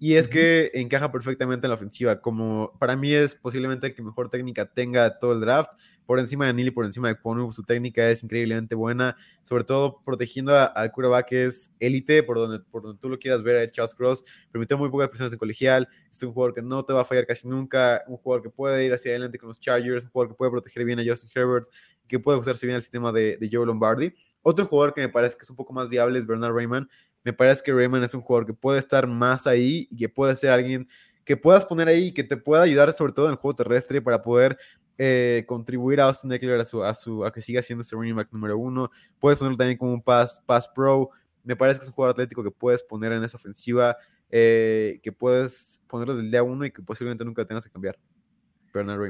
Y 0.04 0.16
es 0.16 0.26
que 0.26 0.72
encaja 0.74 1.12
perfectamente 1.12 1.64
en 1.64 1.68
la 1.68 1.76
ofensiva. 1.76 2.20
Como 2.20 2.76
para 2.80 2.96
mí 2.96 3.12
es 3.12 3.36
posiblemente 3.36 3.86
el 3.86 3.94
que 3.94 4.02
mejor 4.02 4.30
técnica 4.30 4.66
tenga 4.66 5.20
todo 5.20 5.32
el 5.32 5.40
draft. 5.40 5.70
Por 6.06 6.18
encima 6.18 6.44
de 6.44 6.52
Neil 6.52 6.66
y 6.66 6.70
por 6.72 6.84
encima 6.84 7.06
de 7.06 7.14
Kwonu, 7.14 7.52
su 7.52 7.62
técnica 7.62 8.10
es 8.10 8.24
increíblemente 8.24 8.74
buena. 8.74 9.14
Sobre 9.44 9.62
todo 9.62 10.02
protegiendo 10.04 10.58
al 10.58 10.90
quarterback 10.90 11.28
que 11.28 11.44
es 11.44 11.70
élite, 11.78 12.24
por 12.24 12.36
donde, 12.36 12.58
por 12.58 12.82
donde 12.82 12.98
tú 12.98 13.08
lo 13.08 13.16
quieras 13.16 13.44
ver, 13.44 13.54
es 13.58 13.70
Charles 13.70 13.94
Cross. 13.94 14.24
Permitió 14.50 14.76
muy 14.76 14.90
pocas 14.90 15.08
presiones 15.08 15.32
en 15.34 15.38
colegial. 15.38 15.88
Es 16.10 16.20
un 16.24 16.32
jugador 16.32 16.52
que 16.52 16.62
no 16.62 16.84
te 16.84 16.92
va 16.92 17.02
a 17.02 17.04
fallar 17.04 17.24
casi 17.24 17.46
nunca. 17.46 18.02
Un 18.08 18.16
jugador 18.16 18.42
que 18.42 18.50
puede 18.50 18.84
ir 18.84 18.92
hacia 18.92 19.12
adelante 19.12 19.38
con 19.38 19.50
los 19.50 19.60
Chargers. 19.60 20.06
Un 20.06 20.10
jugador 20.10 20.32
que 20.32 20.36
puede 20.36 20.50
proteger 20.50 20.84
bien 20.84 20.98
a 20.98 21.04
Justin 21.06 21.30
Herbert. 21.32 21.68
Que 22.08 22.18
puede 22.18 22.40
usarse 22.40 22.66
bien 22.66 22.74
el 22.74 22.82
sistema 22.82 23.12
de, 23.12 23.36
de 23.36 23.48
Joe 23.48 23.64
Lombardi. 23.64 24.12
Otro 24.42 24.66
jugador 24.66 24.94
que 24.94 25.00
me 25.00 25.08
parece 25.08 25.36
que 25.36 25.44
es 25.44 25.50
un 25.50 25.54
poco 25.54 25.72
más 25.72 25.88
viable 25.88 26.18
es 26.18 26.26
Bernard 26.26 26.52
Raymond 26.52 26.88
me 27.24 27.32
parece 27.32 27.62
que 27.62 27.72
Raymond 27.72 28.04
es 28.04 28.14
un 28.14 28.20
jugador 28.20 28.46
que 28.46 28.54
puede 28.54 28.78
estar 28.78 29.06
más 29.06 29.46
ahí 29.46 29.86
y 29.90 29.96
que 29.96 30.08
puede 30.08 30.36
ser 30.36 30.50
alguien 30.50 30.88
que 31.24 31.36
puedas 31.36 31.64
poner 31.66 31.88
ahí 31.88 32.06
y 32.06 32.12
que 32.12 32.24
te 32.24 32.36
pueda 32.36 32.62
ayudar 32.62 32.92
sobre 32.92 33.12
todo 33.12 33.26
en 33.26 33.32
el 33.32 33.38
juego 33.38 33.54
terrestre 33.54 34.02
para 34.02 34.22
poder 34.22 34.58
eh, 34.98 35.44
contribuir 35.46 36.00
a 36.00 36.04
Austin 36.04 36.32
Eckler 36.32 36.60
a, 36.60 36.64
su, 36.64 36.84
a, 36.84 36.94
su, 36.94 37.24
que 37.32 37.40
siga 37.40 37.62
siendo 37.62 37.82
ese 37.82 37.94
running 37.96 38.16
back 38.16 38.32
número 38.32 38.58
uno. 38.58 38.90
Puedes 39.18 39.38
ponerlo 39.38 39.56
también 39.56 39.78
como 39.78 39.92
un 39.92 40.02
pass, 40.02 40.42
pass 40.44 40.68
pro. 40.68 41.10
Me 41.44 41.56
parece 41.56 41.78
que 41.78 41.84
es 41.84 41.88
un 41.88 41.94
jugador 41.94 42.14
atlético 42.14 42.42
que 42.42 42.50
puedes 42.50 42.82
poner 42.82 43.12
en 43.12 43.22
esa 43.24 43.36
ofensiva, 43.36 43.96
eh, 44.30 45.00
que 45.02 45.12
puedes 45.12 45.80
ponerlo 45.86 46.14
desde 46.14 46.26
el 46.26 46.30
día 46.30 46.42
uno 46.42 46.64
y 46.64 46.70
que 46.70 46.82
posiblemente 46.82 47.24
nunca 47.24 47.44
tengas 47.44 47.64
que 47.64 47.70
cambiar. 47.70 47.98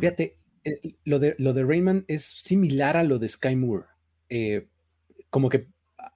Fíjate, 0.00 0.38
eh, 0.64 0.96
lo 1.04 1.18
de, 1.18 1.34
lo 1.38 1.52
de 1.52 1.64
Raymond 1.64 2.04
es 2.08 2.24
similar 2.24 2.96
a 2.96 3.04
lo 3.04 3.18
de 3.18 3.28
Sky 3.28 3.56
Moore. 3.56 3.86
como 5.30 5.48
que 5.48 5.68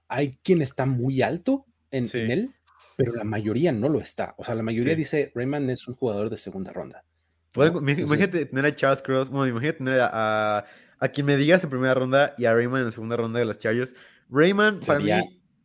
hay 0.07 0.37
quien 0.43 0.61
está 0.61 0.85
muy 0.85 1.21
alto 1.21 1.66
en, 1.91 2.31
él, 2.31 2.51
pero 2.95 3.13
la 3.13 3.23
mayoría 3.23 3.71
no 3.71 3.89
lo 3.89 3.99
está. 3.99 4.35
O 4.37 4.43
sea, 4.43 4.55
la 4.55 4.63
mayoría 4.63 4.95
dice 4.95 5.31
Rayman 5.35 5.69
es 5.69 5.87
un 5.87 5.95
jugador 5.95 6.29
de 6.29 6.37
segunda 6.37 6.71
ronda. 6.73 7.03
Imagínate 7.55 8.45
tener 8.45 8.65
a 8.65 8.73
Charles 8.73 9.01
Cross, 9.01 9.29
bueno, 9.29 9.47
imagínate 9.47 9.79
tener 9.79 9.99
a, 10.01 10.65
a, 10.99 11.07
quien 11.09 11.25
me 11.25 11.37
digas 11.37 11.63
en 11.63 11.69
primera 11.69 11.93
ronda 11.93 12.35
y 12.37 12.45
a 12.45 12.53
Rayman 12.53 12.81
en 12.81 12.85
la 12.85 12.91
segunda 12.91 13.17
ronda 13.17 13.39
de 13.39 13.45
los 13.45 13.57
Chargers. 13.57 13.95
Rayman, 14.29 14.79
para 14.85 14.99
mí, 14.99 15.11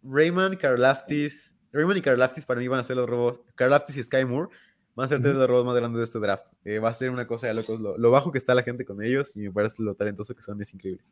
Rayman, 0.02 0.56
Karlaftis, 0.56 1.54
Rayman 1.72 1.96
y 1.96 2.00
Karlaftis 2.00 2.46
para 2.46 2.60
mí 2.60 2.68
van 2.68 2.80
a 2.80 2.84
ser 2.84 2.96
los 2.96 3.08
robos. 3.08 3.40
Karlaftis 3.54 3.96
y 3.96 4.02
Sky 4.04 4.24
Moore 4.24 4.48
van 4.94 5.06
a 5.06 5.08
ser 5.08 5.20
tres 5.20 5.34
de 5.34 5.40
los 5.40 5.48
robos 5.48 5.66
más 5.66 5.74
grandes 5.74 5.98
de 5.98 6.04
este 6.04 6.18
draft. 6.18 6.46
Eh, 6.64 6.78
va 6.78 6.90
a 6.90 6.94
ser 6.94 7.10
una 7.10 7.26
cosa 7.26 7.46
de 7.46 7.54
locos. 7.54 7.80
Lo, 7.80 7.98
lo, 7.98 8.10
bajo 8.10 8.32
que 8.32 8.38
está 8.38 8.54
la 8.54 8.62
gente 8.62 8.84
con 8.84 9.02
ellos 9.02 9.36
y 9.36 9.40
me 9.40 9.52
parece 9.52 9.82
lo 9.82 9.94
talentoso 9.94 10.34
que 10.34 10.42
son, 10.42 10.60
es 10.60 10.72
increíble. 10.74 11.04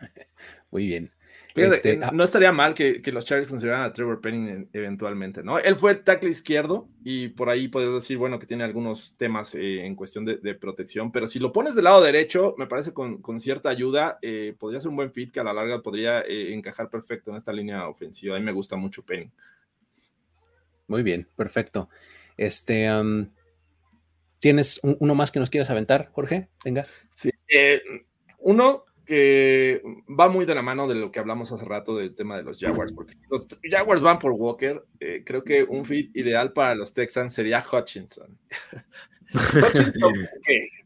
Muy 0.70 0.86
bien. 0.86 1.10
Este, 1.54 2.00
ah 2.02 2.10
no 2.12 2.24
estaría 2.24 2.50
mal 2.50 2.74
que, 2.74 3.02
los 3.12 3.26
Chargers 3.26 3.50
consideraran 3.50 3.84
a 3.84 3.92
Trevor 3.92 4.20
Penning 4.20 4.68
eventualmente, 4.72 5.42
¿no? 5.42 5.58
Él 5.58 5.76
fue 5.76 5.92
el 5.92 6.02
tackle 6.02 6.30
izquierdo 6.30 6.88
y 7.04 7.28
por 7.28 7.50
ahí 7.50 7.68
puedes 7.68 7.92
decir, 7.92 8.16
bueno, 8.16 8.38
que 8.38 8.46
tiene 8.46 8.64
algunos 8.64 9.16
temas 9.16 9.54
eh, 9.54 9.84
en 9.84 9.94
cuestión 9.94 10.24
de, 10.24 10.54
protección, 10.54 11.12
pero 11.12 11.26
si 11.26 11.38
lo 11.38 11.52
pones 11.52 11.74
del 11.74 11.84
lado 11.84 12.02
derecho, 12.02 12.54
me 12.58 12.66
parece 12.66 12.92
con, 12.92 13.20
con 13.20 13.40
cierta 13.40 13.68
ayuda, 13.68 14.18
eh, 14.22 14.54
podría 14.58 14.80
ser 14.80 14.90
un 14.90 14.96
buen 14.96 15.12
fit 15.12 15.32
que 15.32 15.40
a 15.40 15.44
la 15.44 15.52
larga 15.52 15.82
podría 15.82 16.20
eh, 16.20 16.52
encajar 16.54 16.88
perfecto 16.88 17.30
en 17.30 17.36
esta 17.36 17.52
línea 17.52 17.88
ofensiva. 17.88 18.36
A 18.36 18.38
mí 18.38 18.44
me 18.44 18.52
gusta 18.52 18.76
mucho 18.76 19.04
Penning. 19.04 19.32
Muy 20.86 21.02
bien, 21.02 21.26
perfecto. 21.36 21.88
Este, 22.36 22.88
¿tienes 24.38 24.80
uno 24.82 25.14
más 25.14 25.30
que 25.30 25.40
nos 25.40 25.50
quieras 25.50 25.70
aventar, 25.70 26.10
Jorge? 26.12 26.48
Venga. 26.64 26.86
Sí, 27.10 27.30
uno 28.38 28.84
que 29.04 29.82
va 30.08 30.28
muy 30.28 30.44
de 30.44 30.54
la 30.54 30.62
mano 30.62 30.86
de 30.88 30.94
lo 30.94 31.10
que 31.10 31.20
hablamos 31.20 31.52
hace 31.52 31.64
rato 31.64 31.96
del 31.96 32.14
tema 32.14 32.36
de 32.36 32.42
los 32.42 32.58
Jaguars, 32.58 32.92
porque 32.92 33.14
los 33.28 33.46
Jaguars 33.62 34.02
van 34.02 34.18
por 34.18 34.32
Walker, 34.32 34.84
eh, 35.00 35.22
creo 35.24 35.42
que 35.44 35.64
un 35.64 35.84
fit 35.84 36.14
ideal 36.16 36.52
para 36.52 36.74
los 36.74 36.92
Texans 36.92 37.32
sería 37.32 37.64
Hutchinson. 37.70 38.38
Hutchinson 39.32 40.14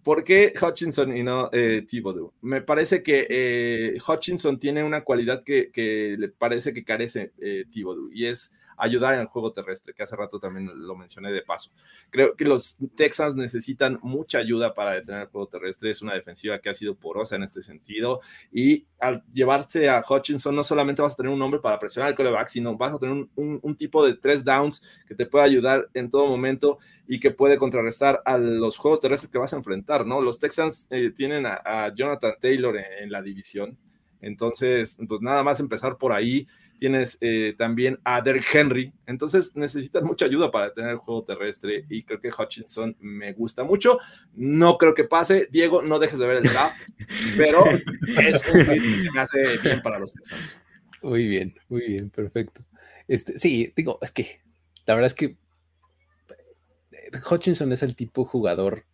¿por, 0.02 0.22
qué? 0.22 0.52
Hutchinson 0.60 1.16
y 1.16 1.22
no 1.22 1.50
eh, 1.52 1.84
Thibodeau? 1.86 2.32
Me 2.42 2.60
parece 2.60 3.02
que 3.02 3.26
eh, 3.28 3.98
Hutchinson 4.06 4.58
tiene 4.58 4.84
una 4.84 5.02
cualidad 5.02 5.42
que, 5.42 5.70
que, 5.70 6.16
le 6.18 6.28
parece 6.28 6.72
que 6.72 6.84
carece 6.84 7.32
eh, 7.40 7.64
Thibodeau, 7.70 8.08
y 8.12 8.26
es 8.26 8.52
ayudar 8.76 9.14
en 9.14 9.20
el 9.20 9.26
juego 9.26 9.52
terrestre, 9.52 9.94
que 9.94 10.02
hace 10.02 10.16
rato 10.16 10.38
también 10.38 10.70
lo 10.74 10.96
mencioné 10.96 11.32
de 11.32 11.42
paso. 11.42 11.70
Creo 12.10 12.36
que 12.36 12.44
los 12.44 12.78
Texans 12.94 13.36
necesitan 13.36 13.98
mucha 14.02 14.38
ayuda 14.38 14.74
para 14.74 14.92
detener 14.92 15.22
el 15.22 15.28
juego 15.28 15.48
terrestre. 15.48 15.90
Es 15.90 16.02
una 16.02 16.14
defensiva 16.14 16.58
que 16.58 16.68
ha 16.68 16.74
sido 16.74 16.94
porosa 16.94 17.36
en 17.36 17.42
este 17.42 17.62
sentido. 17.62 18.20
Y 18.52 18.86
al 18.98 19.24
llevarse 19.32 19.88
a 19.88 20.02
Hutchinson, 20.08 20.54
no 20.54 20.64
solamente 20.64 21.02
vas 21.02 21.14
a 21.14 21.16
tener 21.16 21.32
un 21.32 21.42
hombre 21.42 21.60
para 21.60 21.78
presionar 21.78 22.10
el 22.10 22.16
coreback, 22.16 22.48
sino 22.48 22.76
vas 22.76 22.94
a 22.94 22.98
tener 22.98 23.26
un, 23.34 23.76
tipo 23.76 24.04
de 24.06 24.14
tres 24.14 24.44
downs 24.44 24.82
que 25.06 25.14
te 25.14 25.26
puede 25.26 25.44
ayudar 25.44 25.88
en 25.92 26.08
todo 26.08 26.26
momento 26.26 26.78
y 27.06 27.20
que 27.20 27.30
puede 27.30 27.58
contrarrestar 27.58 28.22
a 28.24 28.38
los 28.38 28.78
juegos 28.78 29.00
terrestres 29.00 29.30
que 29.30 29.38
vas 29.38 29.52
a 29.52 29.56
enfrentar, 29.56 30.06
¿no? 30.06 30.20
Los 30.20 30.38
Texans 30.38 30.86
eh, 30.90 31.10
tienen 31.10 31.44
a, 31.46 31.92
Jonathan 31.94 32.34
Taylor 32.40 32.76
en 32.76 33.12
la 33.12 33.22
división. 33.22 33.78
Entonces, 34.20 34.98
pues 35.08 35.20
nada 35.20 35.42
más 35.42 35.60
empezar 35.60 35.98
por 35.98 36.12
ahí 36.12 36.46
tienes 36.78 37.18
eh, 37.20 37.54
también 37.56 37.98
a 38.04 38.20
Derrick 38.20 38.54
Henry, 38.54 38.92
entonces 39.06 39.54
necesitas 39.54 40.02
mucha 40.02 40.26
ayuda 40.26 40.50
para 40.50 40.72
tener 40.72 40.90
el 40.90 40.96
juego 40.98 41.24
terrestre 41.24 41.84
y 41.88 42.02
creo 42.02 42.20
que 42.20 42.30
Hutchinson 42.30 42.96
me 43.00 43.32
gusta 43.32 43.64
mucho, 43.64 43.98
no 44.34 44.78
creo 44.78 44.94
que 44.94 45.04
pase, 45.04 45.48
Diego, 45.50 45.82
no 45.82 45.98
dejes 45.98 46.18
de 46.18 46.26
ver 46.26 46.36
el 46.38 46.42
draft, 46.44 46.76
pero 47.36 47.64
es 47.66 48.42
un 48.52 48.64
que 49.04 49.10
me 49.12 49.20
hace 49.20 49.58
bien 49.58 49.82
para 49.82 49.98
los 49.98 50.12
Texans. 50.12 50.58
Muy 51.02 51.26
bien, 51.26 51.54
muy 51.68 51.86
bien, 51.86 52.10
perfecto. 52.10 52.62
Este, 53.08 53.38
sí, 53.38 53.72
digo, 53.76 53.98
es 54.02 54.10
que 54.10 54.40
la 54.86 54.94
verdad 54.94 55.06
es 55.06 55.14
que 55.14 55.24
eh, 55.26 57.20
Hutchinson 57.30 57.72
es 57.72 57.82
el 57.82 57.96
tipo 57.96 58.24
jugador 58.24 58.84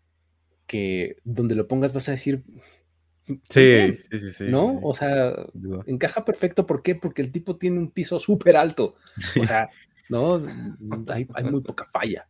que 0.67 1.17
donde 1.25 1.55
lo 1.55 1.69
pongas 1.69 1.93
vas 1.93 2.09
a 2.09 2.13
decir, 2.13 2.43
Sí, 3.49 3.99
sí, 4.01 4.19
sí, 4.19 4.31
sí. 4.31 4.45
¿No? 4.49 4.81
O 4.83 4.95
sea, 4.95 5.33
encaja 5.87 6.25
perfecto. 6.25 6.67
¿Por 6.67 6.83
qué? 6.83 6.95
Porque 6.95 7.23
el 7.23 7.31
tipo 7.31 7.57
tiene 7.57 7.79
un 7.79 7.91
piso 7.91 8.19
súper 8.19 8.57
alto. 8.57 8.97
O 9.41 9.45
sea, 9.45 9.71
¿no? 10.09 10.43
Hay, 11.09 11.27
muy 11.45 11.61
poca 11.61 11.89
falla 11.93 12.29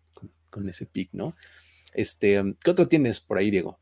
con, 0.50 0.68
ese 0.68 0.86
pick, 0.86 1.10
¿no? 1.12 1.34
Este, 1.94 2.42
¿qué 2.62 2.70
otro 2.70 2.88
tienes 2.88 3.20
por 3.20 3.38
ahí, 3.38 3.50
Diego? 3.50 3.78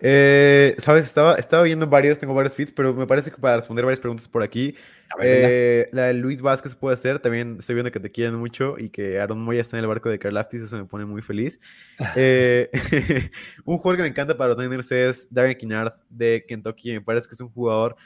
Eh, 0.00 0.76
Sabes, 0.78 1.06
estaba, 1.06 1.34
estaba 1.34 1.62
viendo 1.64 1.86
varios, 1.86 2.18
tengo 2.18 2.34
varios 2.34 2.54
feeds, 2.54 2.72
pero 2.72 2.94
me 2.94 3.06
parece 3.06 3.30
que 3.30 3.38
para 3.38 3.56
responder 3.56 3.84
varias 3.84 4.00
preguntas 4.00 4.28
por 4.28 4.42
aquí, 4.42 4.76
eh, 5.20 5.88
la 5.92 6.04
de 6.04 6.14
Luis 6.14 6.40
Vázquez 6.40 6.76
puede 6.76 6.96
ser. 6.96 7.18
También 7.18 7.56
estoy 7.58 7.74
viendo 7.74 7.90
que 7.90 8.00
te 8.00 8.10
quieren 8.10 8.34
mucho 8.36 8.78
y 8.78 8.90
que 8.90 9.20
Aaron 9.20 9.40
Moya 9.40 9.60
está 9.60 9.76
en 9.76 9.82
el 9.82 9.88
barco 9.88 10.08
de 10.08 10.18
Carlaftis, 10.18 10.62
eso 10.62 10.76
me 10.76 10.84
pone 10.84 11.04
muy 11.04 11.22
feliz. 11.22 11.60
Eh, 12.20 12.70
un 13.64 13.78
jugador 13.78 13.96
que 13.98 14.02
me 14.02 14.08
encanta 14.08 14.36
para 14.36 14.54
los 14.54 14.58
Niners 14.58 14.90
es 14.90 15.28
Darren 15.30 15.56
Kinnard 15.56 15.92
de 16.08 16.44
Kentucky. 16.46 16.92
Me 16.92 17.00
parece 17.00 17.28
que 17.28 17.34
es 17.34 17.40
un 17.40 17.50
jugador. 17.50 17.96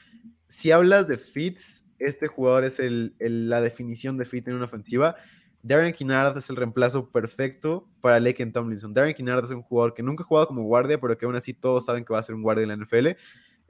Si 0.49 0.70
hablas 0.70 1.09
de 1.09 1.16
fits, 1.16 1.84
este 1.99 2.26
jugador 2.26 2.64
es 2.64 2.78
el, 2.78 3.14
la 3.18 3.61
definición 3.61 4.18
de 4.18 4.24
fit 4.24 4.47
en 4.49 4.55
una 4.55 4.64
ofensiva. 4.64 5.16
Darren 5.62 5.92
Kinnard 5.92 6.36
es 6.36 6.50
el 6.50 6.56
reemplazo 6.56 7.08
perfecto 7.10 7.88
para 8.00 8.18
Laken 8.18 8.52
Tomlinson. 8.52 8.92
Darren 8.92 9.14
Kinnard 9.14 9.44
es 9.44 9.50
un 9.52 9.62
jugador 9.62 9.94
que 9.94 10.02
nunca 10.02 10.24
ha 10.24 10.26
jugado 10.26 10.48
como 10.48 10.64
guardia, 10.64 11.00
pero 11.00 11.16
que 11.16 11.24
aún 11.24 11.36
así 11.36 11.54
todos 11.54 11.84
saben 11.84 12.04
que 12.04 12.12
va 12.12 12.18
a 12.18 12.22
ser 12.22 12.34
un 12.34 12.42
guardia 12.42 12.64
en 12.64 12.68
la 12.68 12.76
NFL. 12.76 13.08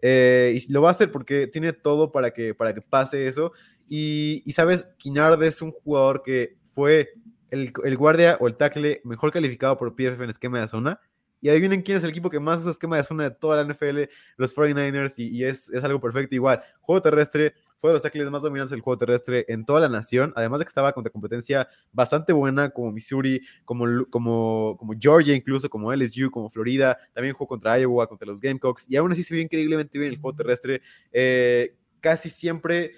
Eh, 0.00 0.58
y 0.58 0.72
lo 0.72 0.82
va 0.82 0.88
a 0.88 0.92
hacer 0.92 1.12
porque 1.12 1.46
tiene 1.46 1.72
todo 1.72 2.10
para 2.10 2.32
que, 2.32 2.54
para 2.54 2.74
que 2.74 2.80
pase 2.80 3.28
eso. 3.28 3.52
Y, 3.88 4.42
y 4.46 4.52
sabes, 4.52 4.86
Kinnard 4.96 5.42
es 5.42 5.60
un 5.60 5.70
jugador 5.70 6.22
que 6.22 6.56
fue 6.70 7.10
el, 7.50 7.72
el, 7.84 7.96
guardia 7.98 8.38
o 8.40 8.48
el 8.48 8.56
tackle 8.56 9.02
mejor 9.04 9.30
calificado 9.30 9.76
por 9.76 9.94
PFF 9.94 10.22
en 10.22 10.30
esquema 10.30 10.60
de 10.60 10.68
zona. 10.68 11.00
Y 11.42 11.50
adivinen 11.50 11.82
quién 11.82 11.98
es 11.98 12.04
el 12.04 12.10
equipo 12.10 12.30
que 12.30 12.40
más 12.40 12.60
usa 12.60 12.70
esquema 12.70 12.96
de 12.96 13.04
zona 13.04 13.24
de 13.24 13.32
toda 13.32 13.62
la 13.62 13.64
NFL, 13.70 14.04
los 14.36 14.54
49ers, 14.54 15.14
y, 15.18 15.44
es, 15.44 15.68
es, 15.70 15.82
algo 15.82 16.00
perfecto. 16.00 16.34
Igual, 16.36 16.62
juego 16.80 17.02
terrestre, 17.02 17.52
fue 17.78 17.90
de 17.90 17.94
los 17.94 18.02
tackles 18.02 18.30
más 18.30 18.42
dominantes 18.42 18.70
del 18.70 18.80
juego 18.80 18.96
terrestre 18.96 19.44
en 19.48 19.64
toda 19.64 19.80
la 19.80 19.88
nación, 19.88 20.32
además 20.36 20.60
de 20.60 20.66
que 20.66 20.68
estaba 20.68 20.92
contra 20.92 21.10
competencia 21.10 21.68
bastante 21.92 22.32
buena 22.32 22.70
como 22.70 22.92
Missouri, 22.92 23.42
como, 23.64 24.06
como, 24.08 24.76
como 24.78 24.94
Georgia 24.98 25.34
incluso, 25.34 25.68
como 25.68 25.92
LSU, 25.92 26.30
como 26.30 26.48
Florida, 26.48 26.96
también 27.12 27.34
jugó 27.34 27.48
contra 27.48 27.76
Iowa, 27.76 28.06
contra 28.06 28.26
los 28.28 28.40
Gamecocks, 28.40 28.86
y 28.88 28.94
aún 28.94 29.10
así 29.10 29.24
se 29.24 29.34
vio 29.34 29.42
increíblemente 29.42 29.98
bien 29.98 30.12
el 30.12 30.20
juego 30.20 30.36
terrestre. 30.36 30.80
Eh, 31.12 31.74
casi 32.00 32.30
siempre 32.30 32.92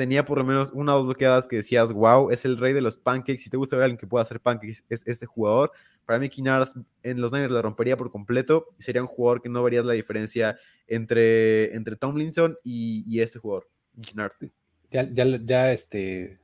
tenía 0.00 0.24
por 0.24 0.38
lo 0.38 0.44
menos 0.44 0.70
una 0.72 0.94
o 0.94 1.00
dos 1.00 1.08
bloqueadas 1.08 1.46
que 1.46 1.56
decías, 1.56 1.92
wow, 1.92 2.30
es 2.30 2.46
el 2.46 2.56
rey 2.56 2.72
de 2.72 2.80
los 2.80 2.96
pancakes. 2.96 3.42
Si 3.42 3.50
te 3.50 3.58
gusta 3.58 3.76
ver 3.76 3.82
a 3.82 3.84
alguien 3.84 3.98
que 3.98 4.06
pueda 4.06 4.22
hacer 4.22 4.40
pancakes, 4.40 4.82
es 4.88 5.06
este 5.06 5.26
jugador. 5.26 5.72
Para 6.06 6.18
mí, 6.18 6.30
Kinnard 6.30 6.70
en 7.02 7.20
los 7.20 7.32
Niners 7.32 7.52
la 7.52 7.60
rompería 7.60 7.98
por 7.98 8.10
completo 8.10 8.68
y 8.78 8.82
sería 8.82 9.02
un 9.02 9.08
jugador 9.08 9.42
que 9.42 9.50
no 9.50 9.62
verías 9.62 9.84
la 9.84 9.92
diferencia 9.92 10.58
entre, 10.86 11.74
entre 11.74 11.96
Tomlinson 11.96 12.56
y, 12.64 13.04
y 13.06 13.20
este 13.20 13.40
jugador. 13.40 13.68
Ya, 14.90 15.06
ya, 15.12 15.26
ya, 15.44 15.70
este, 15.70 16.38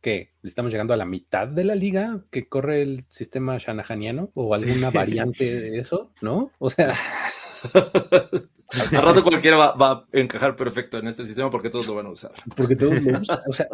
¿qué? 0.00 0.30
¿Estamos 0.42 0.72
llegando 0.72 0.94
a 0.94 0.96
la 0.96 1.04
mitad 1.04 1.46
de 1.46 1.64
la 1.64 1.74
liga 1.74 2.24
que 2.30 2.48
corre 2.48 2.80
el 2.80 3.04
sistema 3.08 3.58
shanahaniano 3.58 4.30
o 4.32 4.54
alguna 4.54 4.88
variante 4.90 5.60
de 5.60 5.78
eso? 5.78 6.10
¿No? 6.22 6.52
O 6.58 6.70
sea, 6.70 6.94
Al 8.70 9.02
rato 9.02 9.22
cualquiera 9.22 9.56
va, 9.56 9.92
a 9.92 10.06
encajar 10.12 10.54
perfecto 10.54 10.98
en 10.98 11.08
este 11.08 11.26
sistema 11.26 11.48
porque 11.48 11.70
todos 11.70 11.86
lo 11.88 11.94
van 11.94 12.06
a 12.06 12.10
usar. 12.10 12.32
Porque 12.54 12.76
todos 12.76 13.02
lo 13.02 13.18
usan. 13.18 13.40
O 13.48 13.52
sea, 13.52 13.66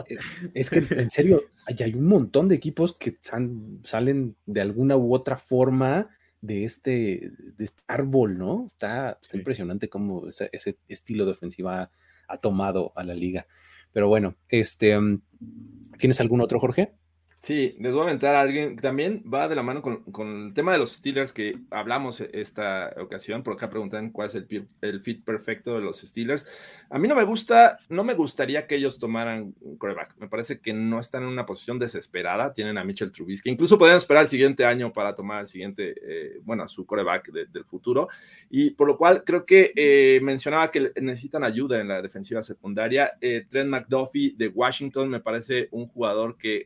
es 0.55 0.70
que 0.70 0.78
en 0.78 1.11
serio, 1.11 1.43
hay, 1.66 1.95
un 1.95 2.07
montón 2.07 2.49
de 2.49 2.55
equipos 2.55 2.97
que 2.97 3.18
salen 3.82 4.37
de 4.47 4.61
alguna 4.61 4.97
u 4.97 5.12
otra 5.12 5.37
forma 5.37 6.11
de 6.41 6.64
este, 6.64 7.32
de 7.57 7.64
este 7.64 7.82
árbol, 7.89 8.39
¿no? 8.39 8.66
Está, 8.68 9.18
impresionante 9.32 9.89
cómo 9.89 10.28
ese, 10.28 10.78
estilo 10.89 11.24
de 11.24 11.32
ofensiva 11.32 11.91
ha, 12.28 12.39
tomado 12.39 12.93
a 12.95 13.03
la 13.03 13.14
liga. 13.14 13.47
Pero 13.93 14.07
bueno, 14.07 14.37
este, 14.49 14.97
¿tienes 15.99 16.20
algún 16.20 16.41
otro, 16.41 16.61
Jorge? 16.61 16.93
Sí, 17.45 17.77
les 17.79 17.93
voy 17.93 18.01
a 18.01 18.05
aventar 18.05 18.35
a 18.35 18.41
alguien 18.41 18.75
que 18.75 18.81
también 18.81 19.23
va 19.23 19.49
de 19.49 19.55
la 19.55 19.63
mano 19.63 19.83
con, 19.83 20.47
el 20.47 20.55
tema 20.55 20.73
de 20.73 20.79
los 20.79 20.93
Steelers 20.93 21.31
que 21.31 21.59
hablamos 21.71 22.23
esta 22.23 22.95
ocasión. 22.99 23.43
Por 23.43 23.53
acá 23.53 23.69
preguntan 23.69 24.13
cuál 24.13 24.29
es 24.29 24.35
el, 24.35 24.67
el, 24.81 25.03
fit 25.03 25.23
perfecto 25.23 25.75
de 25.75 25.83
los 25.83 25.99
Steelers. 26.01 26.47
A 26.95 26.99
mí 27.01 27.09
no 27.09 27.17
me 27.17 27.25
gusta, 27.25 27.81
no 27.89 28.05
me 28.05 28.15
gustaría 28.15 28.69
que 28.69 28.77
ellos 28.77 29.01
tomaran 29.01 29.53
un 29.63 29.77
coreback. 29.77 30.15
Me 30.17 30.29
parece 30.29 30.61
que 30.61 30.73
no 30.73 31.01
están 31.01 31.25
en 31.25 31.29
una 31.29 31.45
posición 31.45 31.77
desesperada. 31.77 32.53
Tienen 32.53 32.79
a 32.79 32.85
Mitchell 32.85 33.11
Trubisky. 33.11 33.51
Incluso 33.51 33.77
podrían 33.77 33.97
esperar 33.97 34.23
el 34.23 34.29
siguiente 34.29 34.65
año 34.65 34.93
para 34.93 35.13
tomar 35.13 35.41
el 35.41 35.49
siguiente, 35.49 35.93
eh, 36.01 36.39
bueno, 36.45 36.69
su 36.69 36.87
coreback 36.87 37.33
del 37.33 37.65
futuro. 37.65 38.07
Y 38.49 38.71
por 38.71 38.87
lo 38.87 38.97
cual 38.97 39.25
creo 39.25 39.45
que 39.45 39.73
eh, 39.75 40.21
mencionaba 40.23 40.71
que 40.71 40.93
necesitan 41.01 41.43
ayuda 41.43 41.81
en 41.81 41.89
la 41.89 42.01
defensiva 42.01 42.45
secundaria. 42.45 43.15
Eh, 43.21 43.45
Trent 43.49 43.71
McDuffie 43.71 44.37
de 44.37 44.47
Washington 44.47 45.09
me 45.09 45.19
parece 45.19 45.67
un 45.73 45.89
jugador 45.89 46.39
que 46.39 46.65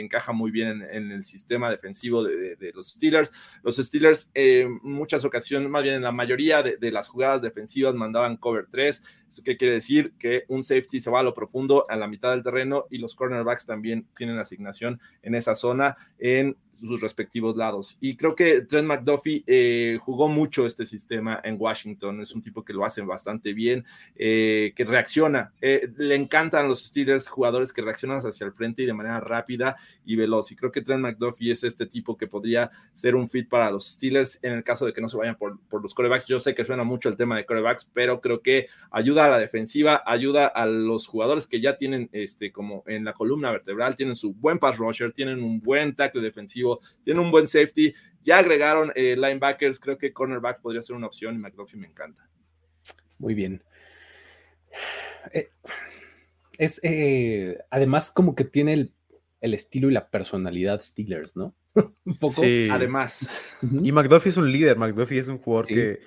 encaja 0.00 0.32
muy 0.32 0.50
bien 0.50 0.82
en, 0.90 1.12
el 1.12 1.24
sistema 1.24 1.70
defensivo 1.70 2.24
de, 2.24 2.72
los 2.74 2.88
Steelers. 2.90 3.32
Los 3.62 3.76
Steelers, 3.76 4.32
en 4.34 4.80
muchas 4.82 5.24
ocasiones, 5.24 5.70
más 5.70 5.84
bien 5.84 5.94
en 5.94 6.02
la 6.02 6.10
mayoría 6.10 6.64
de, 6.64 6.78
de 6.78 6.90
las 6.90 7.06
jugadas 7.06 7.42
defensivas, 7.42 7.94
mandaban 7.94 8.38
cover 8.38 8.66
3 8.68 9.04
¿Eso 9.27 9.27
qué 9.44 9.56
quiere 9.56 9.74
decir? 9.74 10.12
Que 10.18 10.44
un 10.48 10.62
safety 10.62 11.00
se 11.00 11.10
va 11.10 11.20
a 11.20 11.22
lo 11.22 11.34
profundo, 11.34 11.84
a 11.88 11.96
la 11.96 12.08
mitad 12.08 12.30
del 12.30 12.42
terreno, 12.42 12.86
y 12.90 12.98
los 12.98 13.14
cornerbacks 13.14 13.66
también 13.66 14.06
tienen 14.16 14.38
asignación 14.38 15.00
en 15.22 15.34
esa 15.34 15.54
zona 15.54 15.96
en 16.18 16.56
sus 16.86 17.00
respectivos 17.00 17.56
lados. 17.56 17.96
Y 18.00 18.16
creo 18.16 18.34
que 18.34 18.62
Trent 18.62 18.86
McDuffie 18.86 19.44
eh, 19.46 19.98
jugó 20.00 20.28
mucho 20.28 20.66
este 20.66 20.86
sistema 20.86 21.40
en 21.42 21.56
Washington. 21.58 22.20
Es 22.20 22.32
un 22.32 22.42
tipo 22.42 22.64
que 22.64 22.72
lo 22.72 22.84
hace 22.84 23.02
bastante 23.02 23.52
bien, 23.52 23.84
eh, 24.16 24.72
que 24.74 24.84
reacciona. 24.84 25.52
Eh, 25.60 25.90
le 25.96 26.14
encantan 26.14 26.68
los 26.68 26.84
Steelers 26.84 27.28
jugadores 27.28 27.72
que 27.72 27.82
reaccionan 27.82 28.18
hacia 28.18 28.46
el 28.46 28.52
frente 28.52 28.82
y 28.82 28.86
de 28.86 28.94
manera 28.94 29.20
rápida 29.20 29.76
y 30.04 30.16
veloz. 30.16 30.50
Y 30.52 30.56
creo 30.56 30.72
que 30.72 30.82
Trent 30.82 31.00
McDuffie 31.00 31.52
es 31.52 31.64
este 31.64 31.86
tipo 31.86 32.16
que 32.16 32.26
podría 32.26 32.70
ser 32.94 33.14
un 33.14 33.28
fit 33.28 33.48
para 33.48 33.70
los 33.70 33.86
Steelers 33.86 34.38
en 34.42 34.52
el 34.52 34.64
caso 34.64 34.86
de 34.86 34.92
que 34.92 35.00
no 35.00 35.08
se 35.08 35.16
vayan 35.16 35.36
por, 35.36 35.58
por 35.68 35.82
los 35.82 35.94
corebacks. 35.94 36.26
Yo 36.26 36.40
sé 36.40 36.54
que 36.54 36.64
suena 36.64 36.84
mucho 36.84 37.08
el 37.08 37.16
tema 37.16 37.36
de 37.36 37.46
corebacks, 37.46 37.90
pero 37.92 38.20
creo 38.20 38.42
que 38.42 38.68
ayuda 38.90 39.26
a 39.26 39.28
la 39.28 39.38
defensiva, 39.38 40.02
ayuda 40.06 40.46
a 40.46 40.66
los 40.66 41.06
jugadores 41.06 41.46
que 41.46 41.60
ya 41.60 41.76
tienen 41.76 42.08
este 42.12 42.52
como 42.52 42.82
en 42.86 43.04
la 43.04 43.12
columna 43.12 43.50
vertebral, 43.50 43.96
tienen 43.96 44.16
su 44.16 44.34
buen 44.34 44.58
pass 44.58 44.78
rusher, 44.78 45.12
tienen 45.12 45.42
un 45.42 45.60
buen 45.60 45.94
tackle 45.94 46.22
defensivo, 46.22 46.67
tienen 47.02 47.22
un 47.22 47.30
buen 47.30 47.48
safety, 47.48 47.94
ya 48.22 48.38
agregaron 48.38 48.92
eh, 48.94 49.16
linebackers, 49.16 49.80
creo 49.80 49.98
que 49.98 50.12
cornerback 50.12 50.60
podría 50.60 50.82
ser 50.82 50.96
una 50.96 51.06
opción 51.06 51.34
y 51.34 51.38
McDuffie 51.38 51.78
me 51.78 51.86
encanta. 51.86 52.28
Muy 53.18 53.34
bien. 53.34 53.62
Eh, 55.32 55.50
es 56.58 56.80
eh, 56.82 57.58
además 57.70 58.10
como 58.10 58.34
que 58.34 58.44
tiene 58.44 58.90
el, 59.40 59.54
estilo 59.54 59.90
y 59.90 59.92
la 59.92 60.10
personalidad 60.10 60.80
Steelers, 60.80 61.36
¿no? 61.36 61.54
un 62.04 62.18
poco. 62.18 62.42
Además. 62.70 63.28
Y 63.62 63.92
McDuffie 63.92 64.30
es 64.30 64.36
un 64.36 64.50
líder, 64.50 64.76
McDuffie 64.76 65.20
es 65.20 65.28
un 65.28 65.38
jugador 65.38 65.66
que 65.66 66.00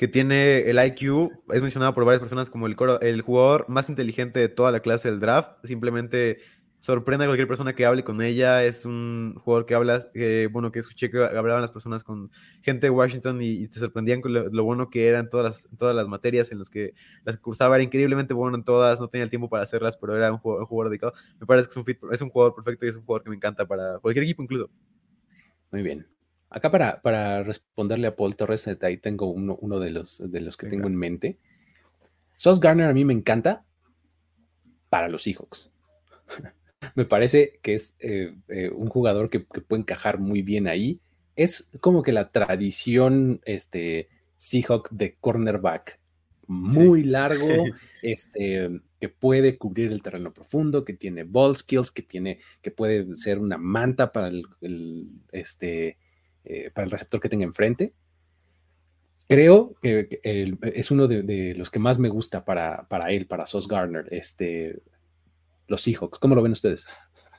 que 0.00 0.08
tiene 0.08 0.60
el 0.60 0.82
IQ, 0.82 1.30
es 1.52 1.60
mencionado 1.60 1.92
por 1.92 2.06
varias 2.06 2.20
personas 2.20 2.48
como 2.48 2.66
el, 2.66 2.74
el 3.02 3.20
jugador 3.20 3.66
más 3.68 3.90
inteligente 3.90 4.40
de 4.40 4.48
toda 4.48 4.72
la 4.72 4.80
clase 4.80 5.10
del 5.10 5.20
draft. 5.20 5.58
Simplemente 5.62 6.38
sorprende 6.80 7.24
a 7.24 7.28
cualquier 7.28 7.46
persona 7.46 7.74
que 7.74 7.86
hable 7.86 8.02
con 8.02 8.20
ella. 8.22 8.64
Es 8.64 8.84
un 8.84 9.36
jugador 9.38 9.66
que 9.66 9.74
habla, 9.74 10.04
bueno, 10.50 10.72
que 10.72 10.80
escuché 10.80 11.10
que 11.10 11.18
hablaban 11.18 11.60
las 11.60 11.70
personas 11.70 12.02
con 12.02 12.30
gente 12.62 12.86
de 12.86 12.90
Washington 12.90 13.40
y, 13.42 13.68
te 13.68 13.78
sorprendían 13.78 14.20
con 14.20 14.32
lo, 14.32 14.64
bueno 14.64 14.90
que 14.90 15.06
eran 15.06 15.28
todas 15.28 15.44
las, 15.44 15.78
todas 15.78 15.94
las 15.94 16.08
materias 16.08 16.50
en 16.52 16.58
las 16.58 16.70
que 16.70 16.94
las 17.24 17.36
cursaba. 17.36 17.76
Era 17.76 17.84
increíblemente 17.84 18.34
bueno 18.34 18.56
en 18.56 18.64
todas, 18.64 19.00
no 19.00 19.08
tenía 19.08 19.24
el 19.24 19.30
tiempo 19.30 19.48
para 19.48 19.62
hacerlas, 19.62 19.96
pero 19.96 20.16
era 20.16 20.32
un 20.32 20.38
jugador, 20.38 20.88
dedicado. 20.88 21.12
Me 21.38 21.46
parece 21.46 21.68
que 21.68 21.80
es 21.80 22.02
un, 22.02 22.12
es 22.12 22.22
un 22.22 22.30
jugador 22.30 22.54
perfecto 22.54 22.86
y 22.86 22.88
es 22.88 22.96
un 22.96 23.04
jugador 23.04 23.24
que 23.24 23.30
me 23.30 23.36
encanta 23.36 23.66
para 23.66 23.98
cualquier 23.98 24.24
equipo 24.24 24.42
incluso. 24.42 24.70
Muy 25.70 25.82
bien. 25.82 26.06
Acá 26.48 26.70
para, 26.70 27.00
para 27.00 27.44
responderle 27.44 28.08
a 28.08 28.16
Paul 28.16 28.36
Torres, 28.36 28.66
ahí 28.82 28.96
tengo 28.96 29.26
uno, 29.26 29.56
uno 29.60 29.78
de, 29.78 29.90
los, 29.90 30.18
de 30.18 30.40
los 30.40 30.56
que 30.56 30.66
tengo 30.66 30.88
en 30.88 30.96
mente. 30.96 31.38
Sos 32.34 32.58
Garner 32.58 32.86
a 32.86 32.92
mí 32.92 33.04
me 33.04 33.12
encanta 33.12 33.64
para 34.88 35.08
los 35.08 35.22
Seahawks. 35.22 35.70
me 36.94 37.04
parece 37.04 37.58
que 37.62 37.74
es 37.74 37.96
eh, 38.00 38.34
eh, 38.48 38.70
un 38.70 38.88
jugador 38.88 39.30
que, 39.30 39.40
puede 39.40 39.80
encajar 39.80 40.18
muy 40.18 40.42
bien 40.42 40.68
ahí. 40.68 41.00
Es 41.36 41.72
como 41.80 42.02
que 42.02 42.12
la 42.12 42.30
tradición 42.30 43.40
este, 43.44 44.08
Seahawk 44.36 44.90
de 44.90 45.16
cornerback 45.20 45.98
muy 46.46 47.04
largo, 47.04 47.46
este, 48.02 48.80
que 48.98 49.08
puede 49.08 49.56
cubrir 49.56 49.92
el 49.92 50.02
terreno 50.02 50.32
profundo, 50.32 50.84
que 50.84 50.94
tiene 50.94 51.22
ball 51.22 51.56
skills, 51.56 51.90
que 51.90 52.02
tiene, 52.02 52.40
que 52.60 52.70
puede 52.70 53.16
ser 53.16 53.38
una 53.38 53.56
manta 53.56 54.10
para 54.12 54.28
el 54.28 55.08
este, 55.30 55.96
eh, 56.44 56.70
para 56.72 56.86
el 56.86 56.90
receptor 56.90 57.20
que 57.20 57.28
tenga 57.28 57.44
enfrente. 57.44 57.92
Creo 59.28 59.74
que 59.80 60.20
es 60.22 60.90
uno 60.90 61.06
de, 61.06 61.54
los 61.54 61.70
que 61.70 61.78
más 61.78 62.00
me 62.00 62.08
gusta 62.08 62.44
para, 62.44 62.88
para 62.88 63.12
él, 63.12 63.26
para 63.26 63.46
Sos 63.46 63.68
Garner, 63.68 64.08
este, 64.10 64.80
los 65.70 65.80
Seahawks. 65.80 66.18
¿Cómo 66.18 66.34
lo 66.34 66.42
ven 66.42 66.52
ustedes? 66.52 66.86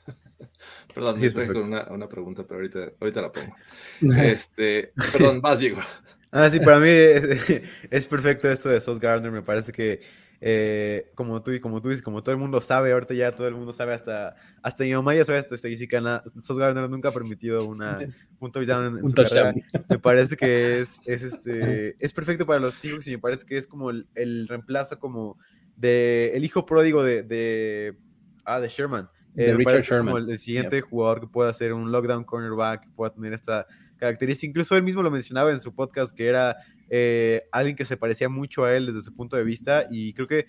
Perdón, 0.94 1.20
sí, 1.20 1.26
estoy 1.26 1.46
con 1.46 1.58
una, 1.58 1.86
una, 1.90 2.08
pregunta, 2.08 2.44
pero 2.44 2.56
ahorita, 2.56 2.92
ahorita 3.00 3.20
la 3.20 3.32
pongo. 3.32 3.54
Este, 4.20 4.92
perdón, 5.12 5.40
más 5.40 5.60
Diego. 5.60 5.80
Ah, 6.34 6.48
sí, 6.48 6.60
para 6.60 6.78
mí 6.78 6.88
es, 6.88 8.06
perfecto 8.06 8.48
esto 8.48 8.70
de 8.70 8.80
Sos 8.80 8.98
Gardner. 8.98 9.30
Me 9.30 9.42
parece 9.42 9.70
que 9.70 10.00
eh, 10.40 11.10
como 11.14 11.42
tú 11.42 11.52
como 11.60 11.82
tú 11.82 11.90
dices, 11.90 12.02
como 12.02 12.22
todo 12.22 12.34
el 12.34 12.40
mundo 12.40 12.62
sabe, 12.62 12.92
ahorita 12.92 13.12
ya 13.12 13.34
todo 13.34 13.48
el 13.48 13.54
mundo 13.54 13.74
sabe, 13.74 13.92
hasta, 13.92 14.34
hasta 14.62 14.82
mi 14.82 14.94
mamá 14.94 15.14
ya 15.14 15.26
sabe 15.26 15.40
esta 15.40 15.54
estadística, 15.54 16.24
Sos 16.42 16.56
Gardner 16.56 16.88
nunca 16.88 17.10
ha 17.10 17.12
permitido 17.12 17.66
una, 17.66 17.98
un 18.40 18.50
touchdown 18.50 18.98
en, 18.98 19.08
su 19.10 19.14
carrera. 19.14 19.52
Me 19.90 19.98
parece 19.98 20.34
que 20.38 20.80
es, 20.80 21.02
es, 21.04 21.22
este, 21.22 21.96
es 22.02 22.12
perfecto 22.14 22.46
para 22.46 22.60
los 22.60 22.76
Seahawks 22.76 23.08
y 23.08 23.10
me 23.10 23.18
parece 23.18 23.44
que 23.44 23.58
es 23.58 23.66
como 23.66 23.90
el, 23.90 24.08
el 24.14 24.48
reemplazo 24.48 24.98
como 24.98 25.36
de 25.76 26.32
el 26.34 26.44
hijo 26.44 26.64
pródigo 26.64 27.02
de, 27.02 27.22
de, 27.22 27.94
ah, 28.44 28.60
de 28.60 28.68
Sherman. 28.68 29.08
Eh, 29.36 29.54
Richard 29.54 29.82
Sherman. 29.82 30.14
Como 30.14 30.30
el, 30.30 30.38
siguiente 30.38 30.80
jugador 30.80 31.20
que 31.20 31.26
pueda 31.26 31.50
hacer 31.50 31.72
un 31.72 31.90
lockdown 31.90 32.24
cornerback, 32.24 32.82
que 32.82 32.90
pueda 32.90 33.12
tener 33.12 33.32
esta 33.32 33.66
característica. 33.96 34.48
Incluso 34.48 34.76
él 34.76 34.82
mismo 34.82 35.02
lo 35.02 35.10
mencionaba 35.10 35.50
en 35.50 35.60
su 35.60 35.74
podcast, 35.74 36.14
que 36.14 36.26
era 36.26 36.56
eh, 36.90 37.48
alguien 37.52 37.76
que 37.76 37.84
se 37.84 37.96
parecía 37.96 38.28
mucho 38.28 38.64
a 38.64 38.74
él 38.74 38.86
desde 38.86 39.00
su 39.00 39.14
punto 39.14 39.36
de 39.36 39.44
vista 39.44 39.86
y 39.90 40.12
creo 40.12 40.26
que 40.26 40.46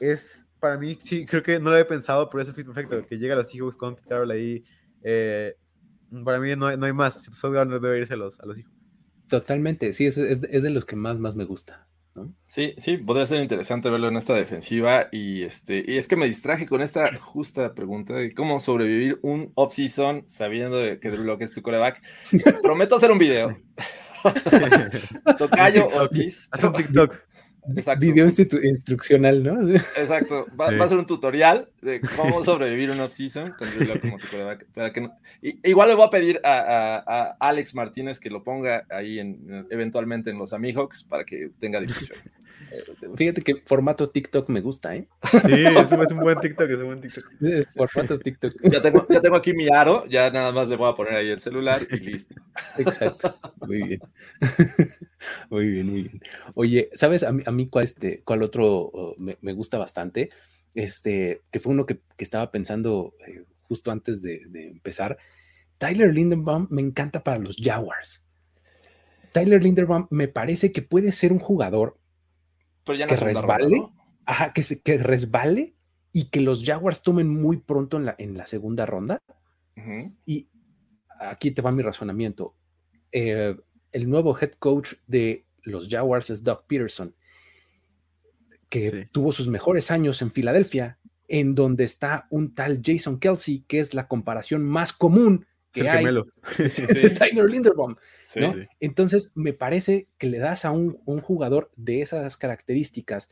es, 0.00 0.46
para 0.58 0.78
mí, 0.78 0.96
sí, 0.98 1.26
creo 1.26 1.42
que 1.42 1.58
no 1.58 1.66
lo 1.66 1.72
había 1.72 1.86
pensado, 1.86 2.30
pero 2.30 2.42
eso 2.42 2.54
fue 2.54 2.64
perfecto, 2.64 3.04
que 3.06 3.18
llega 3.18 3.34
a 3.34 3.36
los 3.36 3.50
Seahawks 3.50 3.76
con 3.76 3.96
Carol 3.96 4.30
ahí. 4.30 4.64
Eh, 5.02 5.54
para 6.24 6.38
mí 6.38 6.54
no 6.56 6.68
hay, 6.68 6.76
no 6.76 6.86
hay 6.86 6.92
más, 6.92 7.22
Sodgar 7.24 7.66
no 7.66 7.78
debe 7.78 7.98
irse 7.98 8.14
a 8.14 8.16
los, 8.16 8.40
a 8.40 8.46
los 8.46 8.58
hijos. 8.58 8.72
Totalmente, 9.28 9.92
sí, 9.92 10.06
es, 10.06 10.16
es, 10.18 10.42
es, 10.44 10.62
de 10.62 10.70
los 10.70 10.84
que 10.84 10.96
más, 10.96 11.18
más 11.18 11.34
me 11.34 11.44
gusta. 11.44 11.88
¿No? 12.14 12.34
Sí, 12.46 12.74
sí, 12.78 12.98
podría 12.98 13.26
ser 13.26 13.40
interesante 13.40 13.88
verlo 13.90 14.08
en 14.08 14.16
esta 14.16 14.34
defensiva 14.34 15.08
y 15.12 15.42
este 15.42 15.84
y 15.86 15.96
es 15.96 16.08
que 16.08 16.16
me 16.16 16.26
distraje 16.26 16.66
con 16.66 16.82
esta 16.82 17.16
justa 17.18 17.74
pregunta 17.74 18.14
de 18.14 18.34
cómo 18.34 18.60
sobrevivir 18.60 19.18
un 19.22 19.52
off-season 19.54 20.24
sabiendo 20.26 20.78
que 21.00 21.10
Drew 21.10 21.24
Locke 21.24 21.44
es 21.44 21.52
tu 21.52 21.62
coreback. 21.62 22.02
Prometo 22.62 22.96
hacer 22.96 23.10
un 23.10 23.18
video. 23.18 23.56
Tocayo 25.38 25.88
Otis. 25.88 26.48
Haz 26.52 26.64
un 26.64 26.72
TikTok. 26.72 27.31
Exacto. 27.76 28.00
Video 28.00 28.26
instruccional, 28.26 29.42
¿no? 29.42 29.74
Exacto. 29.96 30.46
Va, 30.58 30.66
a 30.66 30.88
ser 30.88 30.98
un 30.98 31.06
tutorial 31.06 31.68
de 31.80 32.00
cómo 32.00 32.44
sobrevivir 32.44 32.90
un 32.90 33.00
off-season 33.00 33.54
con 33.58 33.68
como 34.00 34.18
tu 34.18 34.26
para 34.74 34.92
que 34.92 35.08
igual 35.62 35.88
le 35.88 35.94
voy 35.94 36.06
a 36.06 36.10
pedir 36.10 36.40
a, 36.44 37.36
Alex 37.38 37.74
Martínez 37.74 38.18
que 38.18 38.30
lo 38.30 38.42
ponga 38.42 38.84
ahí 38.90 39.18
en, 39.20 39.66
eventualmente 39.70 40.30
en 40.30 40.38
los 40.38 40.52
Amihawks 40.52 41.04
para 41.04 41.24
que 41.24 41.50
tenga 41.58 41.80
difusión. 41.80 42.18
Fíjate 43.16 43.42
que 43.42 43.62
formato 43.66 44.10
TikTok 44.10 44.48
me 44.48 44.60
gusta, 44.60 44.94
¿eh? 44.96 45.08
Sí, 45.30 45.64
es 45.64 46.12
un, 46.12 46.20
buen 46.20 46.38
TikTok, 46.38 46.70
es 46.70 46.78
un 46.78 46.86
buen 46.86 47.00
TikTok. 47.00 47.24
Formato 47.76 48.18
TikTok. 48.18 48.54
Ya 48.62 48.80
tengo, 48.80 49.06
ya 49.08 49.20
tengo 49.20 49.36
aquí 49.36 49.52
mi 49.52 49.68
aro, 49.68 50.06
ya 50.06 50.30
nada 50.30 50.52
más 50.52 50.68
le 50.68 50.76
voy 50.76 50.90
a 50.90 50.94
poner 50.94 51.14
ahí 51.14 51.30
el 51.30 51.40
celular 51.40 51.80
y 51.90 51.96
listo. 51.98 52.34
Exacto. 52.78 53.34
Muy 53.66 53.82
bien. 53.82 54.00
Muy 55.50 55.68
bien, 55.68 55.86
muy 55.86 56.02
bien. 56.02 56.22
Oye, 56.54 56.90
¿sabes 56.92 57.22
a 57.22 57.32
mí, 57.32 57.68
cuál, 57.68 57.84
este, 57.84 58.22
cuál 58.24 58.42
otro 58.42 59.14
me, 59.18 59.52
gusta 59.52 59.78
bastante? 59.78 60.30
Este, 60.74 61.42
que 61.50 61.60
fue 61.60 61.72
uno 61.72 61.86
que, 61.86 62.00
estaba 62.18 62.50
pensando 62.50 63.14
eh, 63.26 63.44
justo 63.62 63.90
antes 63.90 64.22
de, 64.22 64.42
de 64.48 64.68
empezar. 64.68 65.18
Tyler 65.78 66.14
Lindenbaum 66.14 66.66
me 66.70 66.82
encanta 66.82 67.22
para 67.22 67.38
los 67.38 67.56
Jaguars 67.56 68.26
Tyler 69.32 69.64
Linderbaum 69.64 70.06
me 70.10 70.28
parece 70.28 70.72
que 70.72 70.82
puede 70.82 71.10
ser 71.10 71.32
un 71.32 71.38
jugador 71.38 71.98
que 72.84 73.16
resbale, 73.16 73.88
ajá, 74.26 74.52
que, 74.52 74.62
se, 74.62 74.82
que 74.82 74.98
resbale 74.98 75.74
y 76.12 76.26
que 76.26 76.40
los 76.40 76.64
Jaguars 76.64 77.02
tomen 77.02 77.28
muy 77.28 77.58
pronto 77.58 77.96
en 77.96 78.06
la, 78.06 78.14
en 78.18 78.36
la 78.36 78.46
segunda 78.46 78.86
ronda. 78.86 79.22
Y 80.26 80.48
aquí 81.18 81.50
te 81.50 81.62
va 81.62 81.72
mi 81.72 81.82
razonamiento. 81.82 82.54
Eh, 83.10 83.56
el 83.92 84.08
nuevo 84.08 84.36
head 84.38 84.52
coach 84.58 84.94
de 85.06 85.46
los 85.62 85.88
Jaguars 85.88 86.30
es 86.30 86.44
Doug 86.44 86.66
Peterson, 86.66 87.14
que 88.68 89.06
tuvo 89.12 89.32
sus 89.32 89.48
mejores 89.48 89.90
años 89.90 90.22
en 90.22 90.30
Filadelfia, 90.30 90.98
en 91.28 91.54
donde 91.54 91.84
está 91.84 92.26
un 92.30 92.54
tal 92.54 92.80
Jason 92.84 93.18
Kelsey, 93.18 93.64
que 93.68 93.80
es 93.80 93.94
la 93.94 94.08
comparación 94.08 94.64
más 94.64 94.92
común 94.92 95.46
que 95.72 95.88
hay 95.88 96.04
de 96.04 97.10
Tyler 97.18 97.50
Linderbaum. 97.50 97.96
Entonces, 98.78 99.32
me 99.34 99.52
parece 99.52 100.08
que 100.18 100.28
le 100.28 100.38
das 100.38 100.64
a 100.64 100.70
un, 100.70 100.98
jugador 101.22 101.70
de 101.76 102.02
esas 102.02 102.36
características, 102.36 103.30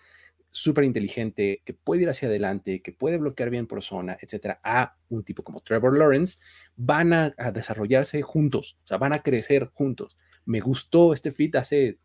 súper 0.50 0.84
inteligente, 0.84 1.62
que 1.64 1.74
puede 1.74 2.02
ir 2.02 2.08
hacia 2.08 2.28
adelante, 2.28 2.82
que 2.82 2.92
puede 2.92 3.18
bloquear 3.18 3.50
bien 3.50 3.66
por 3.66 3.82
zona, 3.82 4.18
etcétera, 4.20 4.60
a 4.64 4.96
un 5.08 5.22
tipo 5.22 5.44
como 5.44 5.60
Trevor 5.60 5.96
Lawrence, 5.96 6.38
van 6.76 7.12
a, 7.12 7.34
desarrollarse 7.52 8.22
juntos, 8.22 8.78
o 8.84 8.86
sea, 8.86 8.98
van 8.98 9.12
a 9.12 9.22
crecer 9.22 9.70
juntos. 9.72 10.18
Me 10.46 10.60
gustó 10.60 11.12
este 11.12 11.30
fit 11.30 11.54
hace 11.56 11.98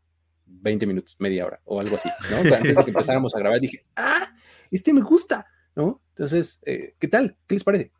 20 0.45 0.85
minutos, 0.85 1.15
media 1.17 1.45
hora 1.45 1.61
o 1.63 1.79
algo 1.79 1.95
así, 1.95 2.09
¿no? 2.29 2.55
Antes 2.55 2.75
de 2.75 2.83
que 2.83 2.91
empezáramos 2.91 3.33
a 3.35 3.39
grabar, 3.39 3.59
dije, 3.59 3.85
ah, 3.95 4.31
este 4.69 4.93
me 4.93 5.01
gusta, 5.01 5.47
¿no? 5.75 6.01
Entonces, 6.09 6.61
eh, 6.65 6.93
¿qué 6.99 7.07
tal? 7.07 7.35
¿Qué 7.47 7.55
les 7.55 7.63
parece? 7.63 7.91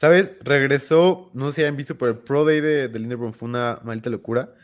¿Sabes? 0.00 0.34
Regresó, 0.40 1.30
no 1.34 1.52
sé 1.52 1.60
si 1.60 1.64
han 1.66 1.76
visto, 1.76 1.98
pero 1.98 2.12
el 2.12 2.18
Pro 2.20 2.46
Day 2.46 2.62
de, 2.62 2.88
de 2.88 2.98
Linderbaum 2.98 3.34
fue 3.34 3.50
una 3.50 3.80
maldita 3.84 4.08
locura. 4.08 4.54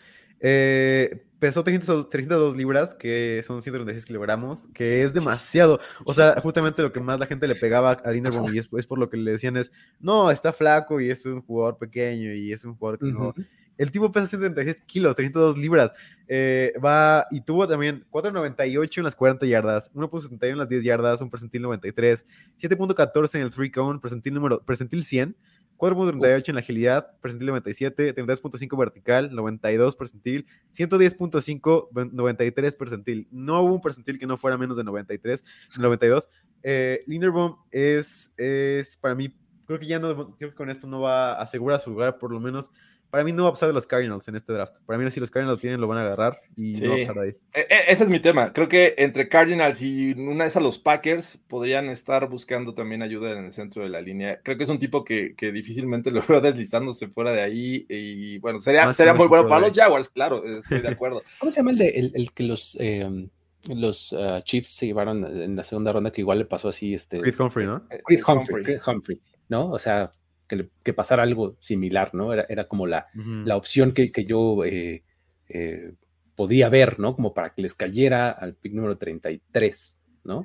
Eh, 0.40 1.26
pesó 1.38 1.62
302 1.62 2.56
libras, 2.56 2.94
que 2.94 3.42
son 3.46 3.60
136 3.60 4.06
kilogramos, 4.06 4.66
que 4.68 5.02
es 5.02 5.12
demasiado. 5.12 5.78
O 6.06 6.14
sea, 6.14 6.40
justamente 6.40 6.80
lo 6.80 6.90
que 6.90 7.00
más 7.00 7.20
la 7.20 7.26
gente 7.26 7.46
le 7.46 7.54
pegaba 7.54 7.92
a 7.92 8.10
Linderbaum 8.12 8.50
y 8.54 8.60
es, 8.60 8.86
por 8.86 8.98
lo 8.98 9.10
que 9.10 9.18
le 9.18 9.32
decían 9.32 9.58
es, 9.58 9.70
no, 10.00 10.30
está 10.30 10.54
flaco 10.54 11.02
y 11.02 11.10
es 11.10 11.26
un 11.26 11.42
jugador 11.42 11.76
pequeño 11.76 12.32
y 12.32 12.50
es 12.50 12.64
un 12.64 12.74
jugador 12.74 12.98
que 12.98 13.12
no... 13.12 13.34
El 13.78 13.90
tipo 13.90 14.10
pesa 14.10 14.26
136 14.26 14.82
kilos, 14.86 15.16
302 15.16 15.58
libras. 15.58 15.92
Eh, 16.28 16.72
va 16.84 17.26
y 17.30 17.40
tuvo 17.42 17.68
también 17.68 18.04
4.98 18.10 18.98
en 18.98 19.04
las 19.04 19.14
40 19.14 19.46
yardas, 19.46 19.92
1.71 19.94 20.50
en 20.50 20.58
las 20.58 20.68
10 20.68 20.84
yardas, 20.84 21.20
un 21.20 21.30
percentil 21.30 21.62
93, 21.62 22.26
7.14 22.60 23.34
en 23.36 23.42
el 23.42 23.52
free 23.52 23.70
cone, 23.70 24.00
percentil, 24.00 24.34
número, 24.34 24.60
percentil 24.64 25.04
100, 25.04 25.36
4.38 25.76 26.48
en 26.48 26.54
la 26.54 26.60
agilidad, 26.60 27.20
percentil 27.20 27.48
97, 27.48 28.14
33.5 28.14 28.78
vertical, 28.78 29.34
92 29.34 29.96
percentil, 29.96 30.46
110.5, 30.74 32.10
93 32.12 32.76
percentil. 32.76 33.28
No 33.30 33.60
hubo 33.62 33.74
un 33.74 33.80
percentil 33.80 34.18
que 34.18 34.26
no 34.26 34.36
fuera 34.36 34.56
menos 34.56 34.76
de 34.76 34.84
93, 34.84 35.44
92. 35.78 36.28
Eh, 36.62 37.04
Linderbaum 37.06 37.56
es, 37.70 38.32
es 38.36 38.96
para 38.96 39.14
mí, 39.14 39.32
creo 39.66 39.78
que 39.78 39.86
ya 39.86 39.98
no, 39.98 40.36
creo 40.36 40.50
que 40.50 40.56
con 40.56 40.70
esto 40.70 40.86
no 40.86 41.00
va 41.00 41.34
a 41.34 41.42
asegurar 41.42 41.78
su 41.78 41.90
lugar, 41.90 42.18
por 42.18 42.32
lo 42.32 42.40
menos 42.40 42.72
para 43.10 43.24
mí 43.24 43.32
no 43.32 43.44
va 43.44 43.50
a 43.50 43.52
pasar 43.52 43.68
de 43.68 43.72
los 43.72 43.86
Cardinals 43.86 44.26
en 44.28 44.36
este 44.36 44.52
draft. 44.52 44.74
Para 44.84 44.98
mí, 44.98 45.10
si 45.10 45.20
los 45.20 45.30
Cardinals 45.30 45.58
lo 45.58 45.60
tienen, 45.60 45.80
lo 45.80 45.88
van 45.88 45.98
a 45.98 46.02
agarrar 46.02 46.40
y 46.56 46.72
no 46.80 46.90
va 46.90 46.96
a 46.96 46.98
pasar 46.98 47.14
de 47.14 47.22
ahí. 47.22 47.36
E, 47.54 47.60
e, 47.60 47.92
ese 47.92 48.04
es 48.04 48.10
mi 48.10 48.20
tema. 48.20 48.52
Creo 48.52 48.68
que 48.68 48.94
entre 48.98 49.28
Cardinals 49.28 49.80
y 49.82 50.12
una 50.12 50.44
vez 50.44 50.56
a 50.56 50.60
los 50.60 50.78
Packers 50.78 51.38
podrían 51.48 51.88
estar 51.88 52.28
buscando 52.28 52.74
también 52.74 53.02
ayuda 53.02 53.32
en 53.32 53.46
el 53.46 53.52
centro 53.52 53.82
de 53.82 53.88
la 53.88 54.00
línea. 54.00 54.40
Creo 54.42 54.56
que 54.56 54.64
es 54.64 54.70
un 54.70 54.78
tipo 54.78 55.04
que, 55.04 55.34
que 55.36 55.52
difícilmente 55.52 56.10
lo 56.12 56.22
veo 56.26 56.40
deslizándose 56.40 57.08
fuera 57.08 57.32
de 57.32 57.42
ahí. 57.42 57.86
Y 57.88 58.38
bueno, 58.38 58.60
sería, 58.60 58.92
sería 58.92 59.14
muy 59.14 59.28
bueno 59.28 59.46
para 59.48 59.66
los 59.66 59.74
Jaguars, 59.74 60.08
claro, 60.08 60.44
estoy 60.44 60.80
de 60.80 60.88
acuerdo. 60.88 61.22
¿Cómo 61.38 61.50
se 61.50 61.60
llama 61.60 61.70
el, 61.72 61.78
de, 61.78 62.12
el, 62.14 62.32
que 62.32 62.42
los. 62.42 62.76
Em, 62.80 63.28
los 63.68 64.12
uh, 64.12 64.40
Chiefs 64.44 64.68
se 64.68 64.86
llevaron 64.86 65.24
en 65.24 65.56
la 65.56 65.64
segunda 65.64 65.90
ronda 65.92 66.12
que 66.12 66.20
igual 66.20 66.38
le 66.38 66.44
pasó 66.44 66.68
así 66.68 66.94
este 66.94 67.20
Chris 67.20 67.40
Humphrey, 67.40 67.66
¿no? 67.66 67.84
Chris 68.04 68.22
Humphrey, 68.28 68.62
Chris 68.62 68.86
Humphrey, 68.86 69.20
¿no? 69.48 69.70
O 69.70 69.78
sea, 69.80 70.12
que, 70.46 70.92
pasara 70.92 71.22
algo 71.22 71.56
similar, 71.60 72.14
¿no? 72.14 72.32
Era, 72.32 72.46
era 72.48 72.68
como 72.68 72.86
la, 72.86 73.06
la 73.14 73.56
opción 73.56 73.92
que, 73.92 74.12
que 74.12 74.24
yo 74.24 74.64
eh, 74.64 75.02
eh, 75.48 75.92
podía 76.34 76.68
ver, 76.68 76.98
¿no? 76.98 77.14
Como 77.14 77.34
para 77.34 77.54
que 77.54 77.62
les 77.62 77.74
cayera 77.74 78.30
al 78.30 78.54
pick 78.54 78.72
número 78.72 78.96
33, 78.96 80.02
¿no? 80.24 80.44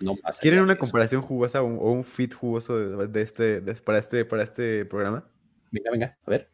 no 0.00 0.16
¿Quieren 0.40 0.60
una 0.60 0.76
comparación 0.76 1.22
jugosa 1.22 1.62
o 1.62 1.66
un, 1.66 2.04
fit 2.04 2.34
jugoso 2.34 2.78
de, 2.78 3.22
este, 3.22 3.60
para, 3.60 3.98
este, 3.98 4.24
para 4.24 4.42
este 4.42 4.84
programa? 4.84 5.28
Venga, 5.70 5.90
venga, 5.90 6.18
a 6.26 6.30
ver. 6.30 6.50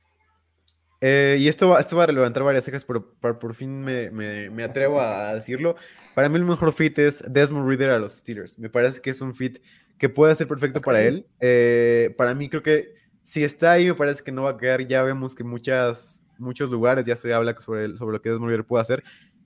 Eh, 1.00 1.36
y 1.40 1.48
esto 1.48 1.68
va, 1.68 1.80
esto 1.80 1.96
va 1.96 2.04
a 2.04 2.06
levantar 2.06 2.44
varias 2.44 2.64
cejas, 2.64 2.84
pero, 2.84 3.12
por 3.18 3.54
fin 3.54 3.82
me, 3.82 4.10
me, 4.12 4.50
me, 4.50 4.62
atrevo 4.62 5.00
a 5.00 5.34
decirlo. 5.34 5.74
Para 6.14 6.28
mí 6.28 6.36
el 6.36 6.44
mejor 6.44 6.72
fit 6.72 6.96
es 7.00 7.24
Desmond 7.28 7.68
Reader 7.68 7.90
a 7.90 7.98
los 7.98 8.12
Steelers. 8.12 8.56
Me 8.58 8.70
parece 8.70 9.00
que 9.00 9.10
es 9.10 9.20
un 9.20 9.34
fit 9.34 9.58
que 10.02 10.08
puede 10.08 10.34
ser 10.34 10.48
perfecto 10.48 10.80
para 10.80 11.00
él. 11.00 11.28
Eh, 11.38 12.12
para 12.18 12.34
mí 12.34 12.48
creo 12.48 12.60
que 12.60 12.92
si 13.22 13.44
está 13.44 13.70
ahí 13.70 13.86
me 13.86 13.94
parece 13.94 14.24
que 14.24 14.32
no 14.32 14.42
va 14.42 14.50
a 14.50 14.56
quedar. 14.56 14.84
Ya 14.84 15.00
vemos 15.04 15.36
que 15.36 15.44
muchas, 15.44 16.24
muchos 16.38 16.68
lugares 16.70 17.04
ya 17.04 17.14
se 17.14 17.32
habla 17.32 17.54
sobre, 17.60 17.96
sobre 17.96 18.14
lo 18.14 18.20
que 18.20 18.30
Desmond 18.30 18.48
Reader 18.48 18.66
puede 18.66 18.82
hacer. 18.82 19.04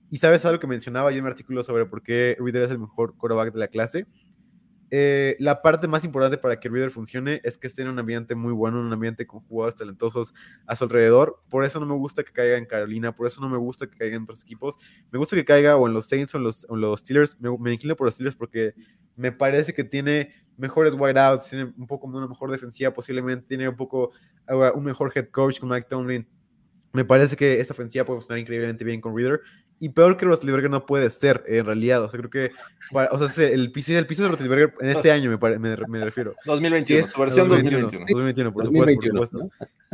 Y 0.09 0.17
sabes 0.17 0.43
algo 0.45 0.59
que 0.59 0.65
mencionaba 0.65 1.11
yo 1.11 1.19
en 1.19 1.25
mi 1.25 1.29
artículo 1.29 1.61
sobre 1.61 1.85
por 1.85 2.01
qué 2.01 2.35
Reader 2.39 2.63
es 2.63 2.71
el 2.71 2.79
mejor 2.79 3.15
quarterback 3.17 3.53
de 3.53 3.59
la 3.59 3.67
clase. 3.67 4.07
Eh, 4.89 5.35
la 5.39 5.61
parte 5.61 5.87
más 5.87 6.03
importante 6.05 6.39
para 6.39 6.59
que 6.59 6.69
Reader 6.69 6.89
funcione 6.89 7.39
es 7.43 7.57
que 7.57 7.67
esté 7.67 7.83
en 7.83 7.89
un 7.89 7.99
ambiente 7.99 8.35
muy 8.35 8.53
bueno, 8.53 8.79
un 8.79 8.91
ambiente 8.91 9.27
con 9.27 9.41
jugadores 9.41 9.75
talentosos 9.75 10.33
a 10.65 10.75
su 10.75 10.85
alrededor. 10.85 11.39
Por 11.51 11.65
eso 11.65 11.79
no 11.79 11.85
me 11.85 11.93
gusta 11.93 12.23
que 12.23 12.31
caiga 12.31 12.57
en 12.57 12.65
Carolina, 12.65 13.15
por 13.15 13.27
eso 13.27 13.41
no 13.41 13.49
me 13.49 13.57
gusta 13.57 13.85
que 13.85 13.95
caiga 13.95 14.15
en 14.15 14.23
otros 14.23 14.41
equipos. 14.41 14.77
Me 15.11 15.19
gusta 15.19 15.35
que 15.35 15.45
caiga 15.45 15.75
o 15.75 15.87
en 15.87 15.93
los 15.93 16.07
Saints 16.07 16.33
o 16.33 16.39
en 16.39 16.45
los, 16.45 16.65
los 16.67 16.99
Steelers. 17.01 17.39
Me, 17.39 17.55
me, 17.59 17.73
inclino 17.73 17.95
por 17.95 18.07
los 18.07 18.15
Steelers 18.15 18.35
porque 18.35 18.73
me 19.15 19.31
parece 19.31 19.73
que 19.73 19.83
tiene 19.83 20.46
mejores 20.57 20.93
wideouts, 20.93 21.49
tiene 21.49 21.73
un 21.77 21.87
poco 21.87 22.07
una 22.07 22.27
mejor 22.27 22.51
defensiva 22.51 22.93
posiblemente, 22.93 23.47
tiene 23.47 23.69
un 23.69 23.75
poco 23.75 24.11
uh, 24.49 24.77
un 24.77 24.83
mejor 24.83 25.11
head 25.15 25.29
coach 25.29 25.59
con 25.59 25.69
Mike 25.69 25.87
Tomlin. 25.89 26.27
Me 26.93 27.05
parece 27.05 27.35
que 27.35 27.59
esta 27.59 27.73
ofensiva 27.73 28.05
puede 28.05 28.19
funcionar 28.19 28.39
increíblemente 28.39 28.83
bien 28.83 29.01
con 29.01 29.15
Reader 29.15 29.41
y 29.79 29.89
peor 29.89 30.17
que 30.17 30.25
Roethlisberger 30.25 30.71
no 30.71 30.85
puede 30.85 31.09
ser, 31.09 31.43
en 31.47 31.65
realidad. 31.65 32.03
O 32.03 32.09
sea, 32.09 32.19
creo 32.19 32.29
que. 32.29 32.49
O 33.11 33.27
sea, 33.27 33.47
el 33.47 33.71
piso, 33.71 33.97
el 33.97 34.07
piso 34.07 34.23
de 34.23 34.29
Roethlisberger 34.29 34.73
en 34.79 34.89
este 34.89 35.11
año 35.11 35.29
me, 35.29 35.59
me, 35.59 35.77
me 35.87 36.03
refiero. 36.03 36.35
2021, 36.45 37.07
su 37.07 37.21
versión 37.21 37.49
2021. 37.49 38.05
2021, 38.09 38.53
por 38.53 38.65
supuesto. 38.65 39.13
por 39.13 39.27
supuesto. 39.27 39.49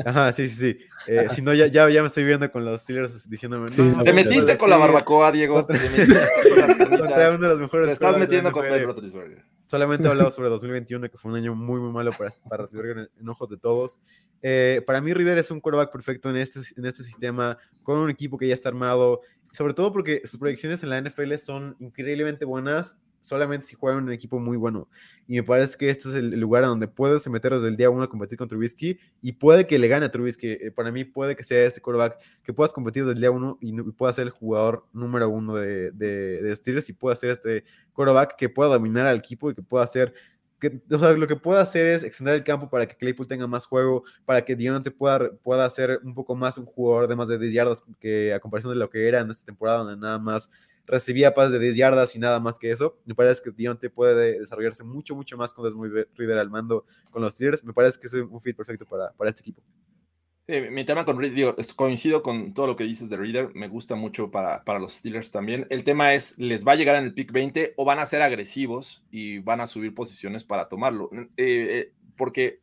Ajá, 0.05 0.31
sí, 0.33 0.49
sí, 0.49 0.55
sí. 0.55 0.77
Eh, 1.07 1.27
si 1.29 1.41
no, 1.41 1.53
ya, 1.53 1.67
ya, 1.67 1.89
ya, 1.89 2.01
me 2.01 2.07
estoy 2.07 2.23
viendo 2.23 2.49
con 2.51 2.63
los 2.63 2.81
Steelers 2.81 3.29
diciéndome. 3.29 3.71
No, 3.71 4.03
te 4.03 4.13
metiste 4.13 4.57
con 4.57 4.69
la 4.69 4.77
barbacoa, 4.77 5.31
Diego. 5.31 5.65
Te 5.65 5.73
metiste 5.73 6.19
con 6.57 7.59
mejores. 7.59 7.87
Te 7.87 7.93
estás 7.93 8.17
metiendo 8.17 8.51
con 8.51 8.65
el 8.65 8.83
Roethlisberger. 8.85 9.43
Solamente 9.73 10.07
he 10.07 10.11
hablado 10.11 10.29
sobre 10.31 10.49
2021, 10.49 11.09
que 11.09 11.17
fue 11.17 11.31
un 11.31 11.37
año 11.37 11.55
muy, 11.55 11.79
muy 11.79 11.91
malo 11.91 12.11
para, 12.11 12.29
para 12.47 12.57
Roethlisberger 12.63 13.09
en, 13.19 13.27
ojos 13.27 13.49
de 13.49 13.57
todos. 13.57 13.99
Eh, 14.43 14.83
para 14.85 15.01
mí, 15.01 15.11
Reader 15.13 15.39
es 15.39 15.49
un 15.49 15.59
quarterback 15.59 15.91
perfecto 15.91 16.29
en 16.29 16.35
este, 16.35 16.59
en 16.77 16.85
este 16.85 17.03
sistema, 17.03 17.57
con 17.81 17.97
un 17.97 18.11
equipo 18.11 18.37
que 18.37 18.47
ya 18.47 18.53
está 18.53 18.69
armado 18.69 19.21
sobre 19.51 19.73
todo 19.73 19.91
porque 19.91 20.21
sus 20.25 20.39
proyecciones 20.39 20.83
en 20.83 20.89
la 20.89 21.01
NFL 21.01 21.35
son 21.35 21.75
increíblemente 21.79 22.45
buenas, 22.45 22.97
solamente 23.23 23.65
si 23.65 23.75
juegan 23.75 23.99
en 23.99 24.05
un 24.05 24.11
equipo 24.11 24.39
muy 24.39 24.57
bueno. 24.57 24.87
Y 25.27 25.35
me 25.35 25.43
parece 25.43 25.77
que 25.77 25.89
este 25.89 26.09
es 26.09 26.15
el 26.15 26.39
lugar 26.39 26.63
donde 26.63 26.87
puedes 26.87 27.27
meter 27.29 27.53
desde 27.53 27.69
el 27.69 27.77
día 27.77 27.89
uno 27.89 28.03
a 28.03 28.09
competir 28.09 28.37
con 28.37 28.47
Trubisky 28.47 28.99
y 29.21 29.31
puede 29.31 29.65
que 29.65 29.79
le 29.79 29.87
gane 29.87 30.05
a 30.05 30.11
Trubisky. 30.11 30.47
Eh, 30.51 30.71
para 30.71 30.91
mí 30.91 31.05
puede 31.05 31.35
que 31.35 31.43
sea 31.43 31.63
este 31.63 31.81
quarterback 31.81 32.19
que 32.43 32.53
puedas 32.53 32.73
competir 32.73 33.03
desde 33.03 33.15
el 33.15 33.21
día 33.21 33.31
uno 33.31 33.57
y, 33.61 33.73
pueda 33.93 34.13
ser 34.13 34.25
el 34.25 34.31
jugador 34.31 34.85
número 34.93 35.29
uno 35.29 35.55
de, 35.55 35.91
de, 35.91 36.41
de 36.41 36.55
Steelers 36.55 36.89
y 36.89 36.93
pueda 36.93 37.15
ser 37.15 37.31
este 37.31 37.63
quarterback 37.93 38.35
que 38.35 38.49
pueda 38.49 38.71
dominar 38.71 39.07
al 39.07 39.17
equipo 39.17 39.49
y 39.49 39.55
que 39.55 39.61
pueda 39.61 39.87
ser 39.87 40.13
o 40.91 40.97
sea, 40.97 41.11
lo 41.13 41.27
que 41.27 41.35
pueda 41.35 41.61
hacer 41.61 41.87
es 41.87 42.03
extender 42.03 42.35
el 42.35 42.43
campo 42.43 42.69
para 42.69 42.87
que 42.87 42.95
Claypool 42.95 43.27
tenga 43.27 43.47
más 43.47 43.65
juego, 43.65 44.03
para 44.25 44.43
que 44.43 44.55
Dionte 44.55 44.91
pueda, 44.91 45.31
pueda 45.43 45.69
ser 45.69 45.99
un 46.03 46.13
poco 46.13 46.35
más 46.35 46.57
un 46.57 46.65
jugador 46.65 47.07
de 47.07 47.15
más 47.15 47.27
de 47.27 47.37
10 47.37 47.53
yardas 47.53 47.83
que 47.99 48.33
a 48.33 48.39
comparación 48.39 48.73
de 48.73 48.79
lo 48.79 48.89
que 48.89 49.07
era 49.07 49.19
en 49.19 49.29
esta 49.29 49.43
temporada, 49.43 49.79
donde 49.79 49.97
nada 49.97 50.19
más 50.19 50.49
recibía 50.85 51.33
pases 51.33 51.53
de 51.53 51.59
10 51.59 51.75
yardas 51.75 52.15
y 52.15 52.19
nada 52.19 52.39
más 52.39 52.59
que 52.59 52.71
eso. 52.71 52.97
Me 53.05 53.15
parece 53.15 53.41
que 53.43 53.51
Dionte 53.51 53.89
puede 53.89 54.39
desarrollarse 54.39 54.83
mucho, 54.83 55.15
mucho 55.15 55.37
más 55.37 55.53
con 55.53 55.65
Desmond 55.65 56.07
Reader 56.15 56.37
al 56.37 56.49
mando 56.49 56.85
con 57.11 57.21
los 57.21 57.33
Steelers. 57.33 57.63
Me 57.63 57.73
parece 57.73 57.99
que 57.99 58.07
es 58.07 58.13
un 58.13 58.41
fit 58.41 58.55
perfecto 58.55 58.85
para, 58.85 59.11
para 59.13 59.29
este 59.29 59.41
equipo 59.41 59.61
mi 60.47 60.83
tema 60.83 61.05
con 61.05 61.17
Reader, 61.17 61.55
coincido 61.75 62.21
con 62.21 62.53
todo 62.53 62.67
lo 62.67 62.75
que 62.75 62.83
dices 62.83 63.09
de 63.09 63.15
Reader, 63.15 63.51
me 63.55 63.69
gusta 63.69 63.95
mucho 63.95 64.29
para, 64.29 64.63
para, 64.65 64.79
los 64.79 64.95
Steelers 64.95 65.31
también. 65.31 65.65
El 65.69 65.85
tema 65.85 66.13
es, 66.13 66.37
¿les 66.37 66.67
va 66.67 66.73
a 66.73 66.75
llegar 66.75 66.97
en 66.97 67.05
el 67.05 67.13
pick 67.13 67.31
20 67.31 67.73
o 67.77 67.85
van 67.85 67.99
a 67.99 68.05
ser 68.05 68.21
agresivos 68.21 69.03
y 69.09 69.39
van 69.39 69.61
a 69.61 69.67
subir 69.67 69.95
posiciones 69.95 70.43
para 70.43 70.67
tomarlo? 70.67 71.09
Eh, 71.13 71.27
eh, 71.37 71.93
porque 72.17 72.59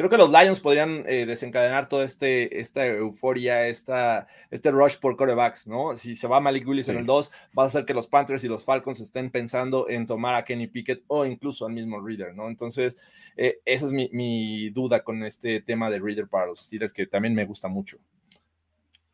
creo 0.00 0.08
que 0.08 0.16
los 0.16 0.30
Lions 0.30 0.60
podrían 0.60 1.04
eh, 1.06 1.26
desencadenar 1.26 1.86
toda 1.86 2.06
este, 2.06 2.58
esta 2.58 2.86
euforia, 2.86 3.68
esta, 3.68 4.28
este 4.50 4.70
rush 4.70 4.96
por 4.96 5.14
corebacks, 5.14 5.68
¿no? 5.68 5.94
Si 5.94 6.16
se 6.16 6.26
va 6.26 6.40
Malik 6.40 6.66
Willis 6.66 6.88
en 6.88 6.96
el 6.96 7.04
2, 7.04 7.30
va 7.58 7.64
a 7.64 7.66
hacer 7.66 7.84
que 7.84 7.92
los 7.92 8.06
Panthers 8.06 8.42
y 8.42 8.48
los 8.48 8.64
Falcons 8.64 8.98
estén 9.00 9.30
pensando 9.30 9.90
en 9.90 10.06
tomar 10.06 10.36
a 10.36 10.42
Kenny 10.42 10.68
Pickett 10.68 11.04
o 11.06 11.26
incluso 11.26 11.66
al 11.66 11.74
mismo 11.74 12.00
Reader, 12.00 12.34
¿no? 12.34 12.48
Entonces, 12.48 12.96
eh, 13.36 13.60
esa 13.66 13.88
es 13.88 13.92
mi, 13.92 14.70
duda 14.70 15.04
con 15.04 15.22
este 15.22 15.60
tema 15.60 15.90
de 15.90 15.98
Reader 15.98 16.28
para 16.28 16.46
los 16.46 16.60
Steelers, 16.60 16.94
que 16.94 17.06
también 17.06 17.34
me 17.34 17.44
gusta 17.44 17.68
mucho. 17.68 17.98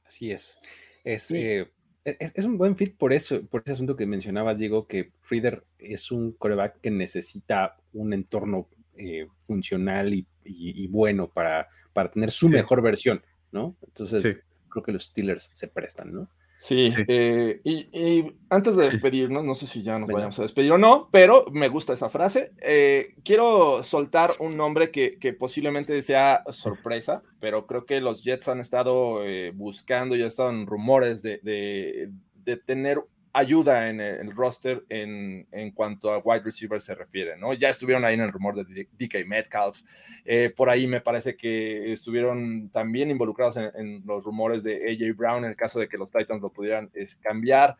Así 0.04 0.30
es. 0.30 0.56
Es, 1.02 1.32
eh, 1.32 1.68
es, 2.04 2.44
un 2.44 2.58
buen 2.58 2.76
fit 2.76 2.96
por 2.96 3.12
eso, 3.12 3.44
por 3.48 3.62
ese 3.64 3.72
asunto 3.72 3.96
que 3.96 4.06
mencionabas, 4.06 4.60
Diego, 4.60 4.86
que 4.86 5.10
Reader 5.28 5.64
es 5.80 6.12
un 6.12 6.30
coreback 6.30 6.80
que 6.80 6.92
necesita 6.92 7.76
un 7.92 8.12
entorno 8.12 8.68
eh, 8.98 9.26
funcional 9.46 10.12
y, 10.14 10.86
bueno 10.88 11.28
para, 11.28 11.68
para 11.92 12.10
tener 12.10 12.30
su 12.30 12.48
mejor 12.48 12.82
versión, 12.82 13.22
¿no? 13.50 13.76
Entonces, 13.82 14.44
creo 14.68 14.82
que 14.82 14.92
los 14.92 15.06
Steelers 15.06 15.50
se 15.52 15.68
prestan, 15.68 16.12
¿no? 16.12 16.28
Sí, 16.58 16.88
eh, 17.06 17.60
y, 17.64 18.24
antes 18.48 18.76
de 18.76 18.84
despedirnos, 18.84 19.44
no 19.44 19.54
sé 19.54 19.66
si 19.66 19.82
ya 19.82 19.98
nos 19.98 20.08
vayamos 20.08 20.38
a 20.38 20.42
despedir 20.42 20.72
o 20.72 20.78
no, 20.78 21.08
pero 21.12 21.46
me 21.52 21.68
gusta 21.68 21.92
esa 21.92 22.08
frase. 22.08 22.52
Eh, 22.60 23.14
quiero 23.24 23.82
soltar 23.82 24.32
un 24.38 24.56
nombre 24.56 24.90
que, 24.90 25.36
posiblemente 25.38 26.00
sea 26.02 26.42
sorpresa, 26.50 27.22
pero 27.40 27.66
creo 27.66 27.84
que 27.84 28.00
los 28.00 28.24
Jets 28.24 28.48
han 28.48 28.60
estado 28.60 29.20
buscando, 29.54 30.16
ya 30.16 30.26
están 30.26 30.66
rumores 30.66 31.22
de, 31.22 31.40
de, 31.42 32.10
de 32.44 32.56
tener 32.56 33.02
ayuda 33.36 33.90
en 33.90 34.00
el 34.00 34.34
roster 34.34 34.84
en, 34.88 35.46
en, 35.52 35.70
cuanto 35.72 36.10
a 36.10 36.18
wide 36.18 36.42
receiver 36.42 36.80
se 36.80 36.94
refiere, 36.94 37.36
¿no? 37.36 37.52
Ya 37.52 37.68
estuvieron 37.68 38.02
ahí 38.06 38.14
en 38.14 38.22
el 38.22 38.32
rumor 38.32 38.54
de 38.54 38.88
DK 38.98 39.26
Metcalf, 39.26 39.82
eh, 40.24 40.50
por 40.56 40.70
ahí 40.70 40.86
me 40.86 41.02
parece 41.02 41.36
que 41.36 41.92
estuvieron 41.92 42.70
también 42.70 43.10
involucrados 43.10 43.58
en, 43.58 44.02
los 44.06 44.24
rumores 44.24 44.62
de 44.62 44.90
AJ 44.90 45.14
Brown 45.14 45.44
en 45.44 45.50
el 45.50 45.56
caso 45.56 45.78
de 45.78 45.86
que 45.86 45.98
los 45.98 46.10
Titans 46.10 46.40
lo 46.40 46.50
pudieran 46.50 46.90
cambiar. 47.20 47.76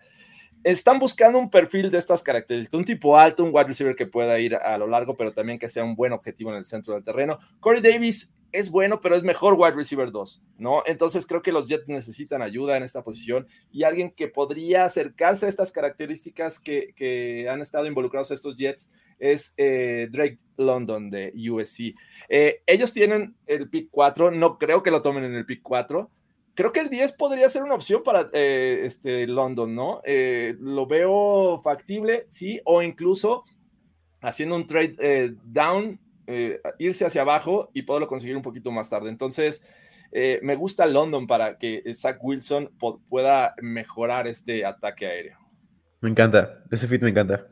Están 0.66 0.98
buscando 0.98 1.38
un 1.38 1.48
perfil 1.48 1.92
de 1.92 1.98
estas 1.98 2.24
características, 2.24 2.76
un 2.76 2.84
tipo 2.84 3.16
alto, 3.16 3.44
un 3.44 3.50
wide 3.52 3.68
receiver 3.68 3.94
que 3.94 4.04
pueda 4.04 4.36
ir 4.40 4.56
a 4.56 4.76
lo 4.76 4.88
largo, 4.88 5.16
pero 5.16 5.32
también 5.32 5.60
que 5.60 5.68
sea 5.68 5.84
un 5.84 5.94
buen 5.94 6.12
objetivo 6.12 6.50
en 6.50 6.56
el 6.56 6.64
centro 6.64 6.94
del 6.94 7.04
terreno. 7.04 7.38
Corey 7.60 7.80
Davis 7.80 8.34
es 8.50 8.68
bueno, 8.68 9.00
pero 9.00 9.14
es 9.14 9.22
mejor 9.22 9.54
wide 9.56 9.76
receiver 9.76 10.10
2, 10.10 10.42
¿no? 10.58 10.82
Entonces 10.84 11.24
creo 11.24 11.40
que 11.40 11.52
los 11.52 11.68
Jets 11.68 11.86
necesitan 11.86 12.42
ayuda 12.42 12.76
en 12.76 12.82
esta 12.82 13.04
posición 13.04 13.46
y 13.70 13.84
alguien 13.84 14.10
que 14.10 14.26
podría 14.26 14.84
acercarse 14.84 15.46
a 15.46 15.50
estas 15.50 15.70
características 15.70 16.58
que, 16.58 17.46
han 17.48 17.60
estado 17.60 17.86
involucrados 17.86 18.32
estos 18.32 18.56
Jets 18.56 18.90
es 19.20 19.54
eh, 19.58 20.08
Drake 20.10 20.40
London 20.56 21.10
de 21.10 21.32
USC. 21.48 21.94
Eh, 22.28 22.62
ellos 22.66 22.92
tienen 22.92 23.36
el 23.46 23.70
pick 23.70 23.86
4, 23.92 24.32
no 24.32 24.58
creo 24.58 24.82
que 24.82 24.90
lo 24.90 25.00
tomen 25.00 25.22
en 25.22 25.36
el 25.36 25.46
pick 25.46 25.62
4. 25.62 26.10
Creo 26.57 26.72
que 26.72 26.80
el 26.80 26.90
10 26.90 27.12
podría 27.12 27.48
ser 27.48 27.62
una 27.62 27.74
opción 27.74 28.02
para 28.02 28.28
eh, 28.32 28.80
este 28.82 29.28
London, 29.28 29.74
¿no? 29.74 30.02
lo 30.59 30.86
veo 30.86 31.61
factible, 31.62 32.26
sí, 32.30 32.61
o 32.64 32.82
incluso 32.82 33.44
haciendo 34.20 34.57
un 34.57 34.66
trade 34.66 35.36
down 35.44 36.00
eh, 36.28 36.61
irse 36.78 37.07
hacia 37.07 37.20
abajo 37.20 37.70
y 37.72 37.82
poderlo 37.82 38.09
conseguir 38.09 38.36
un 38.36 38.42
poquito 38.42 38.72
más 38.72 38.88
tarde. 38.88 39.11
Entonces, 39.11 39.62
eh, 40.11 40.40
me 40.42 40.57
gusta 40.57 40.86
London 40.86 41.26
para 41.26 41.57
que 41.57 41.82
Zach 41.94 42.18
Wilson 42.20 42.72
pueda 43.09 43.54
mejorar 43.62 44.26
este 44.26 44.64
ataque 44.64 45.07
aéreo. 45.07 45.38
Me 46.00 46.11
encanta, 46.11 46.64
ese 46.70 46.88
fit 46.88 47.02
me 47.02 47.11
encanta. 47.11 47.46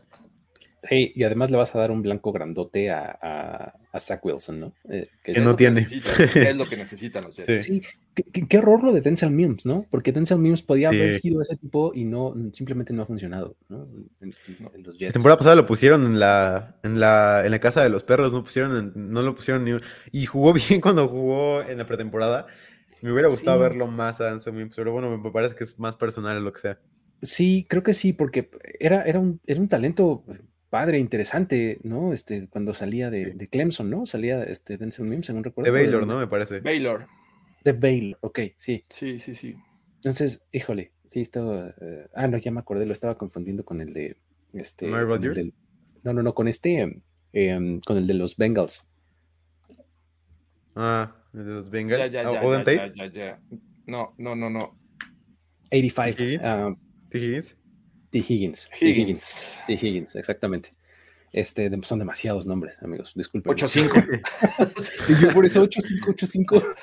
Hey, 0.89 1.13
y 1.15 1.25
además 1.25 1.51
le 1.51 1.57
vas 1.57 1.75
a 1.75 1.79
dar 1.79 1.91
un 1.91 2.03
blanco 2.03 2.31
grandote 2.31 2.91
a, 2.91 3.73
a, 3.93 3.99
Zach 3.99 4.25
Wilson, 4.25 4.61
¿no? 4.61 4.73
Eh, 4.89 5.07
que, 5.23 5.33
no 5.41 5.57
tiene. 5.57 5.81
es 5.81 6.57
lo 6.57 6.67
que 6.67 6.77
necesitan 6.77 7.25
los 7.25 7.37
Jets. 7.37 7.67
Sí, 7.67 7.81
¿Qué, 8.15 8.57
error 8.57 8.83
lo 8.83 8.93
de 8.93 9.01
Denzel 9.01 9.31
Mims, 9.31 9.65
¿no? 9.67 9.87
Porque 9.91 10.13
Denzel 10.13 10.39
Mims 10.39 10.63
podía 10.63 10.89
haber 10.89 11.15
sido 11.15 11.43
ese 11.43 11.57
tipo 11.57 11.93
y 11.95 12.05
no, 12.05 12.35
simplemente 12.53 12.93
no 12.93 13.03
ha 13.03 13.07
funcionado, 13.07 13.57
¿no? 13.69 13.87
En, 14.21 14.35
los 14.83 14.99
Jets. 14.99 15.09
La 15.09 15.13
temporada 15.13 15.39
pasada 15.39 15.57
lo 15.57 15.67
pusieron 15.67 16.05
en 16.07 16.19
la, 16.19 16.77
en 16.83 17.01
la, 17.01 17.45
en 17.45 17.51
la 17.51 17.59
casa 17.61 17.83
de 17.83 17.89
los 17.89 18.05
perros, 18.05 18.33
no 18.33 18.45
pusieron, 18.45 18.93
no 18.95 19.23
lo 19.23 19.35
pusieron 19.35 19.65
ni 19.65 19.73
y 20.13 20.27
jugó 20.27 20.53
bien 20.69 20.81
cuando 20.81 21.09
jugó 21.09 21.63
en 21.63 21.79
la 21.79 21.87
pretemporada. 21.87 22.47
Me 23.01 23.13
hubiera 23.13 23.29
gustado 23.29 23.59
verlo 23.59 23.87
más 23.87 24.21
a 24.21 24.27
Denzel 24.27 24.55
Mims, 24.55 24.75
pero 24.77 24.93
bueno, 24.93 25.17
me 25.17 25.31
parece 25.31 25.55
que 25.55 25.65
es 25.65 25.79
más 25.79 25.97
personal 25.97 26.39
o 26.39 26.41
lo 26.41 26.53
que 26.53 26.61
sea. 26.61 26.79
Sí, 27.25 27.67
creo 27.69 27.83
que 27.83 27.93
sí, 27.93 28.13
porque 28.13 28.51
era, 28.79 29.03
era, 29.03 29.19
un, 29.19 29.41
era 29.47 29.61
un 29.61 29.69
talento 29.69 30.25
padre, 30.75 30.99
interesante, 30.99 31.79
¿no? 31.85 32.13
Este, 32.13 32.49
cuando 32.49 32.75
salía 32.75 33.09
de, 33.09 33.27
de 33.27 33.47
Clemson, 33.47 33.89
¿no? 33.89 34.07
Salía 34.07 34.43
este 34.43 34.77
Denzel 34.77 35.07
Mims, 35.07 35.27
según 35.27 35.45
recuerdo. 35.45 35.71
De 35.71 35.79
Baylor, 35.79 36.05
¿no? 36.05 36.19
Me 36.19 36.27
parece. 36.27 36.59
Baylor. 36.59 37.07
De 37.63 37.75
Baylor, 37.75 38.19
ok, 38.23 38.41
sí. 38.57 38.85
Sí, 38.89 39.21
sí, 39.21 39.37
sí. 39.37 39.55
Entonces, 39.99 40.45
híjole, 40.51 40.91
sí, 41.07 41.21
estaba. 41.21 41.69
Eh, 41.81 42.07
ah, 42.17 42.27
no, 42.27 42.39
ya 42.39 42.51
me 42.51 42.59
acordé, 42.59 42.87
lo 42.87 42.93
estaba 42.93 43.17
confundiendo 43.17 43.65
con 43.65 43.81
el 43.81 43.93
de. 43.93 44.17
Este, 44.53 44.89
no, 44.89 44.97
no, 46.03 46.23
no, 46.25 46.35
con 46.35 46.49
este. 46.49 47.01
Em, 47.33 47.81
con 47.81 47.97
el 47.97 48.09
de 48.09 48.15
los 48.15 48.37
Bengals. 48.37 48.93
Ah, 50.75 51.15
el 51.35 51.45
de 51.45 51.53
los 51.53 51.71
Bengals. 51.71 52.01
Ya, 52.01 52.07
ya, 52.09 52.29
ah, 52.29 52.65
ya, 52.67 52.93
ya, 52.93 53.07
ya, 53.07 53.41
No, 53.87 54.13
no, 54.19 54.35
no, 54.35 54.51
no. 54.51 54.77
85. 55.71 56.81
¿T. 57.11 57.19
Higgins? 57.19 57.57
T. 58.15 58.21
Higgins. 58.21 58.71
T. 58.79 58.89
Higgins. 58.89 59.59
T. 59.67 59.73
Higgins, 59.73 60.15
exactamente. 60.15 60.73
Este, 61.33 61.69
son 61.83 61.99
demasiados 61.99 62.47
nombres, 62.47 62.81
amigos. 62.81 63.13
Disculpen. 63.17 63.53
8-5. 63.53 64.23
y 65.09 65.21
yo 65.21 65.35
por 65.35 65.45
eso 65.45 65.65
8-5, 65.65 66.15
8-5. 66.15 66.75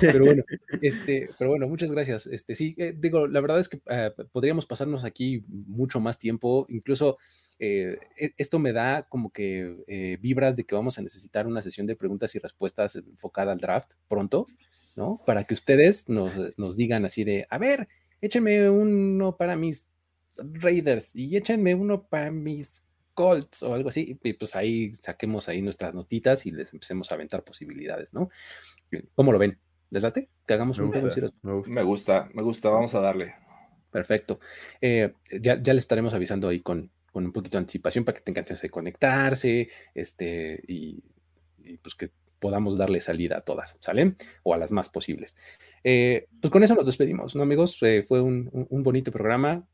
pero 0.00 0.26
bueno, 0.26 0.44
este, 0.82 1.30
pero 1.38 1.48
bueno, 1.48 1.66
muchas 1.66 1.92
gracias. 1.92 2.26
Este, 2.26 2.54
sí, 2.54 2.74
eh, 2.76 2.94
digo, 2.94 3.26
la 3.26 3.40
verdad 3.40 3.58
es 3.58 3.70
que 3.70 3.80
eh, 3.86 4.10
podríamos 4.32 4.66
pasarnos 4.66 5.06
aquí 5.06 5.42
mucho 5.48 5.98
más 5.98 6.18
tiempo. 6.18 6.66
Incluso 6.68 7.16
eh, 7.58 7.98
e, 8.18 8.34
esto 8.36 8.58
me 8.58 8.74
da 8.74 9.04
como 9.08 9.32
que 9.32 10.18
vibras 10.20 10.56
de 10.56 10.64
que 10.64 10.74
vamos 10.74 10.98
a 10.98 11.02
necesitar 11.02 11.46
una 11.46 11.62
sesión 11.62 11.86
de 11.86 11.96
preguntas 11.96 12.34
y 12.34 12.38
respuestas 12.38 12.96
enfocada 12.96 13.52
al 13.52 13.60
draft 13.60 13.92
pronto, 14.08 14.46
¿no? 14.94 15.22
Para 15.24 15.42
que 15.44 15.54
ustedes 15.54 16.10
nos, 16.10 16.34
nos 16.58 16.76
digan 16.76 17.06
así 17.06 17.24
de, 17.24 17.46
a 17.48 17.56
ver, 17.56 17.88
échenme 18.20 18.68
uno 18.68 19.38
para 19.38 19.56
mis 19.56 19.88
Raiders 20.38 21.14
y 21.14 21.36
échenme 21.36 21.74
uno 21.74 22.02
para 22.02 22.30
mis 22.30 22.82
Colts 23.14 23.62
o 23.62 23.72
algo 23.72 23.88
así, 23.88 24.18
y 24.22 24.32
pues 24.34 24.54
ahí 24.56 24.94
saquemos 24.94 25.48
ahí 25.48 25.62
nuestras 25.62 25.94
notitas 25.94 26.44
y 26.44 26.50
les 26.50 26.72
empecemos 26.74 27.10
a 27.10 27.14
aventar 27.14 27.42
posibilidades, 27.42 28.12
¿no? 28.12 28.28
¿Cómo 29.14 29.32
lo 29.32 29.38
ven? 29.38 29.58
¿Les 29.90 30.02
late? 30.02 30.28
Que 30.46 30.54
hagamos 30.54 30.78
un 30.78 30.90
gusta, 30.90 31.32
me, 31.42 31.82
gusta. 31.82 32.28
me 32.34 32.42
gusta, 32.42 32.68
vamos 32.68 32.94
a 32.94 33.00
darle. 33.00 33.34
Perfecto. 33.90 34.38
Eh, 34.82 35.14
ya, 35.40 35.60
ya 35.62 35.72
les 35.72 35.84
estaremos 35.84 36.12
avisando 36.12 36.48
ahí 36.48 36.60
con, 36.60 36.90
con 37.16 37.24
un 37.24 37.32
poquito 37.32 37.56
de 37.56 37.62
anticipación 37.62 38.04
para 38.04 38.18
que 38.18 38.24
tengan 38.24 38.44
chance 38.44 38.66
de 38.66 38.70
conectarse, 38.70 39.70
este, 39.94 40.62
y, 40.68 41.02
pues 41.80 41.94
que 41.94 42.10
podamos 42.40 42.78
darle 42.78 43.00
salida 43.00 43.38
a 43.38 43.40
todas, 43.40 43.76
¿sale? 43.80 44.14
O 44.42 44.54
a 44.54 44.58
las 44.58 44.72
más 44.72 44.88
posibles. 44.88 45.36
Eh, 45.84 46.26
pues 46.40 46.50
con 46.50 46.62
eso 46.62 46.74
nos 46.74 46.86
despedimos, 46.86 47.36
¿no, 47.36 47.42
amigos? 47.42 47.78
Eh, 47.82 48.04
fue 48.06 48.20
un, 48.20 48.50
un, 48.52 48.82
bonito 48.82 49.10
programa, 49.10 49.66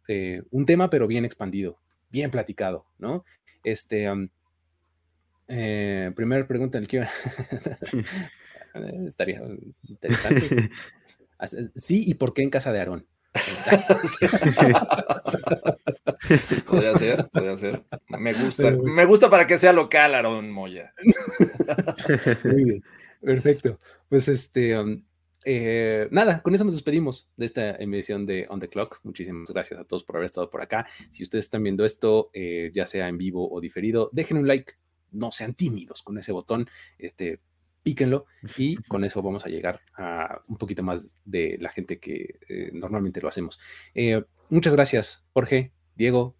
un 0.51 0.67
tema, 0.67 0.91
pero 0.91 1.07
bien 1.07 1.25
expandido 1.25 1.79
bien 2.13 2.31
platicado, 2.31 2.87
¿no? 2.99 3.25
Este, 3.65 4.07
eh, 5.49 6.13
primera 6.15 6.47
pregunta 6.47 6.79
en 6.79 6.85
el 6.85 6.89
que 6.89 7.03
estaría 9.09 9.41
interesante. 9.83 10.71
Sí, 11.75 12.05
¿y 12.07 12.15
por 12.15 12.35
qué 12.35 12.43
en 12.43 12.51
casa 12.51 12.71
de 12.71 12.79
Aarón? 12.79 13.05
podría 16.67 16.95
ser, 16.97 17.27
podría 17.33 17.57
ser. 17.57 17.83
Me 18.09 18.35
gusta, 18.35 18.71
me 18.71 19.07
gusta 19.07 19.31
para 19.31 19.47
que 19.47 19.59
sea 19.59 19.73
local, 19.73 20.15
Aarón 20.15 20.51
Moya. 20.51 20.93
Muy 22.45 22.65
bien, 22.65 22.85
perfecto. 23.21 23.79
Pues 24.09 24.29
este, 24.29 24.77
eh, 25.45 26.09
nada, 26.11 26.43
con 26.43 26.55
eso 26.55 26.65
nos 26.65 26.75
despedimos 26.75 27.29
de 27.37 27.47
esta 27.47 27.75
emisión 27.77 28.27
de 28.27 28.47
On 28.49 28.61
the 28.61 28.69
Clock. 28.69 29.01
Muchísimas 29.03 29.51
gracias 29.51 29.81
a 29.81 29.85
todos 29.85 30.05
por 30.05 30.17
haber 30.17 30.27
estado 30.27 30.51
por 30.51 30.63
acá. 30.63 30.87
Si 31.11 31.23
ustedes 31.23 31.47
están 31.47 31.63
viendo 31.63 31.85
esto, 31.85 32.31
eh, 32.33 32.71
ya 32.75 32.87
sea 32.87 33.09
en 33.09 33.19
vivo 33.19 33.51
o 33.51 33.61
diferido, 33.61 34.11
dejen 34.13 34.39
un 34.39 34.47
like. 34.47 34.75
No 35.11 35.31
sean 35.31 35.55
tímidos 35.55 36.03
con 36.03 36.17
ese 36.19 36.33
botón. 36.33 36.69
Este, 36.99 37.41
píquenlo 37.83 38.27
y 38.57 38.77
con 38.77 39.05
eso 39.05 39.23
vamos 39.23 39.45
a 39.45 39.49
llegar 39.49 39.81
a 39.97 40.41
un 40.49 40.57
poquito 40.57 40.83
más 40.83 41.17
de 41.25 41.57
la 41.61 41.71
gente 41.71 41.99
que 41.99 42.39
eh, 42.49 42.71
normalmente 42.73 43.21
lo 43.21 43.29
hacemos. 43.29 43.59
muchas 44.51 44.75
gracias, 44.75 45.27
Jorge, 45.33 45.73
Diego. 45.95 46.37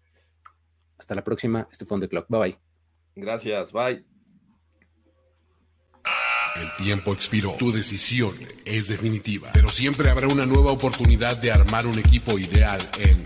Hasta 0.97 1.15
la 1.15 1.23
próxima. 1.23 1.67
Este 1.71 1.85
fue 1.85 1.95
On 1.95 2.01
the 2.01 2.07
Clock. 2.07 2.27
Bye 2.29 2.39
bye. 2.39 2.57
Gracias. 3.15 3.73
Bye. 3.73 4.05
El 6.55 6.85
tiempo 6.85 7.13
expiró. 7.13 7.55
Tu 7.57 7.71
decisión 7.71 8.33
es 8.63 8.87
definitiva. 8.87 9.49
Pero 9.53 9.69
siempre 9.69 10.09
habrá 10.09 10.27
una 10.27 10.45
nueva 10.45 10.71
oportunidad 10.71 11.35
de 11.41 11.51
armar 11.51 11.87
un 11.87 11.97
equipo 11.97 12.37
ideal 12.37 12.79
en 12.99 13.25